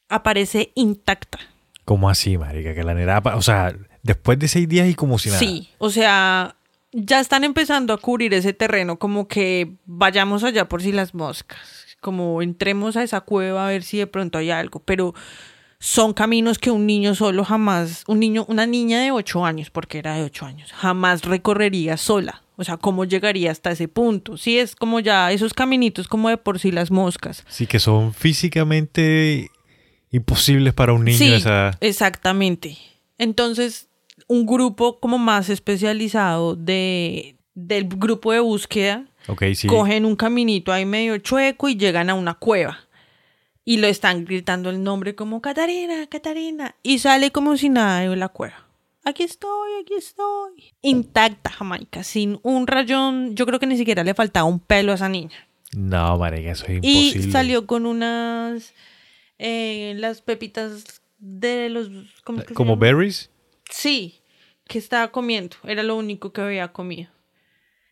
Aparece 0.09 0.73
intacta. 0.75 1.39
¿Cómo 1.85 2.11
así, 2.11 2.37
marica? 2.39 2.75
Que 2.75 2.85
la 2.85 3.17
apa- 3.17 3.37
o 3.37 3.43
sea, 3.43 3.75
después 4.03 4.39
de 4.39 4.49
seis 4.49 4.69
días 4.69 4.89
y 4.89 4.95
como 4.95 5.19
si 5.19 5.29
nada. 5.31 5.39
Sí, 5.39 5.71
o 5.79 5.91
sea, 5.91 6.57
ya 6.93 7.19
están 7.21 7.45
empezando 7.45 7.95
a 7.95 7.99
cubrir 7.99 8.35
ese 8.35 8.53
terreno, 8.53 8.99
como 8.99 9.27
que 9.27 9.73
vayamos 9.87 10.45
allá 10.45 10.69
por 10.69 10.83
si 10.83 10.93
las 10.93 11.15
moscas, 11.15 11.82
como 12.03 12.43
entremos 12.43 12.97
a 12.99 13.03
esa 13.03 13.23
cueva 13.23 13.67
a 13.67 13.71
ver 13.71 13.85
si 13.85 13.97
de 13.97 14.07
pronto 14.07 14.37
hay 14.37 14.51
algo, 14.51 14.81
pero 14.81 15.15
son 15.79 16.13
caminos 16.13 16.59
que 16.59 16.71
un 16.71 16.87
niño 16.87 17.15
solo 17.15 17.45
jamás, 17.45 18.05
un 18.07 18.21
niño, 18.21 18.45
una 18.49 18.67
niña 18.67 19.01
de 19.01 19.11
ocho 19.11 19.47
años, 19.47 19.71
porque 19.71 19.99
era 19.99 20.17
de 20.17 20.25
ocho 20.25 20.45
años, 20.45 20.71
jamás 20.73 21.23
recorrería 21.23 21.97
sola. 21.97 22.43
O 22.57 22.65
sea, 22.65 22.77
¿cómo 22.77 23.05
llegaría 23.05 23.51
hasta 23.51 23.71
ese 23.71 23.89
punto? 23.89 24.37
Sí, 24.37 24.59
es 24.59 24.77
como 24.77 25.01
ya 25.01 25.33
esos 25.33 25.55
caminitos 25.55 26.07
como 26.07 26.29
de 26.29 26.37
por 26.37 26.59
sí 26.59 26.71
las 26.71 26.91
moscas. 26.91 27.45
Sí, 27.49 27.67
que 27.67 27.79
son 27.79 28.13
físicamente 28.13 29.51
imposibles 30.11 30.75
para 30.75 30.93
un 30.93 31.05
niño 31.05 31.19
sí, 31.19 31.33
esa... 31.33 31.71
exactamente. 31.81 32.77
Entonces, 33.19 33.89
un 34.29 34.47
grupo 34.47 35.01
como 35.01 35.19
más 35.19 35.49
especializado 35.49 36.55
de, 36.57 37.37
del 37.55 37.89
grupo 37.89 38.33
de 38.33 38.41
búsqueda 38.41 39.07
Sí. 39.55 39.67
cogen 39.69 40.05
un 40.05 40.17
caminito 40.17 40.73
ahí 40.73 40.85
medio 40.85 41.17
chueco 41.19 41.69
y 41.69 41.77
llegan 41.77 42.11
a 42.11 42.15
una 42.15 42.35
cueva. 42.35 42.79
Y 43.65 43.77
lo 43.77 43.87
están 43.87 44.25
gritando 44.25 44.71
el 44.71 44.83
nombre 44.83 45.15
como 45.15 45.41
Catarina, 45.41 46.07
Catarina. 46.09 46.75
Y 46.83 46.99
sale 46.99 47.31
como 47.31 47.57
si 47.57 47.69
nada 47.69 48.01
de 48.01 48.17
la 48.17 48.29
cueva. 48.29 48.67
aquí 49.05 49.23
estoy, 49.23 49.71
aquí 49.83 49.95
estoy. 49.95 50.75
Intacta 50.83 51.51
Jamaica, 51.51 52.03
sin 52.03 52.41
un 52.43 52.67
rayón. 52.67 53.37
Yo 53.37 53.47
creo 53.47 53.61
que 53.61 53.67
ni 53.67 53.77
siquiera 53.77 54.03
le 54.03 54.15
faltaba 54.15 54.47
un 54.47 54.59
pelo 54.59 54.91
a 54.93 54.97
esa 54.97 55.09
niña. 55.09 55.47
No, 55.77 56.19
marica, 56.19 56.51
eso 56.51 56.67
es 56.67 56.81
Y 56.83 57.07
imposible. 57.09 57.33
salió 57.33 57.67
con 57.67 57.87
unas. 57.87 58.75
eh, 59.39 59.95
las 59.97 60.21
pepitas 60.23 61.01
de 61.19 61.69
los. 61.69 61.89
¿Cómo 62.25 62.39
es 62.41 62.45
que 62.47 62.49
se 62.49 62.55
¿Como 62.55 62.77
berries? 62.77 63.31
Sí, 63.71 64.21
que 64.67 64.79
estaba 64.79 65.13
comiendo. 65.13 65.57
Era 65.65 65.83
lo 65.85 65.97
único 65.97 66.33
que 66.33 66.41
había 66.41 66.73
comido. 66.73 67.11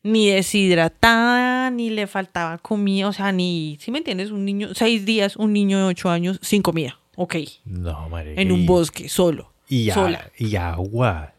Ni 0.02 0.30
deshidratada, 0.30 1.70
ni 1.70 1.90
le 1.90 2.06
faltaba 2.06 2.58
comida. 2.58 3.08
O 3.08 3.12
sea, 3.12 3.32
ni. 3.32 3.76
¿Sí 3.80 3.90
me 3.90 3.98
entiendes? 3.98 4.30
Un 4.30 4.44
niño. 4.44 4.74
Seis 4.74 5.04
días, 5.04 5.36
un 5.36 5.52
niño 5.52 5.78
de 5.78 5.84
ocho 5.84 6.08
años 6.08 6.38
sin 6.42 6.62
comida. 6.62 6.98
Ok. 7.16 7.36
No, 7.64 8.08
marica. 8.08 8.40
En 8.40 8.52
un 8.52 8.64
bosque, 8.66 9.08
solo. 9.08 9.52
Y, 9.68 9.90
sola. 9.90 10.30
y 10.38 10.56
agua. 10.56 11.34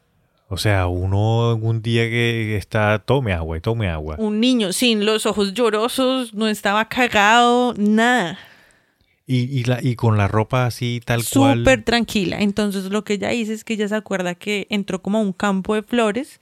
O 0.48 0.58
sea, 0.58 0.88
uno 0.88 1.56
un 1.56 1.82
día 1.82 2.04
que 2.04 2.58
está, 2.58 3.00
tome 3.00 3.32
agua 3.32 3.58
y 3.58 3.62
tome 3.62 3.88
agua. 3.88 4.18
Un 4.20 4.42
niño 4.42 4.74
sin 4.74 5.06
los 5.06 5.26
ojos 5.26 5.54
llorosos, 5.54 6.34
no 6.34 6.48
estaba 6.50 6.90
cagado, 6.90 7.74
nada. 7.78 8.38
Y, 9.26 9.60
y, 9.60 9.64
la, 9.64 9.80
y 9.82 9.96
con 9.96 10.18
la 10.18 10.28
ropa 10.28 10.66
así 10.66 11.02
tal 11.06 11.24
cual. 11.26 11.60
Súper 11.60 11.86
tranquila. 11.86 12.42
Entonces 12.42 12.92
lo 12.92 13.06
que 13.06 13.14
ella 13.14 13.30
dice 13.30 13.54
es 13.54 13.64
que 13.64 13.76
ella 13.76 13.88
se 13.88 13.96
acuerda 13.96 14.36
que 14.36 14.68
entró 14.70 15.02
como 15.02 15.20
a 15.20 15.22
un 15.22 15.32
campo 15.32 15.74
de 15.74 15.84
flores 15.84 16.42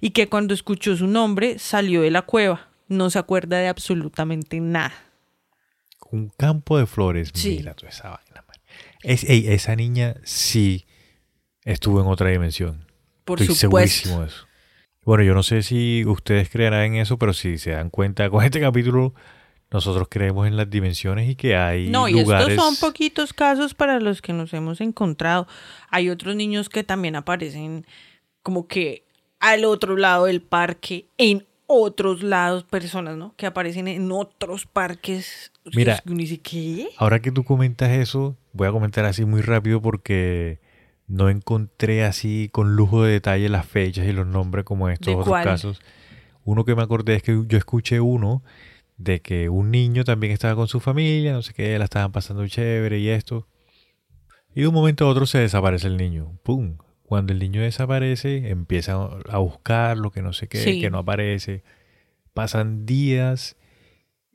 y 0.00 0.10
que 0.10 0.28
cuando 0.28 0.54
escuchó 0.54 0.96
su 0.96 1.06
nombre 1.06 1.58
salió 1.58 2.02
de 2.02 2.10
la 2.10 2.22
cueva. 2.22 2.68
No 2.88 3.08
se 3.10 3.18
acuerda 3.18 3.58
de 3.58 3.68
absolutamente 3.68 4.58
nada. 4.60 4.92
Un 6.10 6.28
campo 6.30 6.76
de 6.78 6.86
flores. 6.86 7.30
Sí. 7.34 7.56
Mira 7.58 7.74
toda 7.74 7.90
esa 7.90 8.08
vaina. 8.10 8.44
Es, 9.02 9.24
ey, 9.24 9.46
esa 9.48 9.76
niña 9.76 10.16
sí 10.24 10.86
estuvo 11.64 12.00
en 12.00 12.06
otra 12.08 12.28
dimensión. 12.30 12.84
Por 13.24 13.40
Estoy 13.40 13.54
supuesto. 13.56 13.88
segurísimo 14.08 14.20
de 14.22 14.26
eso. 14.28 14.46
Bueno, 15.04 15.22
yo 15.24 15.34
no 15.34 15.42
sé 15.42 15.62
si 15.62 16.04
ustedes 16.04 16.50
creerán 16.50 16.82
en 16.82 16.94
eso, 16.96 17.18
pero 17.18 17.32
si 17.32 17.56
se 17.58 17.70
dan 17.70 17.88
cuenta 17.90 18.28
con 18.28 18.44
este 18.44 18.60
capítulo, 18.60 19.14
nosotros 19.70 20.08
creemos 20.10 20.46
en 20.46 20.56
las 20.56 20.68
dimensiones 20.68 21.30
y 21.30 21.36
que 21.36 21.56
hay 21.56 21.88
No, 21.88 22.08
y 22.08 22.12
lugares. 22.20 22.48
estos 22.48 22.64
son 22.64 22.76
poquitos 22.76 23.32
casos 23.32 23.72
para 23.74 23.98
los 24.00 24.20
que 24.20 24.32
nos 24.32 24.52
hemos 24.52 24.80
encontrado. 24.80 25.46
Hay 25.88 26.10
otros 26.10 26.36
niños 26.36 26.68
que 26.68 26.84
también 26.84 27.16
aparecen 27.16 27.86
como 28.42 28.66
que 28.68 29.06
al 29.40 29.64
otro 29.64 29.96
lado 29.96 30.26
del 30.26 30.42
parque, 30.42 31.06
en 31.18 31.46
otros 31.66 32.22
lados, 32.22 32.64
personas, 32.64 33.16
¿no? 33.16 33.34
Que 33.36 33.46
aparecen 33.46 33.88
en 33.88 34.10
otros 34.12 34.66
parques. 34.66 35.52
Mira. 35.72 36.00
Dice, 36.04 36.38
¿qué? 36.38 36.88
Ahora 36.96 37.20
que 37.20 37.30
tú 37.30 37.44
comentas 37.44 37.90
eso, 37.90 38.36
voy 38.52 38.68
a 38.68 38.72
comentar 38.72 39.04
así 39.04 39.24
muy 39.24 39.40
rápido 39.40 39.80
porque 39.80 40.58
no 41.06 41.28
encontré 41.28 42.04
así 42.04 42.48
con 42.52 42.76
lujo 42.76 43.02
de 43.02 43.12
detalle 43.12 43.48
las 43.48 43.66
fechas 43.66 44.06
y 44.06 44.12
los 44.12 44.26
nombres 44.26 44.64
como 44.64 44.88
estos 44.88 45.06
¿De 45.06 45.12
otros 45.14 45.28
cuál? 45.28 45.44
casos. 45.44 45.80
Uno 46.44 46.64
que 46.64 46.74
me 46.74 46.82
acordé 46.82 47.16
es 47.16 47.22
que 47.22 47.44
yo 47.46 47.58
escuché 47.58 48.00
uno 48.00 48.42
de 48.96 49.20
que 49.20 49.48
un 49.48 49.70
niño 49.70 50.04
también 50.04 50.32
estaba 50.32 50.54
con 50.54 50.68
su 50.68 50.80
familia, 50.80 51.32
no 51.32 51.42
sé 51.42 51.54
qué, 51.54 51.78
la 51.78 51.84
estaban 51.84 52.12
pasando 52.12 52.46
chévere 52.46 52.98
y 52.98 53.08
esto. 53.08 53.46
Y 54.54 54.62
de 54.62 54.68
un 54.68 54.74
momento 54.74 55.06
a 55.06 55.08
otro 55.08 55.26
se 55.26 55.38
desaparece 55.38 55.86
el 55.86 55.96
niño. 55.96 56.36
¡Pum! 56.42 56.76
Cuando 57.10 57.32
el 57.32 57.40
niño 57.40 57.60
desaparece, 57.60 58.50
empiezan 58.50 59.08
a 59.28 59.38
buscarlo, 59.38 60.12
que 60.12 60.22
no 60.22 60.32
sé 60.32 60.46
qué, 60.46 60.58
Sí. 60.58 60.80
que 60.80 60.90
no 60.90 60.98
aparece. 60.98 61.64
Pasan 62.34 62.86
días 62.86 63.56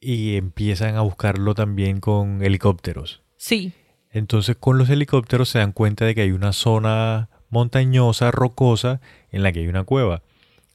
y 0.01 0.35
empiezan 0.35 0.95
a 0.97 1.01
buscarlo 1.01 1.55
también 1.55 2.01
con 2.01 2.43
helicópteros. 2.43 3.23
Sí, 3.37 3.71
Entonces 4.11 4.57
con 4.57 4.77
los 4.77 4.89
helicópteros 4.89 5.47
se 5.47 5.59
dan 5.59 5.71
cuenta 5.71 6.03
de 6.03 6.15
que 6.15 6.21
hay 6.21 6.31
una 6.31 6.51
zona 6.51 7.29
montañosa, 7.49 8.29
rocosa, 8.31 8.99
en 9.31 9.41
la 9.41 9.53
que 9.53 9.59
hay 9.61 9.67
una 9.69 9.85
cueva. 9.85 10.21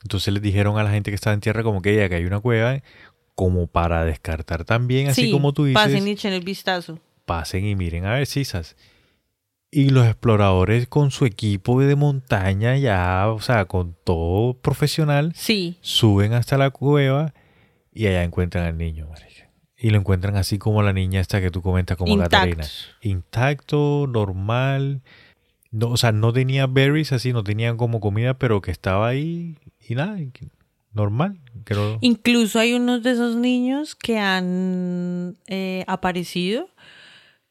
Entonces 0.03 0.32
les 0.32 0.42
dijeron 0.42 0.78
a 0.78 0.82
la 0.82 0.90
gente 0.90 1.11
que 1.11 1.16
estaba 1.16 1.34
en 1.34 1.40
tierra 1.40 1.62
como 1.62 1.82
que 1.82 1.94
ya 1.96 2.09
que 2.09 2.14
hay 2.14 2.24
una 2.24 2.40
cueva, 2.40 2.82
como 3.34 3.66
para 3.66 4.07
descartar 4.07 4.64
también, 4.64 5.09
así 5.09 5.24
sí. 5.26 5.30
como 5.32 5.53
tú 5.53 5.66
dices, 5.66 5.82
Pasen 5.82 6.09
y 6.09 6.12
echen 6.12 6.32
el 6.32 6.44
vistazo. 6.44 6.98
pasen 7.26 7.66
y 7.66 7.76
miren 7.76 8.07
a 8.07 8.14
ver 8.14 8.26
sisas. 8.26 8.74
Y 9.73 9.91
los 9.91 10.05
exploradores 10.07 10.89
con 10.89 11.11
su 11.12 11.27
equipo 11.27 11.81
de 11.81 11.95
montaña 11.95 12.77
ya, 12.77 13.29
o 13.29 13.41
sea, 13.41 13.66
con 13.66 13.97
todo 14.05 14.55
profesional, 14.55 15.33
Sí, 15.37 15.77
suben 15.81 16.33
hasta 16.33 16.59
la 16.59 16.71
cueva 16.71 17.33
y 17.93 18.07
allá 18.07 18.25
encuentran 18.25 18.66
al 18.66 18.77
niño, 18.79 19.07
marica. 19.09 19.49
Y 19.77 19.91
lo 19.91 19.99
encuentran 19.99 20.37
así 20.37 20.59
como 20.59 20.83
la 20.83 20.93
niña 20.93 21.21
esta 21.21 21.41
que 21.41 21.51
tú 21.51 21.62
comentas 21.62 21.97
como 21.97 22.12
Intacto. 22.12 22.31
Catarina. 22.37 22.66
Intacto, 23.01 24.07
normal. 24.09 25.03
No, 25.71 25.89
o 25.89 25.97
sea, 25.97 26.11
no 26.12 26.33
tenía 26.33 26.66
berries 26.66 27.12
así, 27.12 27.33
no 27.33 27.45
tenía 27.45 27.77
como 27.77 28.01
comida, 28.01 28.35
pero 28.39 28.61
que 28.61 28.73
estaba 28.73 29.07
ahí 29.09 29.57
y 29.89 29.95
nada, 29.95 30.18
normal. 30.93 31.39
No- 31.71 31.99
Incluso 32.01 32.59
hay 32.59 32.73
unos 32.75 33.03
de 33.05 33.12
esos 33.12 33.37
niños 33.37 33.95
que 33.95 34.18
han 34.18 35.39
eh, 35.47 35.85
aparecido 35.87 36.68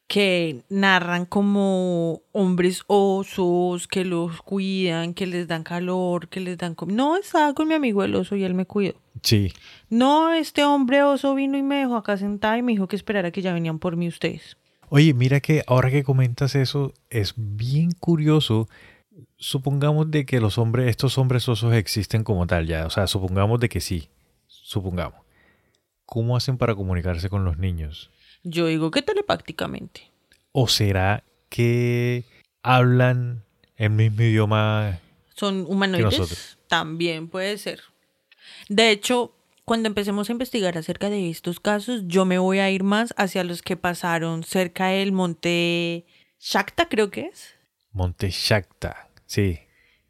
que 0.09 0.63
narran 0.69 1.25
como 1.27 2.23
hombres 2.31 2.81
osos, 2.87 3.87
que 3.87 4.03
los 4.05 4.41
cuidan, 4.41 5.13
que 5.13 5.27
les 5.27 5.47
dan 5.47 5.61
calor, 5.63 6.29
que 6.29 6.39
les 6.39 6.57
dan... 6.57 6.73
com- 6.73 6.89
No, 6.91 7.15
estaba 7.15 7.53
con 7.53 7.67
mi 7.67 7.75
amigo 7.75 8.03
el 8.03 8.15
oso 8.15 8.35
y 8.35 8.43
él 8.43 8.55
me 8.55 8.65
cuidó. 8.65 8.95
Sí, 9.21 9.53
No, 9.91 10.33
este 10.33 10.63
hombre 10.65 11.03
oso 11.03 11.35
vino 11.35 11.59
y 11.59 11.61
me 11.61 11.75
dejó 11.81 11.95
acá 11.95 12.17
sentada 12.17 12.57
y 12.57 12.63
me 12.63 12.71
dijo 12.71 12.87
que 12.87 12.95
esperara 12.95 13.29
que 13.29 13.43
ya 13.43 13.53
venían 13.53 13.77
por 13.77 13.97
mí 13.97 14.07
ustedes. 14.07 14.57
Oye, 14.89 15.13
mira 15.13 15.41
que 15.41 15.61
ahora 15.67 15.91
que 15.91 16.03
comentas 16.03 16.55
eso, 16.55 16.91
es 17.11 17.35
bien 17.37 17.91
curioso. 17.91 18.67
Supongamos 19.37 20.09
de 20.09 20.25
que 20.25 20.39
los 20.41 20.57
hombres, 20.57 20.89
estos 20.89 21.19
hombres 21.19 21.47
osos 21.47 21.73
existen 21.75 22.23
como 22.23 22.47
tal 22.47 22.65
ya. 22.65 22.87
O 22.87 22.89
sea, 22.89 23.05
supongamos 23.05 23.59
de 23.59 23.69
que 23.69 23.79
sí. 23.79 24.09
Supongamos. 24.47 25.21
¿Cómo 26.05 26.35
hacen 26.35 26.57
para 26.57 26.73
comunicarse 26.73 27.29
con 27.29 27.45
los 27.45 27.59
niños? 27.59 28.09
Yo 28.49 28.67
digo 28.67 28.91
que 28.91 29.01
telepácticamente. 29.01 30.11
¿O 30.51 30.67
será 30.67 31.23
que 31.49 32.25
hablan 32.63 33.43
el 33.77 33.91
mismo 33.91 34.21
idioma? 34.23 34.99
¿Son 35.35 35.65
humanoides? 35.67 36.05
nosotros. 36.19 36.57
También 36.67 37.27
puede 37.27 37.57
ser. 37.57 37.81
De 38.67 38.91
hecho, 38.91 39.33
cuando 39.65 39.87
empecemos 39.87 40.29
a 40.29 40.31
investigar 40.31 40.77
acerca 40.77 41.09
de 41.09 41.29
estos 41.29 41.59
casos, 41.59 42.03
yo 42.07 42.25
me 42.25 42.39
voy 42.39 42.59
a 42.59 42.69
ir 42.69 42.83
más 42.83 43.13
hacia 43.17 43.43
los 43.43 43.61
que 43.61 43.77
pasaron 43.77 44.43
cerca 44.43 44.87
del 44.87 45.11
monte 45.11 46.05
Shakta, 46.39 46.87
creo 46.89 47.11
que 47.11 47.21
es. 47.27 47.55
Monte 47.91 48.29
Shakta. 48.31 49.09
Sí. 49.25 49.59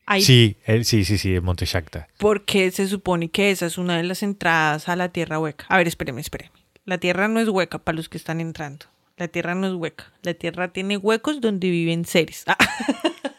Ahí, 0.05 0.21
Sí, 0.21 0.57
el, 0.65 0.85
sí, 0.85 1.05
sí, 1.05 1.17
sí, 1.17 1.35
el 1.35 1.43
Monte 1.43 1.65
Shakta. 1.65 2.07
Porque 2.17 2.71
se 2.71 2.87
supone 2.87 3.29
que 3.29 3.51
esa 3.51 3.67
es 3.67 3.77
una 3.77 3.97
de 3.97 4.03
las 4.03 4.23
entradas 4.23 4.89
a 4.89 4.95
la 4.95 5.09
tierra 5.09 5.39
hueca. 5.39 5.65
A 5.69 5.77
ver, 5.77 5.87
espéreme, 5.87 6.21
espéreme. 6.21 6.51
La 6.89 6.97
tierra 6.97 7.27
no 7.27 7.39
es 7.39 7.47
hueca 7.47 7.77
para 7.77 7.95
los 7.97 8.09
que 8.09 8.17
están 8.17 8.41
entrando. 8.41 8.87
La 9.15 9.27
tierra 9.27 9.53
no 9.53 9.67
es 9.67 9.73
hueca. 9.73 10.11
La 10.23 10.33
tierra 10.33 10.69
tiene 10.69 10.97
huecos 10.97 11.39
donde 11.39 11.69
viven 11.69 12.03
seres. 12.03 12.45
Ah. 12.47 12.57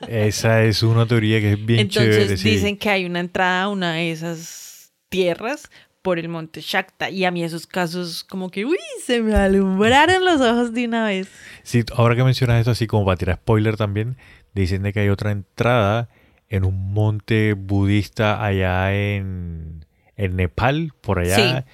Esa 0.06 0.62
es 0.62 0.84
una 0.84 1.04
teoría 1.04 1.40
que 1.40 1.54
es 1.54 1.66
bien 1.66 1.80
Entonces 1.80 2.14
chévere. 2.16 2.36
sí. 2.36 2.50
dicen 2.50 2.76
que 2.76 2.90
hay 2.90 3.04
una 3.06 3.18
entrada 3.18 3.64
a 3.64 3.68
una 3.68 3.94
de 3.94 4.12
esas 4.12 4.92
tierras 5.08 5.68
por 6.00 6.20
el 6.20 6.28
monte 6.28 6.60
Shakta. 6.60 7.10
Y 7.10 7.24
a 7.24 7.32
mí 7.32 7.42
esos 7.42 7.66
casos 7.66 8.22
como 8.22 8.52
que, 8.52 8.64
uy, 8.64 8.78
se 9.04 9.20
me 9.20 9.34
alumbraron 9.34 10.24
los 10.24 10.40
ojos 10.40 10.72
de 10.72 10.84
una 10.84 11.06
vez. 11.06 11.28
Sí, 11.64 11.82
ahora 11.96 12.14
que 12.14 12.22
mencionas 12.22 12.60
esto, 12.60 12.70
así 12.70 12.86
como 12.86 13.04
para 13.04 13.16
tirar 13.16 13.36
spoiler 13.38 13.76
también, 13.76 14.16
dicen 14.54 14.84
de 14.84 14.92
que 14.92 15.00
hay 15.00 15.08
otra 15.08 15.32
entrada 15.32 16.08
en 16.48 16.64
un 16.64 16.92
monte 16.92 17.54
budista 17.54 18.44
allá 18.44 18.94
en, 18.94 19.84
en 20.16 20.36
Nepal, 20.36 20.92
por 21.00 21.18
allá, 21.18 21.66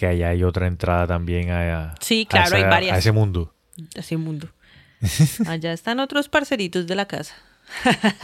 que 0.00 0.06
allá 0.06 0.30
hay 0.30 0.42
otra 0.42 0.66
entrada 0.66 1.06
también 1.06 1.50
a, 1.50 1.94
Sí, 2.00 2.24
a 2.26 2.28
claro, 2.30 2.56
hay 2.56 2.62
esa- 2.62 2.70
varias. 2.70 2.96
a 2.96 2.98
ese 2.98 3.12
mundo. 3.12 3.54
Así 3.96 4.16
mundo. 4.16 4.48
Allá 5.46 5.72
están 5.72 6.00
otros 6.00 6.28
parceritos 6.28 6.86
de 6.86 6.94
la 6.94 7.06
casa. 7.06 7.34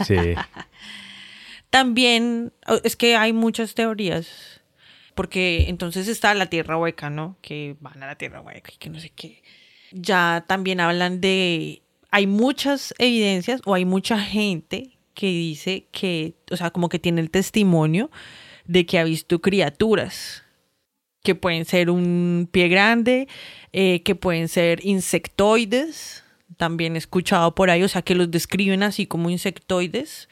Sí, 0.05 0.15
También 1.69 2.53
es 2.83 2.95
que 2.95 3.15
hay 3.15 3.33
muchas 3.33 3.73
teorías. 3.73 4.61
Porque 5.15 5.65
entonces 5.67 6.07
está 6.07 6.33
la 6.35 6.45
tierra 6.45 6.77
hueca, 6.77 7.09
¿no? 7.09 7.37
Que 7.41 7.75
van 7.79 8.01
a 8.03 8.07
la 8.07 8.15
tierra 8.15 8.41
hueca 8.41 8.71
y 8.73 8.77
que 8.77 8.89
no 8.89 8.99
sé 8.99 9.09
qué. 9.09 9.41
Ya 9.91 10.45
también 10.47 10.79
hablan 10.79 11.21
de. 11.21 11.81
Hay 12.11 12.27
muchas 12.27 12.93
evidencias 12.99 13.61
o 13.65 13.73
hay 13.73 13.83
mucha 13.85 14.19
gente 14.19 14.97
que 15.15 15.25
dice 15.27 15.87
que, 15.91 16.35
o 16.51 16.55
sea, 16.57 16.69
como 16.69 16.87
que 16.89 16.99
tiene 16.99 17.19
el 17.21 17.31
testimonio 17.31 18.11
de 18.65 18.85
que 18.85 18.99
ha 18.99 19.03
visto 19.03 19.41
criaturas 19.41 20.43
que 21.27 21.35
pueden 21.35 21.65
ser 21.65 21.89
un 21.89 22.47
pie 22.49 22.69
grande, 22.69 23.27
eh, 23.73 24.01
que 24.03 24.15
pueden 24.15 24.47
ser 24.47 24.79
insectoides, 24.85 26.23
también 26.55 26.95
he 26.95 26.99
escuchado 26.99 27.53
por 27.53 27.69
ahí, 27.69 27.83
o 27.83 27.89
sea, 27.89 28.01
que 28.01 28.15
los 28.15 28.31
describen 28.31 28.81
así 28.81 29.07
como 29.07 29.29
insectoides, 29.29 30.29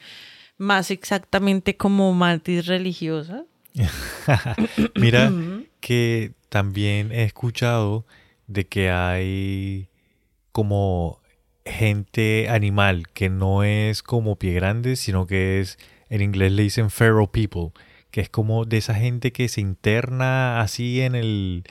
más 0.56 0.90
exactamente 0.90 1.76
como 1.76 2.14
mantis 2.14 2.64
religiosa. 2.64 3.44
mira 4.94 5.30
que 5.80 6.32
también 6.48 7.12
he 7.12 7.24
escuchado 7.24 8.06
de 8.46 8.66
que 8.66 8.88
hay 8.88 9.90
como 10.52 11.20
gente 11.66 12.48
animal 12.48 13.08
que 13.12 13.28
no 13.28 13.64
es 13.64 14.02
como 14.02 14.36
pie 14.36 14.54
grande, 14.54 14.96
sino 14.96 15.26
que 15.26 15.60
es, 15.60 15.78
en 16.08 16.22
inglés 16.22 16.52
le 16.52 16.62
dicen 16.62 16.88
feral 16.88 17.28
people, 17.30 17.72
que 18.16 18.22
es 18.22 18.30
como 18.30 18.64
de 18.64 18.78
esa 18.78 18.94
gente 18.94 19.30
que 19.30 19.46
se 19.46 19.60
interna 19.60 20.62
así 20.62 21.02
en 21.02 21.14
el, 21.14 21.64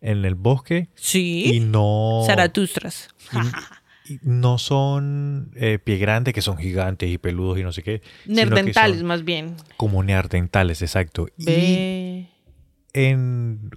en 0.00 0.24
el 0.24 0.36
bosque 0.36 0.90
Sí. 0.94 1.50
y 1.52 1.58
no... 1.58 2.22
Zaratustras. 2.24 3.08
y 4.08 4.20
no 4.22 4.58
son 4.58 5.50
eh, 5.56 5.80
pie 5.82 5.96
grandes, 5.98 6.34
que 6.34 6.40
son 6.40 6.56
gigantes 6.56 7.10
y 7.10 7.18
peludos 7.18 7.58
y 7.58 7.64
no 7.64 7.72
sé 7.72 7.82
qué. 7.82 8.00
son 8.32 9.06
más 9.06 9.24
bien. 9.24 9.56
Como 9.76 10.04
neandertales, 10.04 10.82
exacto. 10.82 11.26
Y 11.36 12.28
en 12.92 13.70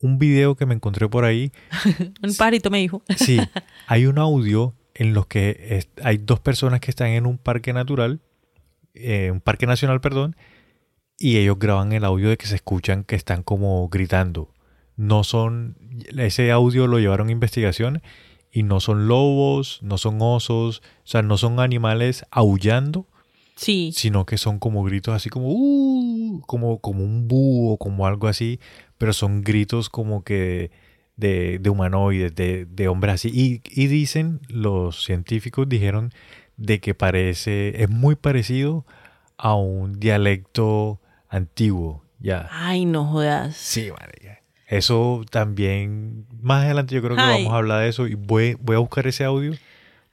un 0.00 0.18
video 0.18 0.56
que 0.56 0.66
me 0.66 0.74
encontré 0.74 1.08
por 1.08 1.24
ahí, 1.24 1.52
Un 2.20 2.34
pajarito 2.34 2.68
me 2.70 2.78
dijo. 2.78 3.04
sí, 3.16 3.38
hay 3.86 4.06
un 4.06 4.18
audio 4.18 4.74
en 4.94 5.14
los 5.14 5.28
que 5.28 5.56
es- 5.70 5.88
hay 6.02 6.18
dos 6.18 6.40
personas 6.40 6.80
que 6.80 6.90
están 6.90 7.10
en 7.10 7.26
un 7.26 7.38
parque 7.38 7.72
natural, 7.72 8.20
eh, 8.94 9.30
un 9.30 9.40
parque 9.40 9.66
nacional, 9.66 10.00
perdón, 10.00 10.34
y 11.20 11.36
ellos 11.36 11.58
graban 11.58 11.92
el 11.92 12.04
audio 12.04 12.30
de 12.30 12.36
que 12.38 12.46
se 12.46 12.56
escuchan 12.56 13.04
que 13.04 13.14
están 13.14 13.42
como 13.44 13.88
gritando. 13.90 14.52
No 14.96 15.22
son, 15.22 15.76
ese 16.16 16.50
audio 16.50 16.86
lo 16.88 16.98
llevaron 16.98 17.28
a 17.28 17.32
investigación 17.32 18.02
y 18.50 18.62
no 18.64 18.80
son 18.80 19.06
lobos, 19.06 19.78
no 19.82 19.98
son 19.98 20.18
osos, 20.20 20.78
o 21.04 21.06
sea, 21.06 21.22
no 21.22 21.36
son 21.36 21.60
animales 21.60 22.24
aullando, 22.32 23.06
Sí. 23.54 23.92
sino 23.94 24.24
que 24.24 24.38
son 24.38 24.58
como 24.58 24.82
gritos 24.82 25.14
así 25.14 25.28
como 25.28 25.48
"Uh", 25.52 26.40
como 26.46 26.78
como 26.80 27.04
un 27.04 27.28
búho, 27.28 27.76
como 27.76 28.06
algo 28.06 28.26
así, 28.26 28.58
pero 28.96 29.12
son 29.12 29.42
gritos 29.42 29.90
como 29.90 30.24
que 30.24 30.70
de, 31.16 31.58
de 31.58 31.68
humanoides, 31.68 32.34
de, 32.34 32.64
de 32.64 32.88
hombres 32.88 33.16
así. 33.16 33.28
Y, 33.32 33.60
y 33.78 33.88
dicen, 33.88 34.40
los 34.48 35.04
científicos 35.04 35.68
dijeron 35.68 36.12
de 36.56 36.80
que 36.80 36.94
parece, 36.94 37.82
es 37.82 37.90
muy 37.90 38.14
parecido 38.16 38.86
a 39.36 39.54
un 39.54 40.00
dialecto 40.00 40.98
antiguo, 41.30 42.04
ya. 42.18 42.48
Ay, 42.50 42.84
no 42.84 43.06
jodas. 43.06 43.56
Sí, 43.56 43.90
marica. 43.90 44.42
Eso 44.66 45.24
también, 45.30 46.26
más 46.42 46.64
adelante 46.64 46.94
yo 46.94 47.02
creo 47.02 47.16
que 47.16 47.22
Ay. 47.22 47.38
vamos 47.42 47.52
a 47.54 47.56
hablar 47.56 47.80
de 47.82 47.88
eso 47.88 48.06
y 48.06 48.14
voy, 48.14 48.54
voy 48.60 48.76
a 48.76 48.78
buscar 48.80 49.06
ese 49.06 49.24
audio 49.24 49.52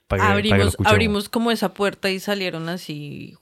para 0.08 0.22
que, 0.22 0.26
para 0.26 0.26
que 0.28 0.28
lo 0.28 0.34
abrimos, 0.50 0.66
escuchemos. 0.68 0.92
abrimos 0.92 1.28
como 1.28 1.50
esa 1.52 1.74
puerta 1.74 2.10
y 2.10 2.18
salieron 2.18 2.68
así 2.68 3.36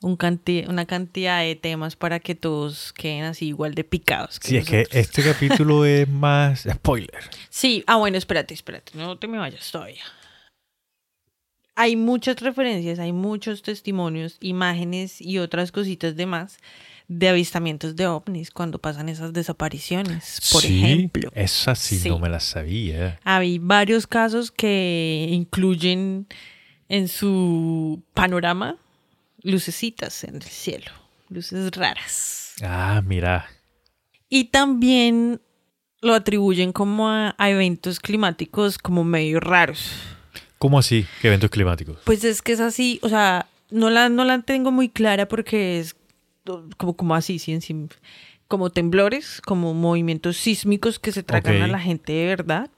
un 0.00 0.16
canti- 0.16 0.64
una 0.68 0.84
cantidad 0.84 1.40
de 1.40 1.54
temas 1.54 1.94
para 1.96 2.18
que 2.20 2.34
todos 2.34 2.92
queden 2.92 3.24
así 3.24 3.46
igual 3.48 3.74
de 3.74 3.84
picados. 3.84 4.38
Sí, 4.42 4.56
es 4.56 4.66
que 4.66 4.86
este 4.90 5.22
capítulo 5.22 5.84
es 5.84 6.08
más 6.08 6.66
spoiler. 6.72 7.22
Sí, 7.50 7.84
ah, 7.86 7.96
bueno, 7.96 8.18
espérate, 8.18 8.52
espérate, 8.54 8.92
no 8.96 9.16
te 9.18 9.28
me 9.28 9.38
vayas 9.38 9.70
todavía. 9.70 10.02
Hay 11.74 11.96
muchas 11.96 12.36
referencias, 12.40 12.98
hay 12.98 13.12
muchos 13.12 13.62
testimonios, 13.62 14.36
imágenes 14.40 15.20
y 15.20 15.38
otras 15.38 15.72
cositas 15.72 16.16
de 16.16 16.26
más 16.26 16.58
de 17.08 17.28
avistamientos 17.28 17.96
de 17.96 18.06
ovnis 18.06 18.50
cuando 18.50 18.78
pasan 18.78 19.08
esas 19.08 19.32
desapariciones. 19.32 20.40
Por 20.52 20.62
sí, 20.62 20.82
ejemplo, 20.82 21.30
Esa 21.34 21.74
sí, 21.74 21.98
Sí. 21.98 22.08
no 22.08 22.18
me 22.18 22.28
la 22.28 22.40
sabía. 22.40 23.18
hay 23.24 23.58
varios 23.58 24.06
casos 24.06 24.50
que 24.50 25.28
incluyen 25.30 26.26
en 26.88 27.08
su 27.08 28.02
panorama 28.14 28.76
lucecitas 29.42 30.24
en 30.24 30.36
el 30.36 30.42
cielo, 30.42 30.90
luces 31.28 31.70
raras. 31.72 32.54
Ah, 32.62 33.02
mira. 33.04 33.46
Y 34.28 34.44
también 34.44 35.40
lo 36.00 36.14
atribuyen 36.14 36.72
como 36.72 37.08
a, 37.08 37.34
a 37.38 37.50
eventos 37.50 37.98
climáticos 38.00 38.78
como 38.78 39.04
medio 39.04 39.40
raros. 39.40 39.90
¿Cómo 40.62 40.78
así? 40.78 41.06
¿Qué 41.20 41.26
eventos 41.26 41.50
climáticos? 41.50 41.98
Pues 42.04 42.22
es 42.22 42.40
que 42.40 42.52
es 42.52 42.60
así, 42.60 43.00
o 43.02 43.08
sea, 43.08 43.48
no 43.70 43.90
la, 43.90 44.08
no 44.08 44.24
la 44.24 44.42
tengo 44.42 44.70
muy 44.70 44.88
clara 44.88 45.26
porque 45.26 45.80
es 45.80 45.96
como, 46.76 46.96
como 46.96 47.16
así, 47.16 47.40
sí, 47.40 47.60
sí, 47.60 47.88
como 48.46 48.70
temblores, 48.70 49.40
como 49.40 49.74
movimientos 49.74 50.36
sísmicos 50.36 51.00
que 51.00 51.10
se 51.10 51.24
tragan 51.24 51.62
a 51.62 51.66
la 51.66 51.80
gente 51.80 52.12
de 52.12 52.26
verdad, 52.26 52.70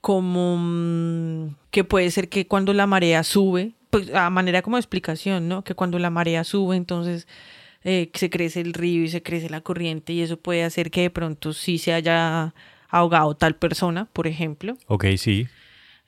como 0.00 0.56
mm, 0.56 1.56
que 1.72 1.82
puede 1.82 2.12
ser 2.12 2.28
que 2.28 2.46
cuando 2.46 2.72
la 2.72 2.86
marea 2.86 3.24
sube, 3.24 3.72
pues 3.90 4.14
a 4.14 4.30
manera 4.30 4.62
como 4.62 4.76
de 4.76 4.82
explicación, 4.82 5.48
¿no? 5.48 5.64
Que 5.64 5.74
cuando 5.74 5.98
la 5.98 6.10
marea 6.10 6.44
sube, 6.44 6.76
entonces 6.76 7.26
eh, 7.82 8.08
se 8.14 8.30
crece 8.30 8.60
el 8.60 8.72
río 8.72 9.02
y 9.02 9.08
se 9.08 9.24
crece 9.24 9.50
la 9.50 9.62
corriente 9.62 10.12
y 10.12 10.20
eso 10.20 10.36
puede 10.36 10.62
hacer 10.62 10.92
que 10.92 11.00
de 11.00 11.10
pronto 11.10 11.52
sí 11.52 11.78
se 11.78 11.92
haya 11.92 12.54
ahogado 12.88 13.34
tal 13.34 13.56
persona, 13.56 14.04
por 14.12 14.28
ejemplo. 14.28 14.76
Ok, 14.86 15.06
sí. 15.16 15.48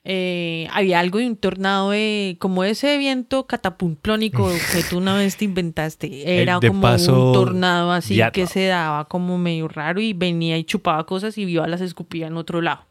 Eh, 0.05 0.67
había 0.71 0.99
algo 0.99 1.19
de 1.19 1.27
un 1.27 1.35
tornado 1.35 1.91
de 1.91 2.37
como 2.39 2.63
ese 2.63 2.97
viento 2.97 3.45
catapumplónico 3.47 4.49
que 4.71 4.81
tú 4.89 4.97
una 4.97 5.15
vez 5.15 5.35
te 5.37 5.45
inventaste. 5.45 6.41
Era 6.41 6.59
de 6.59 6.67
como 6.69 6.81
un 7.13 7.33
tornado 7.33 7.91
así 7.91 8.15
que 8.31 8.47
se 8.47 8.65
daba 8.67 9.05
como 9.05 9.37
medio 9.37 9.67
raro 9.67 9.99
y 10.01 10.13
venía 10.13 10.57
y 10.57 10.63
chupaba 10.63 11.05
cosas 11.05 11.37
y 11.37 11.43
iba 11.43 11.67
las 11.67 11.81
escupía 11.81 12.27
en 12.27 12.37
otro 12.37 12.61
lado. 12.61 12.85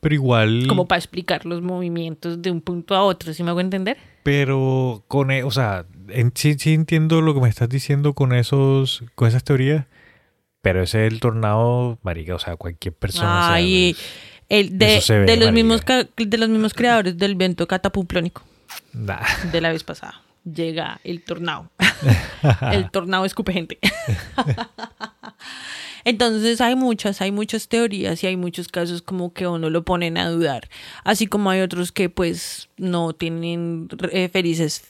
Pero 0.00 0.14
igual. 0.14 0.64
Como 0.68 0.86
para 0.88 0.98
explicar 0.98 1.44
los 1.44 1.60
movimientos 1.60 2.40
de 2.40 2.50
un 2.50 2.60
punto 2.60 2.94
a 2.94 3.02
otro, 3.02 3.34
¿sí 3.34 3.42
me 3.42 3.50
hago 3.50 3.60
entender? 3.60 3.98
Pero 4.22 5.04
con. 5.08 5.30
e- 5.30 5.42
O 5.44 5.50
sea, 5.50 5.84
en- 6.08 6.32
sí, 6.34 6.54
sí 6.58 6.72
entiendo 6.72 7.20
lo 7.20 7.34
que 7.34 7.40
me 7.40 7.48
estás 7.48 7.68
diciendo 7.68 8.14
con 8.14 8.32
esos. 8.32 9.04
con 9.14 9.28
esas 9.28 9.44
teorías. 9.44 9.86
Pero 10.62 10.82
ese 10.82 11.06
es 11.06 11.12
el 11.12 11.20
tornado, 11.20 11.98
marica. 12.02 12.34
O 12.34 12.38
sea, 12.38 12.56
cualquier 12.56 12.94
persona. 12.94 13.52
Ay, 13.52 13.94
sabe. 13.94 14.06
El 14.48 14.78
de, 14.78 15.02
ve, 15.08 15.14
de 15.14 15.36
los 15.36 15.52
marica. 15.52 15.52
mismos 15.52 15.82
de 16.16 16.38
los 16.38 16.48
mismos 16.48 16.74
creadores 16.74 17.16
del 17.18 17.34
viento 17.34 17.66
catapumplónico 17.66 18.42
Nah. 18.92 19.20
de 19.52 19.60
la 19.60 19.72
vez 19.72 19.84
pasada. 19.84 20.22
Llega 20.44 21.00
el 21.04 21.22
tornado. 21.24 21.70
el 22.72 22.90
tornado 22.90 23.24
escupe 23.24 23.52
gente. 23.52 23.78
Entonces 26.04 26.60
hay 26.60 26.76
muchas, 26.76 27.20
hay 27.20 27.32
muchas 27.32 27.66
teorías 27.68 28.22
y 28.22 28.28
hay 28.28 28.36
muchos 28.36 28.68
casos 28.68 29.02
como 29.02 29.32
que 29.32 29.46
uno 29.48 29.70
lo 29.70 29.84
ponen 29.84 30.16
a 30.18 30.28
dudar. 30.28 30.68
Así 31.02 31.26
como 31.26 31.50
hay 31.50 31.62
otros 31.62 31.90
que 31.90 32.08
pues 32.08 32.68
no 32.76 33.12
tienen 33.12 33.88
eh, 34.12 34.28
felices 34.28 34.84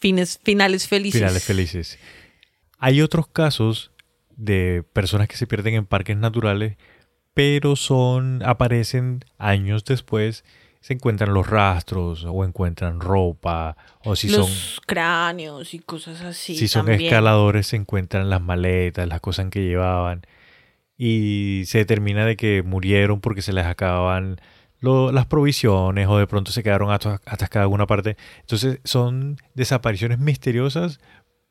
fines, 0.00 0.40
finales 0.42 0.88
felices. 0.88 1.20
Finales 1.20 1.44
felices. 1.44 1.98
Hay 2.78 3.02
otros 3.02 3.26
casos 3.28 3.90
de 4.36 4.82
personas 4.94 5.28
que 5.28 5.36
se 5.36 5.46
pierden 5.46 5.74
en 5.74 5.84
parques 5.84 6.16
naturales, 6.16 6.78
pero 7.34 7.76
son 7.76 8.42
aparecen 8.44 9.24
años 9.38 9.84
después, 9.84 10.44
se 10.80 10.94
encuentran 10.94 11.34
los 11.34 11.46
rastros 11.46 12.24
o 12.28 12.44
encuentran 12.44 13.00
ropa 13.00 13.76
o 14.04 14.16
si 14.16 14.28
los 14.28 14.46
son 14.48 14.82
cráneos 14.86 15.74
y 15.74 15.78
cosas 15.78 16.22
así. 16.22 16.56
si 16.56 16.68
son 16.68 16.86
escaladores 17.06 17.66
se 17.66 17.76
encuentran 17.76 18.30
las 18.30 18.40
maletas, 18.40 19.06
las 19.06 19.20
cosas 19.20 19.46
que 19.50 19.62
llevaban 19.62 20.22
y 20.96 21.62
se 21.66 21.78
determina 21.78 22.24
de 22.26 22.36
que 22.36 22.62
murieron 22.62 23.20
porque 23.20 23.42
se 23.42 23.52
les 23.52 23.66
acababan 23.66 24.40
lo- 24.80 25.12
las 25.12 25.26
provisiones 25.26 26.08
o 26.08 26.18
de 26.18 26.26
pronto 26.26 26.52
se 26.52 26.62
quedaron 26.62 26.90
atas- 26.90 27.20
atascadas 27.26 27.56
en 27.56 27.62
alguna 27.62 27.86
parte. 27.86 28.16
Entonces 28.40 28.80
son 28.84 29.36
desapariciones 29.54 30.18
misteriosas, 30.18 30.98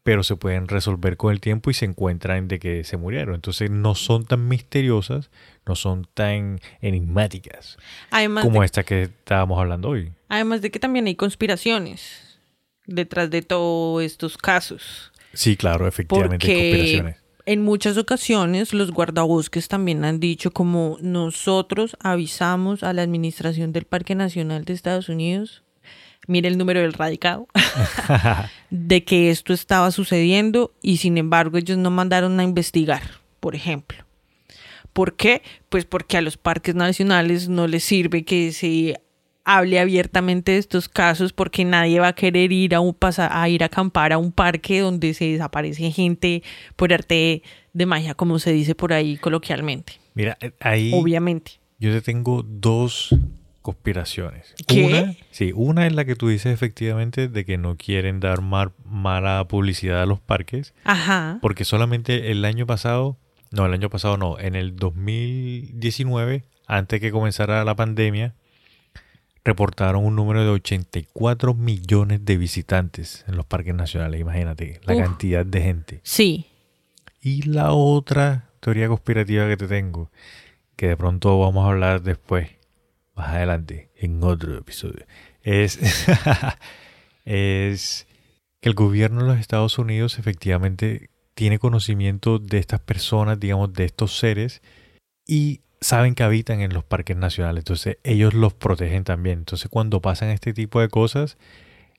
pero 0.02 0.24
se 0.24 0.36
pueden 0.36 0.68
resolver 0.68 1.18
con 1.18 1.32
el 1.32 1.40
tiempo 1.40 1.70
y 1.70 1.76
se 1.76 1.86
encuentran 1.86 2.48
de 2.48 2.58
que 2.58 2.84
se 2.84 2.98
murieron. 2.98 3.36
Entonces 3.36 3.70
no 3.70 3.94
son 3.96 4.26
tan 4.26 4.48
misteriosas, 4.48 5.30
no 5.70 5.76
son 5.76 6.08
tan 6.14 6.60
enigmáticas 6.82 7.78
Además 8.12 8.44
como 8.44 8.60
de, 8.62 8.66
esta 8.66 8.84
que 8.84 9.04
estábamos 9.04 9.58
hablando 9.60 9.90
hoy. 9.90 10.12
además 10.28 10.62
de 10.62 10.72
que 10.72 10.80
también 10.80 11.06
hay 11.08 11.16
conspiraciones 11.16 12.40
detrás 12.86 13.30
de 13.30 13.42
todos 13.44 14.02
estos 14.04 14.36
casos. 14.38 15.12
Sí, 15.34 15.56
claro, 15.56 15.88
efectivamente 15.88 16.48
hay 16.48 16.54
Porque 16.54 16.70
conspiraciones. 16.72 17.18
en 17.46 17.62
muchas 17.64 17.98
ocasiones 17.98 18.74
los 18.74 18.92
guardabosques 18.92 19.68
también 19.68 20.04
han 20.04 20.20
dicho 20.20 20.50
como 20.52 20.98
nosotros 21.02 21.96
avisamos 22.02 22.82
a 22.82 22.92
la 22.94 23.04
administración 23.04 23.72
del 23.72 23.86
Parque 23.86 24.16
Nacional 24.16 24.66
de 24.66 24.74
Estados 24.74 25.08
Unidos, 25.08 25.62
mire 26.28 26.48
el 26.48 26.58
número 26.58 26.80
del 26.82 26.94
radicado, 26.94 27.48
de 28.72 29.04
que 29.04 29.30
esto 29.30 29.54
estaba 29.54 29.92
sucediendo 29.92 30.74
y 30.82 30.98
sin 30.98 31.18
embargo 31.20 31.58
ellos 31.60 31.78
no 31.78 31.92
mandaron 31.92 32.40
a 32.40 32.44
investigar, 32.44 33.04
por 33.40 33.54
ejemplo. 33.56 33.98
¿Por 34.94 35.16
qué? 35.16 35.42
Pues 35.70 35.86
porque 35.86 36.18
a 36.18 36.22
los 36.22 36.38
parques 36.38 36.76
nacionales 36.76 37.48
no 37.50 37.68
les 37.68 37.84
sirve 37.84 38.24
que 38.24 38.52
se 38.52 39.00
hable 39.46 39.80
abiertamente 39.80 40.52
de 40.52 40.58
estos 40.60 40.90
casos 40.90 41.34
porque 41.34 41.66
nadie 41.66 42.00
va 42.00 42.10
a 42.10 42.14
querer 42.14 42.52
ir 42.52 42.76
a 42.76 42.80
un 42.82 42.94
pasa- 42.94 43.42
a 43.42 43.50
ir 43.50 43.64
a 43.64 43.68
acampar 43.68 44.14
a 44.14 44.18
un 44.18 44.32
parque 44.32 44.80
donde 44.82 45.14
se 45.14 45.26
desaparece 45.26 45.90
gente 45.92 46.44
por 46.76 46.94
arte 46.94 47.42
de 47.74 47.86
magia, 47.86 48.14
como 48.14 48.38
se 48.40 48.52
dice 48.52 48.76
por 48.76 48.94
ahí 48.94 49.18
coloquialmente. 49.18 49.94
Mira, 50.14 50.38
eh, 50.42 50.52
ahí 50.60 50.92
Obviamente. 50.94 51.54
yo 51.80 51.92
te 51.92 52.02
tengo 52.02 52.44
dos 52.44 53.16
conspiraciones. 53.64 54.54
¿Qué? 54.68 54.86
Una, 54.86 55.16
sí, 55.32 55.52
una 55.56 55.86
es 55.88 55.94
la 55.94 56.06
que 56.06 56.16
tú 56.16 56.28
dices 56.30 56.54
efectivamente 56.54 57.28
de 57.28 57.46
que 57.46 57.58
no 57.58 57.76
quieren 57.78 58.20
dar 58.20 58.42
mala 58.42 59.48
publicidad 59.48 60.02
a 60.02 60.06
los 60.06 60.20
parques, 60.20 60.74
Ajá. 60.84 61.40
porque 61.42 61.66
solamente 61.66 62.32
el 62.32 62.44
año 62.46 62.66
pasado, 62.66 63.18
no, 63.52 63.66
el 63.66 63.74
año 63.74 63.90
pasado 63.90 64.18
no, 64.18 64.40
en 64.40 64.56
el 64.56 64.76
2019, 64.76 66.44
antes 66.68 67.00
que 67.00 67.12
comenzara 67.12 67.64
la 67.64 67.76
pandemia, 67.76 68.36
reportaron 69.44 70.06
un 70.06 70.16
número 70.16 70.44
de 70.44 70.50
84 70.50 71.54
millones 71.56 72.24
de 72.26 72.38
visitantes 72.38 73.26
en 73.28 73.36
los 73.36 73.46
parques 73.46 73.74
nacionales. 73.74 74.22
Imagínate 74.22 74.80
la 74.84 74.96
Uf. 74.96 75.02
cantidad 75.02 75.46
de 75.46 75.62
gente. 75.62 76.02
Sí. 76.04 76.46
Y 77.22 77.44
la 77.44 77.72
otra 77.72 78.50
teoría 78.60 78.88
conspirativa 78.88 79.48
que 79.48 79.58
te 79.58 79.68
tengo, 79.68 80.12
que 80.76 80.90
de 80.90 80.98
pronto 80.98 81.40
vamos 81.40 81.66
a 81.66 81.70
hablar 81.70 82.02
después, 82.04 82.50
más 83.16 83.30
adelante, 83.30 83.90
en 83.96 84.24
otro 84.24 84.58
episodio, 84.58 85.06
es, 85.42 85.80
es 87.26 88.08
que 88.62 88.70
el 88.70 88.76
gobierno 88.76 89.22
de 89.22 89.28
los 89.30 89.40
Estados 89.40 89.80
Unidos 89.80 90.20
efectivamente 90.20 91.10
tiene 91.40 91.58
conocimiento 91.58 92.38
de 92.38 92.58
estas 92.58 92.82
personas, 92.82 93.40
digamos, 93.40 93.72
de 93.72 93.86
estos 93.86 94.20
seres, 94.20 94.62
y 95.26 95.62
saben 95.80 96.14
que 96.14 96.24
habitan 96.24 96.60
en 96.60 96.74
los 96.74 96.84
parques 96.84 97.16
nacionales. 97.16 97.62
Entonces 97.62 97.98
ellos 98.04 98.34
los 98.34 98.54
protegen 98.54 99.06
también. 99.06 99.40
Entonces 99.40 99.70
cuando 99.70 100.02
pasan 100.02 100.32
este 100.32 100.52
tipo 100.52 100.82
de 100.82 100.90
cosas, 100.90 101.38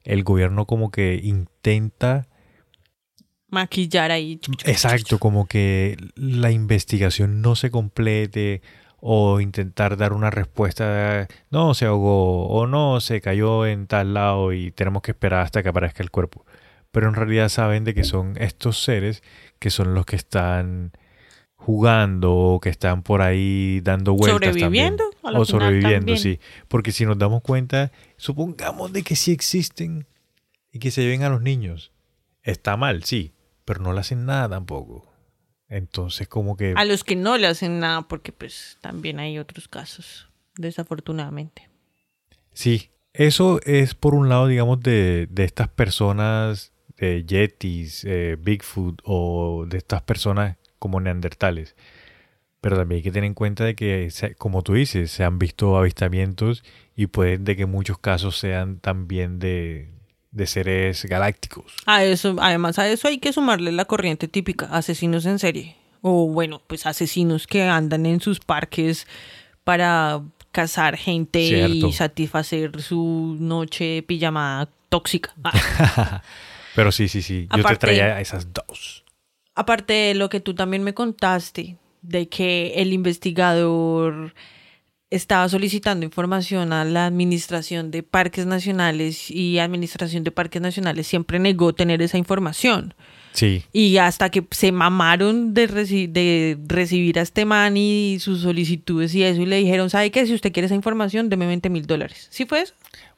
el 0.04 0.24
gobierno 0.24 0.66
como 0.66 0.90
que 0.90 1.18
intenta 1.24 2.28
Maquillar 3.48 4.10
ahí. 4.10 4.38
Exacto, 4.66 5.18
como 5.18 5.46
que 5.46 5.96
la 6.16 6.50
investigación 6.50 7.40
no 7.40 7.56
se 7.56 7.70
complete 7.70 8.60
o 9.00 9.40
intentar 9.40 9.96
dar 9.96 10.12
una 10.12 10.28
respuesta, 10.28 11.28
no 11.50 11.72
se 11.72 11.86
ahogó 11.86 12.46
o 12.46 12.66
no 12.66 13.00
se 13.00 13.22
cayó 13.22 13.64
en 13.64 13.86
tal 13.86 14.12
lado 14.12 14.52
y 14.52 14.70
tenemos 14.70 15.00
que 15.00 15.12
esperar 15.12 15.40
hasta 15.40 15.62
que 15.62 15.70
aparezca 15.70 16.02
el 16.02 16.10
cuerpo. 16.10 16.44
Pero 16.90 17.08
en 17.08 17.14
realidad 17.14 17.48
saben 17.48 17.84
de 17.84 17.94
que 17.94 18.04
son 18.04 18.36
estos 18.38 18.82
seres 18.82 19.22
que 19.58 19.70
son 19.70 19.94
los 19.94 20.06
que 20.06 20.16
están 20.16 20.92
jugando 21.54 22.34
o 22.34 22.60
que 22.60 22.70
están 22.70 23.02
por 23.02 23.20
ahí 23.20 23.80
dando 23.82 24.14
vueltas 24.14 24.54
Sobreviviendo, 24.54 25.10
también. 25.10 25.36
a 25.36 25.38
o 25.40 25.44
sobreviviendo, 25.44 25.98
también. 25.98 26.18
sí. 26.18 26.40
Porque 26.68 26.90
si 26.90 27.04
nos 27.04 27.18
damos 27.18 27.42
cuenta, 27.42 27.92
supongamos 28.16 28.92
de 28.92 29.02
que 29.02 29.14
sí 29.14 29.30
existen 29.32 30.06
y 30.72 30.78
que 30.78 30.90
se 30.90 31.02
lleven 31.02 31.22
a 31.22 31.28
los 31.28 31.42
niños. 31.42 31.92
Está 32.42 32.76
mal, 32.76 33.04
sí, 33.04 33.34
pero 33.66 33.82
no 33.82 33.92
le 33.92 34.00
hacen 34.00 34.24
nada 34.24 34.48
tampoco. 34.48 35.06
Entonces, 35.68 36.26
como 36.26 36.56
que... 36.56 36.74
A 36.76 36.84
los 36.84 37.04
que 37.04 37.14
no 37.14 37.36
le 37.36 37.46
hacen 37.46 37.78
nada, 37.78 38.02
porque 38.08 38.32
pues 38.32 38.78
también 38.80 39.20
hay 39.20 39.38
otros 39.38 39.68
casos, 39.68 40.28
desafortunadamente. 40.56 41.68
Sí, 42.52 42.90
eso 43.12 43.60
es 43.64 43.94
por 43.94 44.14
un 44.14 44.28
lado, 44.28 44.46
digamos, 44.46 44.80
de, 44.80 45.28
de 45.30 45.44
estas 45.44 45.68
personas, 45.68 46.72
de 47.00 47.24
Yetis, 47.24 48.04
eh, 48.04 48.36
Bigfoot 48.38 49.00
o 49.04 49.64
de 49.66 49.78
estas 49.78 50.02
personas 50.02 50.56
como 50.78 51.00
neandertales. 51.00 51.74
Pero 52.60 52.76
también 52.76 52.98
hay 52.98 53.02
que 53.02 53.10
tener 53.10 53.26
en 53.26 53.34
cuenta 53.34 53.64
de 53.64 53.74
que, 53.74 54.12
como 54.36 54.62
tú 54.62 54.74
dices, 54.74 55.10
se 55.10 55.24
han 55.24 55.38
visto 55.38 55.78
avistamientos 55.78 56.62
y 56.94 57.06
pueden 57.06 57.44
de 57.44 57.56
que 57.56 57.64
muchos 57.64 57.98
casos 57.98 58.36
sean 58.38 58.78
también 58.80 59.38
de, 59.38 59.88
de 60.30 60.46
seres 60.46 61.06
galácticos. 61.06 61.72
A 61.86 62.04
eso, 62.04 62.36
además 62.38 62.78
a 62.78 62.86
eso 62.88 63.08
hay 63.08 63.18
que 63.18 63.32
sumarle 63.32 63.72
la 63.72 63.86
corriente 63.86 64.28
típica, 64.28 64.66
asesinos 64.66 65.24
en 65.24 65.38
serie. 65.38 65.76
O 66.02 66.28
bueno, 66.28 66.60
pues 66.66 66.84
asesinos 66.86 67.46
que 67.46 67.62
andan 67.62 68.04
en 68.04 68.20
sus 68.20 68.40
parques 68.40 69.06
para 69.64 70.22
cazar 70.52 70.96
gente 70.96 71.46
Cierto. 71.46 71.88
y 71.88 71.92
satisfacer 71.92 72.82
su 72.82 73.36
noche 73.40 74.02
pijamada 74.02 74.68
tóxica. 74.88 75.32
Ah. 75.42 76.22
Pero 76.74 76.92
sí, 76.92 77.08
sí, 77.08 77.22
sí, 77.22 77.42
yo 77.50 77.54
te 77.56 77.60
Aparte- 77.60 77.78
traía 77.86 78.20
esas 78.20 78.48
dos. 78.52 79.04
Aparte 79.54 79.92
de 79.92 80.14
lo 80.14 80.28
que 80.28 80.40
tú 80.40 80.54
también 80.54 80.82
me 80.84 80.94
contaste, 80.94 81.76
de 82.02 82.28
que 82.28 82.74
el 82.76 82.92
investigador 82.92 84.34
estaba 85.10 85.48
solicitando 85.48 86.06
información 86.06 86.72
a 86.72 86.84
la 86.84 87.06
Administración 87.06 87.90
de 87.90 88.04
Parques 88.04 88.46
Nacionales 88.46 89.28
y 89.30 89.58
Administración 89.58 90.22
de 90.22 90.30
Parques 90.30 90.62
Nacionales 90.62 91.08
siempre 91.08 91.40
negó 91.40 91.72
tener 91.72 92.00
esa 92.00 92.16
información. 92.16 92.94
Sí, 93.32 93.64
Y 93.72 93.96
hasta 93.98 94.30
que 94.30 94.44
se 94.50 94.72
mamaron 94.72 95.52
de, 95.54 95.68
reci- 95.68 96.08
de 96.10 96.58
recibir 96.66 97.18
a 97.18 97.22
este 97.22 97.44
man 97.44 97.76
y 97.76 98.18
sus 98.20 98.40
solicitudes 98.42 99.14
y 99.14 99.22
eso, 99.24 99.40
y 99.42 99.46
le 99.46 99.56
dijeron, 99.56 99.88
¿sabe 99.90 100.10
qué? 100.10 100.26
Si 100.26 100.34
usted 100.34 100.52
quiere 100.52 100.66
esa 100.66 100.74
información, 100.74 101.28
deme 101.28 101.46
20 101.46 101.70
mil 101.70 101.86
dólares. 101.86 102.28
¿Sí 102.30 102.44
fue 102.46 102.62
eso? 102.62 102.74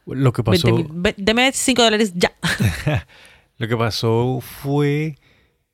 lo 0.07 0.33
que 0.33 0.43
pasó... 0.43 0.67
20 0.75 0.83
mil. 0.93 1.03
Ve- 1.03 1.15
Deme 1.17 1.53
5 1.53 1.83
dólares 1.83 2.13
ya. 2.15 2.33
Lo 3.63 3.69
que 3.69 3.77
pasó 3.77 4.41
fue 4.41 5.15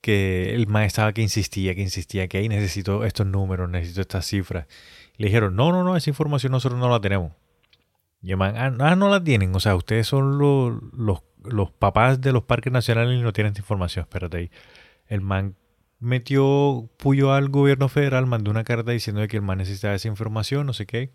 que 0.02 0.54
el 0.54 0.66
maestro 0.66 1.00
estaba 1.00 1.12
que 1.14 1.22
insistía, 1.22 1.74
que 1.74 1.80
insistía, 1.80 2.28
que 2.28 2.36
ahí 2.36 2.46
necesito 2.46 3.02
estos 3.02 3.26
números, 3.26 3.70
necesito 3.70 4.02
estas 4.02 4.26
cifras. 4.26 4.66
Le 5.16 5.28
dijeron, 5.28 5.56
no, 5.56 5.72
no, 5.72 5.82
no, 5.82 5.96
esa 5.96 6.10
información 6.10 6.52
nosotros 6.52 6.78
no 6.78 6.90
la 6.90 7.00
tenemos. 7.00 7.32
Y 8.20 8.32
el 8.32 8.36
man, 8.36 8.56
ah, 8.58 8.76
ah, 8.80 8.94
no 8.94 9.08
la 9.08 9.24
tienen. 9.24 9.56
O 9.56 9.60
sea, 9.60 9.74
ustedes 9.74 10.06
son 10.06 10.36
los, 10.36 10.82
los, 10.92 11.20
los 11.42 11.70
papás 11.70 12.20
de 12.20 12.30
los 12.32 12.42
parques 12.42 12.70
nacionales 12.70 13.18
y 13.18 13.22
no 13.22 13.32
tienen 13.32 13.52
esta 13.52 13.62
información. 13.62 14.02
Espérate 14.02 14.36
ahí. 14.36 14.50
El 15.06 15.22
man 15.22 15.56
metió 15.98 16.90
puyo 16.98 17.32
al 17.32 17.48
gobierno 17.48 17.88
federal, 17.88 18.26
mandó 18.26 18.50
una 18.50 18.64
carta 18.64 18.92
diciendo 18.92 19.26
que 19.28 19.38
el 19.38 19.42
man 19.42 19.56
necesitaba 19.56 19.94
esa 19.94 20.08
información, 20.08 20.66
no 20.66 20.74
sé 20.74 20.84
qué. 20.84 21.10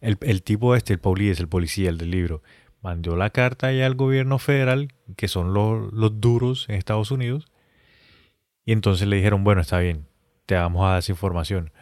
El, 0.00 0.16
el 0.22 0.42
tipo 0.42 0.74
este, 0.76 0.94
el 0.94 0.98
Paulí, 0.98 1.28
el 1.28 1.46
policía, 1.46 1.90
el 1.90 1.98
del 1.98 2.10
libro, 2.10 2.42
mandó 2.86 3.16
la 3.16 3.30
carta 3.30 3.66
allá 3.66 3.84
al 3.84 3.96
gobierno 3.96 4.38
federal, 4.38 4.92
que 5.16 5.26
son 5.26 5.52
los, 5.52 5.92
los 5.92 6.20
duros 6.20 6.68
en 6.68 6.76
Estados 6.76 7.10
Unidos, 7.10 7.48
y 8.64 8.70
entonces 8.70 9.08
le 9.08 9.16
dijeron, 9.16 9.42
bueno, 9.42 9.60
está 9.60 9.80
bien, 9.80 10.06
te 10.46 10.54
vamos 10.54 10.86
a 10.86 10.90
dar 10.90 10.98
esa 11.00 11.10
información, 11.10 11.72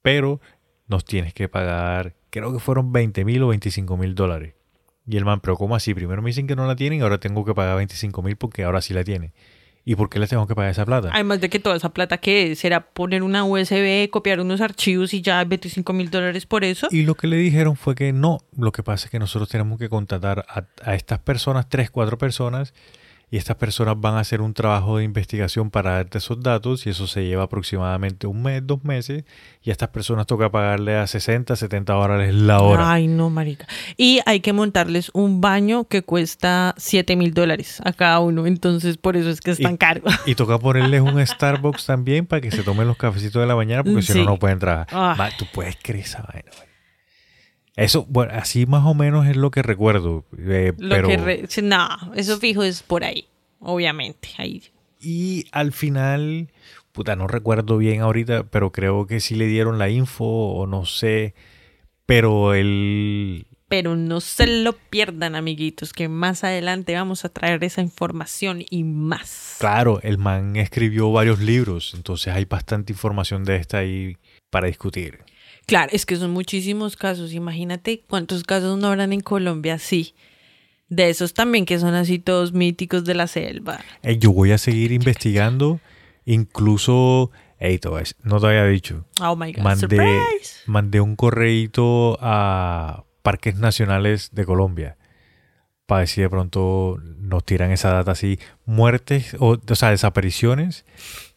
pero 0.00 0.40
nos 0.88 1.04
tienes 1.04 1.34
que 1.34 1.50
pagar, 1.50 2.14
creo 2.30 2.54
que 2.54 2.58
fueron 2.58 2.90
20 2.90 3.22
mil 3.26 3.42
o 3.42 3.48
25 3.48 3.98
mil 3.98 4.14
dólares. 4.14 4.54
Y 5.06 5.18
el 5.18 5.26
man, 5.26 5.40
pero 5.40 5.56
¿cómo 5.56 5.76
así? 5.76 5.92
Primero 5.92 6.22
me 6.22 6.30
dicen 6.30 6.46
que 6.46 6.56
no 6.56 6.66
la 6.66 6.74
tienen 6.74 7.00
y 7.00 7.02
ahora 7.02 7.20
tengo 7.20 7.44
que 7.44 7.52
pagar 7.52 7.76
25 7.76 8.22
mil 8.22 8.36
porque 8.36 8.64
ahora 8.64 8.80
sí 8.80 8.94
la 8.94 9.04
tienen. 9.04 9.34
¿Y 9.84 9.96
por 9.96 10.10
qué 10.10 10.18
les 10.18 10.28
tengo 10.28 10.46
que 10.46 10.54
pagar 10.54 10.70
esa 10.70 10.84
plata? 10.84 11.10
Además 11.12 11.40
de 11.40 11.48
que 11.48 11.58
toda 11.58 11.76
esa 11.76 11.88
plata 11.88 12.18
que 12.18 12.54
será 12.54 12.80
poner 12.80 13.22
una 13.22 13.44
USB, 13.44 14.10
copiar 14.10 14.40
unos 14.40 14.60
archivos 14.60 15.14
y 15.14 15.22
ya 15.22 15.42
25 15.44 15.92
mil 15.92 16.10
dólares 16.10 16.46
por 16.46 16.64
eso. 16.64 16.88
Y 16.90 17.04
lo 17.04 17.14
que 17.14 17.26
le 17.26 17.36
dijeron 17.36 17.76
fue 17.76 17.94
que 17.94 18.12
no, 18.12 18.38
lo 18.56 18.72
que 18.72 18.82
pasa 18.82 19.06
es 19.06 19.10
que 19.10 19.18
nosotros 19.18 19.48
tenemos 19.48 19.78
que 19.78 19.88
contratar 19.88 20.44
a, 20.48 20.64
a 20.84 20.94
estas 20.94 21.18
personas, 21.20 21.68
tres, 21.68 21.90
cuatro 21.90 22.18
personas, 22.18 22.74
y 23.30 23.36
estas 23.36 23.56
personas 23.56 23.94
van 24.00 24.14
a 24.14 24.20
hacer 24.20 24.40
un 24.40 24.54
trabajo 24.54 24.98
de 24.98 25.04
investigación 25.04 25.70
para 25.70 25.92
darte 25.92 26.18
esos 26.18 26.40
datos, 26.42 26.86
y 26.86 26.90
eso 26.90 27.06
se 27.06 27.24
lleva 27.24 27.44
aproximadamente 27.44 28.26
un 28.26 28.42
mes, 28.42 28.66
dos 28.66 28.82
meses, 28.84 29.24
y 29.62 29.70
a 29.70 29.72
estas 29.72 29.90
personas 29.90 30.26
toca 30.26 30.50
pagarle 30.50 30.96
a 30.96 31.06
60, 31.06 31.54
70 31.54 31.92
dólares 31.92 32.34
la 32.34 32.60
hora. 32.60 32.92
Ay, 32.92 33.06
no, 33.06 33.30
marica. 33.30 33.66
Y 33.96 34.20
hay 34.26 34.40
que 34.40 34.52
montarles 34.52 35.10
un 35.14 35.40
baño 35.40 35.84
que 35.84 36.02
cuesta 36.02 36.74
7 36.76 37.14
mil 37.16 37.32
dólares 37.34 37.80
a 37.84 37.92
cada 37.92 38.18
uno. 38.20 38.46
Entonces, 38.46 38.96
por 38.96 39.16
eso 39.16 39.30
es 39.30 39.40
que 39.40 39.52
es 39.52 39.60
Y- 39.60 39.62
tan 39.62 39.76
caro. 39.76 40.02
Y 40.26 40.34
toca 40.34 40.58
ponerles 40.58 41.00
un 41.00 41.24
Starbucks 41.24 41.86
también 41.86 42.26
para 42.26 42.40
que 42.40 42.50
se 42.50 42.62
tomen 42.62 42.86
los 42.88 42.96
cafecitos 42.96 43.40
de 43.40 43.46
la 43.46 43.56
mañana, 43.56 43.84
porque 43.84 44.02
si 44.02 44.18
no, 44.18 44.24
no 44.24 44.36
pueden 44.38 44.58
trabajar. 44.58 44.88
Ah. 44.92 45.30
Tú 45.38 45.46
puedes 45.52 45.76
creer 45.80 46.04
esa 46.04 46.22
vaina. 46.22 46.50
Eso, 47.84 48.04
bueno, 48.08 48.32
así 48.34 48.66
más 48.66 48.84
o 48.84 48.94
menos 48.94 49.26
es 49.26 49.36
lo 49.36 49.50
que 49.50 49.62
recuerdo. 49.62 50.24
eh, 50.38 50.72
Lo 50.78 50.94
pero... 50.94 51.08
que 51.08 51.16
re- 51.16 51.48
no, 51.62 51.88
eso 52.14 52.38
fijo 52.38 52.62
es 52.62 52.82
por 52.82 53.04
ahí, 53.04 53.26
obviamente. 53.58 54.28
Ahí. 54.38 54.62
Y 55.00 55.46
al 55.52 55.72
final, 55.72 56.48
puta, 56.92 57.16
no 57.16 57.26
recuerdo 57.26 57.78
bien 57.78 58.02
ahorita, 58.02 58.44
pero 58.44 58.70
creo 58.70 59.06
que 59.06 59.20
sí 59.20 59.34
le 59.34 59.46
dieron 59.46 59.78
la 59.78 59.88
info 59.88 60.24
o 60.24 60.66
no 60.66 60.84
sé. 60.84 61.34
Pero 62.06 62.54
el... 62.54 63.46
Pero 63.68 63.94
no 63.94 64.20
se 64.20 64.48
lo 64.48 64.72
pierdan, 64.72 65.36
amiguitos, 65.36 65.92
que 65.92 66.08
más 66.08 66.42
adelante 66.42 66.94
vamos 66.96 67.24
a 67.24 67.28
traer 67.28 67.62
esa 67.62 67.80
información 67.82 68.64
y 68.68 68.82
más. 68.82 69.56
Claro, 69.60 70.00
el 70.02 70.18
man 70.18 70.56
escribió 70.56 71.12
varios 71.12 71.38
libros, 71.38 71.92
entonces 71.94 72.34
hay 72.34 72.46
bastante 72.46 72.92
información 72.92 73.44
de 73.44 73.56
esta 73.56 73.78
ahí 73.78 74.16
para 74.50 74.66
discutir. 74.66 75.20
Claro, 75.70 75.90
es 75.92 76.04
que 76.04 76.16
son 76.16 76.32
muchísimos 76.32 76.96
casos. 76.96 77.32
Imagínate 77.32 78.02
cuántos 78.08 78.42
casos 78.42 78.76
no 78.78 78.88
habrán 78.88 79.12
en 79.12 79.20
Colombia 79.20 79.74
así. 79.74 80.14
De 80.88 81.08
esos 81.08 81.32
también 81.32 81.64
que 81.64 81.78
son 81.78 81.94
así 81.94 82.18
todos 82.18 82.52
míticos 82.52 83.04
de 83.04 83.14
la 83.14 83.28
selva. 83.28 83.78
Eh, 84.02 84.18
yo 84.18 84.32
voy 84.32 84.50
a 84.50 84.58
seguir 84.58 84.90
investigando, 84.92 85.80
incluso... 86.24 87.30
Ey, 87.60 87.78
te 87.78 87.88
voy 87.88 87.98
a 87.98 88.00
decir- 88.00 88.16
no 88.24 88.40
te 88.40 88.46
había 88.48 88.64
dicho. 88.66 89.04
Oh 89.20 89.36
my 89.36 89.52
God, 89.52 89.62
Mandé, 89.62 89.80
surprise. 89.96 90.54
mandé 90.66 91.00
un 91.00 91.14
correíto 91.14 92.18
a 92.20 93.04
Parques 93.22 93.56
Nacionales 93.56 94.30
de 94.32 94.44
Colombia 94.46 94.96
para 95.86 96.06
si 96.06 96.20
de 96.22 96.30
pronto 96.30 96.98
nos 97.18 97.44
tiran 97.44 97.70
esa 97.70 97.92
data 97.92 98.12
así. 98.12 98.38
Muertes, 98.64 99.36
o, 99.38 99.58
o 99.68 99.74
sea, 99.74 99.90
desapariciones 99.90 100.84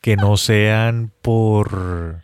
que 0.02 0.16
no 0.16 0.38
sean 0.38 1.12
por... 1.22 2.22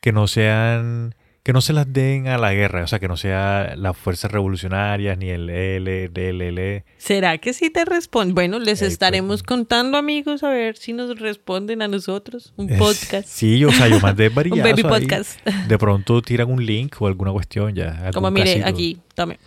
que 0.00 0.12
no 0.12 0.26
sean 0.28 1.14
que 1.44 1.52
no 1.52 1.60
se 1.60 1.74
las 1.74 1.92
den 1.92 2.26
a 2.26 2.38
la 2.38 2.54
guerra, 2.54 2.82
o 2.84 2.86
sea, 2.86 2.98
que 2.98 3.06
no 3.06 3.18
sea 3.18 3.74
las 3.76 3.94
fuerzas 3.94 4.32
revolucionarias 4.32 5.18
ni 5.18 5.28
el 5.28 5.46
LDLL. 5.46 6.84
¿Será 6.96 7.36
que 7.36 7.52
sí 7.52 7.68
te 7.68 7.84
responden? 7.84 8.34
Bueno, 8.34 8.58
les 8.58 8.80
Ey, 8.80 8.86
pues, 8.86 8.92
estaremos 8.94 9.42
contando, 9.42 9.98
amigos, 9.98 10.42
a 10.42 10.48
ver 10.48 10.78
si 10.78 10.94
nos 10.94 11.20
responden 11.20 11.82
a 11.82 11.88
nosotros. 11.88 12.54
Un 12.56 12.68
podcast. 12.78 13.28
Sí, 13.28 13.62
o 13.62 13.70
sea, 13.70 13.88
yo 13.88 14.00
mandé 14.00 14.28
Un 14.28 14.34
variazo 14.34 14.62
baby 14.62 14.82
ahí. 14.84 14.88
podcast. 14.88 15.46
De 15.46 15.76
pronto 15.76 16.22
tiran 16.22 16.50
un 16.50 16.64
link 16.64 16.96
o 17.00 17.06
alguna 17.06 17.30
cuestión 17.30 17.74
ya. 17.74 18.10
Como 18.14 18.30
mire, 18.30 18.60
casito. 18.60 18.66
aquí, 18.66 18.98
tome. 19.14 19.38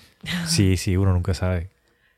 Sí, 0.46 0.78
sí, 0.78 0.98
uno 0.98 1.14
nunca 1.14 1.34
sabe. 1.34 1.72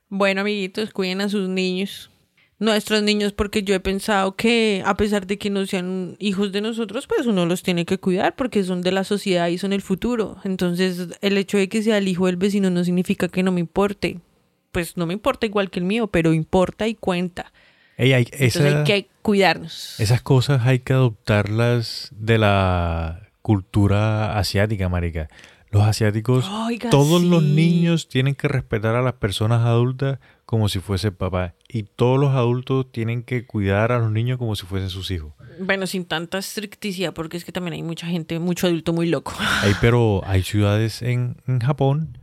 Bueno, 0.09 0.41
amiguitos, 0.41 0.91
cuiden 0.91 1.21
a 1.21 1.29
sus 1.29 1.47
niños. 1.47 2.11
Nuestros 2.59 3.01
niños, 3.03 3.31
porque 3.31 3.63
yo 3.63 3.73
he 3.73 3.79
pensado 3.79 4.35
que 4.35 4.83
a 4.85 4.95
pesar 4.97 5.25
de 5.25 5.37
que 5.37 5.49
no 5.49 5.65
sean 5.65 6.17
hijos 6.19 6.51
de 6.51 6.59
nosotros, 6.59 7.07
pues 7.07 7.25
uno 7.25 7.45
los 7.45 7.63
tiene 7.63 7.85
que 7.85 7.97
cuidar 7.99 8.35
porque 8.35 8.65
son 8.65 8.81
de 8.81 8.91
la 8.91 9.05
sociedad 9.05 9.47
y 9.47 9.57
son 9.57 9.71
el 9.71 9.81
futuro. 9.81 10.37
Entonces, 10.43 11.07
el 11.21 11.37
hecho 11.37 11.57
de 11.57 11.69
que 11.69 11.81
sea 11.81 11.97
el 11.97 12.09
hijo 12.09 12.25
del 12.25 12.35
vecino 12.35 12.69
no 12.69 12.83
significa 12.83 13.29
que 13.29 13.43
no 13.43 13.53
me 13.53 13.61
importe. 13.61 14.19
Pues 14.73 14.97
no 14.97 15.05
me 15.05 15.13
importa 15.13 15.45
igual 15.45 15.69
que 15.69 15.79
el 15.79 15.85
mío, 15.85 16.07
pero 16.07 16.33
importa 16.33 16.85
y 16.87 16.95
cuenta. 16.95 17.51
Hay- 17.97 18.11
Entonces 18.13 18.61
hay 18.75 18.83
que 18.83 19.07
cuidarnos. 19.21 19.99
Esas 19.99 20.21
cosas 20.21 20.65
hay 20.65 20.79
que 20.79 20.93
adoptarlas 20.93 22.09
de 22.11 22.37
la 22.39 23.29
cultura 23.41 24.37
asiática, 24.37 24.89
marica. 24.89 25.29
Los 25.71 25.83
asiáticos, 25.83 26.47
Oiga, 26.49 26.89
todos 26.89 27.21
los 27.23 27.43
niños 27.43 28.07
tienen 28.09 28.35
que 28.35 28.47
respetar 28.47 28.95
a 28.95 29.01
las 29.01 29.13
personas 29.13 29.65
adultas 29.65 30.19
como 30.49 30.67
si 30.67 30.79
fuese 30.79 31.11
papá. 31.11 31.53
Y 31.67 31.83
todos 31.83 32.19
los 32.19 32.33
adultos 32.33 32.91
tienen 32.91 33.21
que 33.21 33.45
cuidar 33.45 33.91
a 33.91 33.99
los 33.99 34.11
niños 34.11 34.39
como 34.39 34.55
si 34.55 34.65
fuesen 34.65 34.89
sus 34.89 35.11
hijos. 35.11 35.31
Bueno, 35.59 35.85
sin 35.85 36.05
tanta 36.05 36.39
estricticidad, 36.39 37.13
porque 37.13 37.37
es 37.37 37.45
que 37.45 37.51
también 37.51 37.73
hay 37.75 37.83
mucha 37.83 38.07
gente, 38.07 38.39
mucho 38.39 38.65
adulto 38.65 38.91
muy 38.91 39.07
loco. 39.07 39.31
Hay, 39.61 39.73
pero 39.79 40.23
hay 40.25 40.41
ciudades 40.41 41.03
en, 41.03 41.37
en 41.45 41.59
Japón 41.59 42.17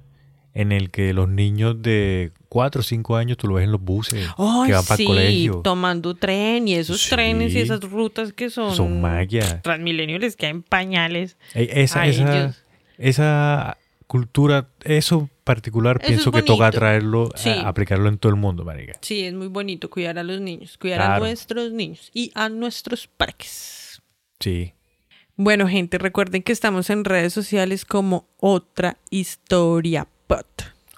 en 0.55 0.73
el 0.73 0.91
que 0.91 1.13
los 1.13 1.29
niños 1.29 1.81
de 1.83 2.33
4 2.49 2.81
o 2.81 2.83
5 2.83 3.15
años 3.17 3.37
tú 3.37 3.47
lo 3.47 3.55
ves 3.55 3.65
en 3.65 3.71
los 3.71 3.81
buses 3.81 4.27
Ay, 4.39 4.67
que 4.67 4.73
van 4.73 4.85
para 4.85 4.97
sí, 4.97 5.03
el 5.03 5.09
colegio. 5.09 5.61
tomando 5.63 6.15
tren 6.17 6.67
y 6.67 6.75
esos 6.75 7.01
Sí. 7.03 7.11
trenes 7.11 7.55
y 7.55 7.61
esas 7.61 7.81
rutas 7.83 8.33
que 8.33 8.51
son... 8.51 8.75
Son 8.75 9.01
magia. 9.01 9.63
Transmilenio 9.63 10.19
les 10.19 10.35
quedan 10.35 10.63
pañales. 10.65 11.37
Esa, 11.55 12.07
esa 12.99 13.77
cultura, 14.09 14.69
eso 14.83 15.29
particular, 15.47 15.99
Eso 16.03 16.09
pienso 16.09 16.33
que 16.33 16.43
toca 16.43 16.71
traerlo, 16.73 17.31
a- 17.35 17.39
Sí. 17.39 17.51
aplicarlo 17.65 18.09
en 18.11 18.19
todo 18.19 18.31
el 18.31 18.37
mundo, 18.37 18.65
marica. 18.65 18.95
Sí, 19.01 19.25
es 19.25 19.33
muy 19.33 19.47
bonito 19.47 19.89
cuidar 19.89 20.19
a 20.19 20.23
los 20.25 20.41
niños, 20.41 20.77
cuidar 20.77 21.01
a 21.01 21.19
nuestros 21.21 21.73
niños 21.73 22.11
y 22.13 22.33
a 22.35 22.49
nuestros 22.51 23.07
parques. 23.07 24.03
Sí. 24.41 24.75
Bueno, 25.37 25.69
gente, 25.69 25.99
recuerden 25.99 26.43
que 26.43 26.53
estamos 26.53 26.91
en 26.91 27.05
redes 27.05 27.33
sociales 27.33 27.85
como 27.85 28.27
Otra 28.39 28.97
Historia 29.11 30.07
Pot. 30.27 30.47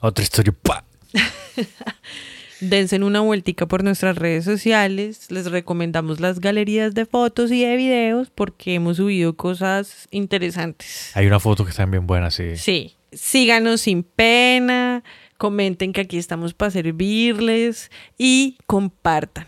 Otra 0.01 0.23
historia. 0.23 0.55
¡pa! 0.63 0.85
Dense 2.61 2.97
una 3.01 3.21
vueltica 3.21 3.67
por 3.67 3.85
nuestras 3.85 4.17
redes 4.19 4.45
sociales. 4.45 5.31
Les 5.31 5.49
recomendamos 5.51 6.19
las 6.19 6.41
galerías 6.41 6.93
de 6.95 7.07
fotos 7.07 7.53
y 7.53 7.65
de 7.65 7.77
videos 7.77 8.31
porque 8.35 8.75
hemos 8.75 8.97
subido 8.97 9.37
cosas 9.37 10.09
interesantes. 10.11 11.13
Hay 11.15 11.27
una 11.27 11.39
foto 11.39 11.65
que 11.65 11.71
están 11.71 11.91
bien 11.93 12.07
buena, 12.09 12.33
sí. 12.33 12.57
Sí, 12.57 12.97
síganos 13.13 13.83
sin 13.83 14.03
pena, 14.03 15.03
comenten 15.37 15.93
que 15.93 16.03
aquí 16.03 16.19
estamos 16.19 16.55
para 16.55 16.71
servirles 16.71 17.91
y 18.17 18.59
compartan 18.67 19.47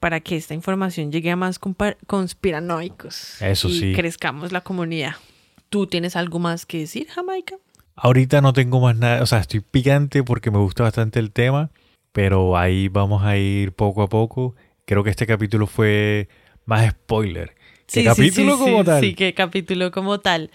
para 0.00 0.20
que 0.20 0.36
esta 0.36 0.54
información 0.54 1.10
llegue 1.10 1.30
a 1.30 1.36
más 1.36 1.58
conspiranoicos. 2.06 3.42
Eso 3.42 3.68
y 3.68 3.80
sí. 3.80 3.92
crezcamos 3.94 4.52
la 4.52 4.60
comunidad. 4.60 5.14
¿Tú 5.68 5.86
tienes 5.86 6.16
algo 6.16 6.38
más 6.38 6.66
que 6.66 6.78
decir, 6.78 7.08
Jamaica? 7.08 7.56
Ahorita 7.96 8.40
no 8.40 8.52
tengo 8.52 8.80
más 8.80 8.96
nada, 8.96 9.22
o 9.22 9.26
sea, 9.26 9.40
estoy 9.40 9.60
picante 9.60 10.22
porque 10.22 10.50
me 10.50 10.58
gusta 10.58 10.84
bastante 10.84 11.18
el 11.18 11.32
tema, 11.32 11.70
pero 12.12 12.56
ahí 12.56 12.88
vamos 12.88 13.24
a 13.24 13.36
ir 13.36 13.72
poco 13.72 14.02
a 14.02 14.08
poco. 14.08 14.54
Creo 14.84 15.02
que 15.02 15.10
este 15.10 15.26
capítulo 15.26 15.66
fue 15.66 16.28
más 16.64 16.88
spoiler. 16.90 17.56
¿Qué 17.86 18.04
capítulo 18.04 18.52
sí, 18.52 18.58
como 18.58 18.78
sí, 18.78 18.84
tal? 18.84 19.00
Sí, 19.00 19.14
qué 19.14 19.34
capítulo 19.34 19.90
como 19.90 20.20
tal. 20.20 20.50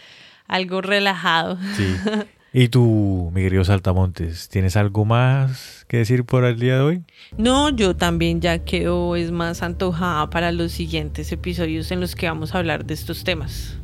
Algo 0.48 0.82
relajado. 0.82 1.58
Sí. 1.76 1.96
Y 2.56 2.70
tú, 2.70 3.32
mi 3.34 3.42
querido 3.42 3.64
Saltamontes, 3.64 4.48
¿tienes 4.48 4.78
algo 4.78 5.06
más 5.06 5.86
que 5.88 5.98
decir 5.98 6.24
por 6.24 6.46
el 6.46 6.60
día 6.60 6.76
de 6.76 6.82
hoy? 6.82 7.04
No, 7.36 7.70
yo 7.70 7.96
también 7.96 8.42
ya 8.42 8.60
quedo 8.60 9.16
es 9.16 9.32
más 9.32 9.64
antojada 9.64 10.30
para 10.30 10.52
los 10.52 10.72
siguientes 10.72 11.32
episodios 11.32 11.90
en 11.92 12.00
los 12.00 12.16
que 12.16 12.28
vamos 12.28 12.54
a 12.54 12.60
hablar 12.60 12.86
de 12.86 12.94
estos 12.94 13.24
temas. 13.24 13.78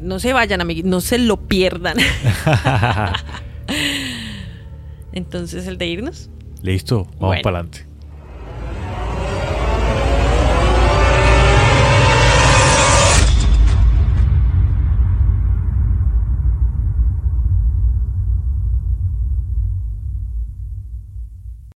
No 0.00 0.20
se 0.20 0.32
vayan, 0.32 0.60
amiguitos, 0.60 0.88
no 0.88 1.00
se 1.00 1.18
lo 1.18 1.48
pierdan. 1.48 1.96
Entonces, 5.12 5.66
el 5.66 5.76
de 5.76 5.86
irnos. 5.88 6.30
Listo, 6.62 7.04
vamos 7.14 7.18
Bueno. 7.20 7.42
para 7.42 7.58
adelante. 7.58 7.89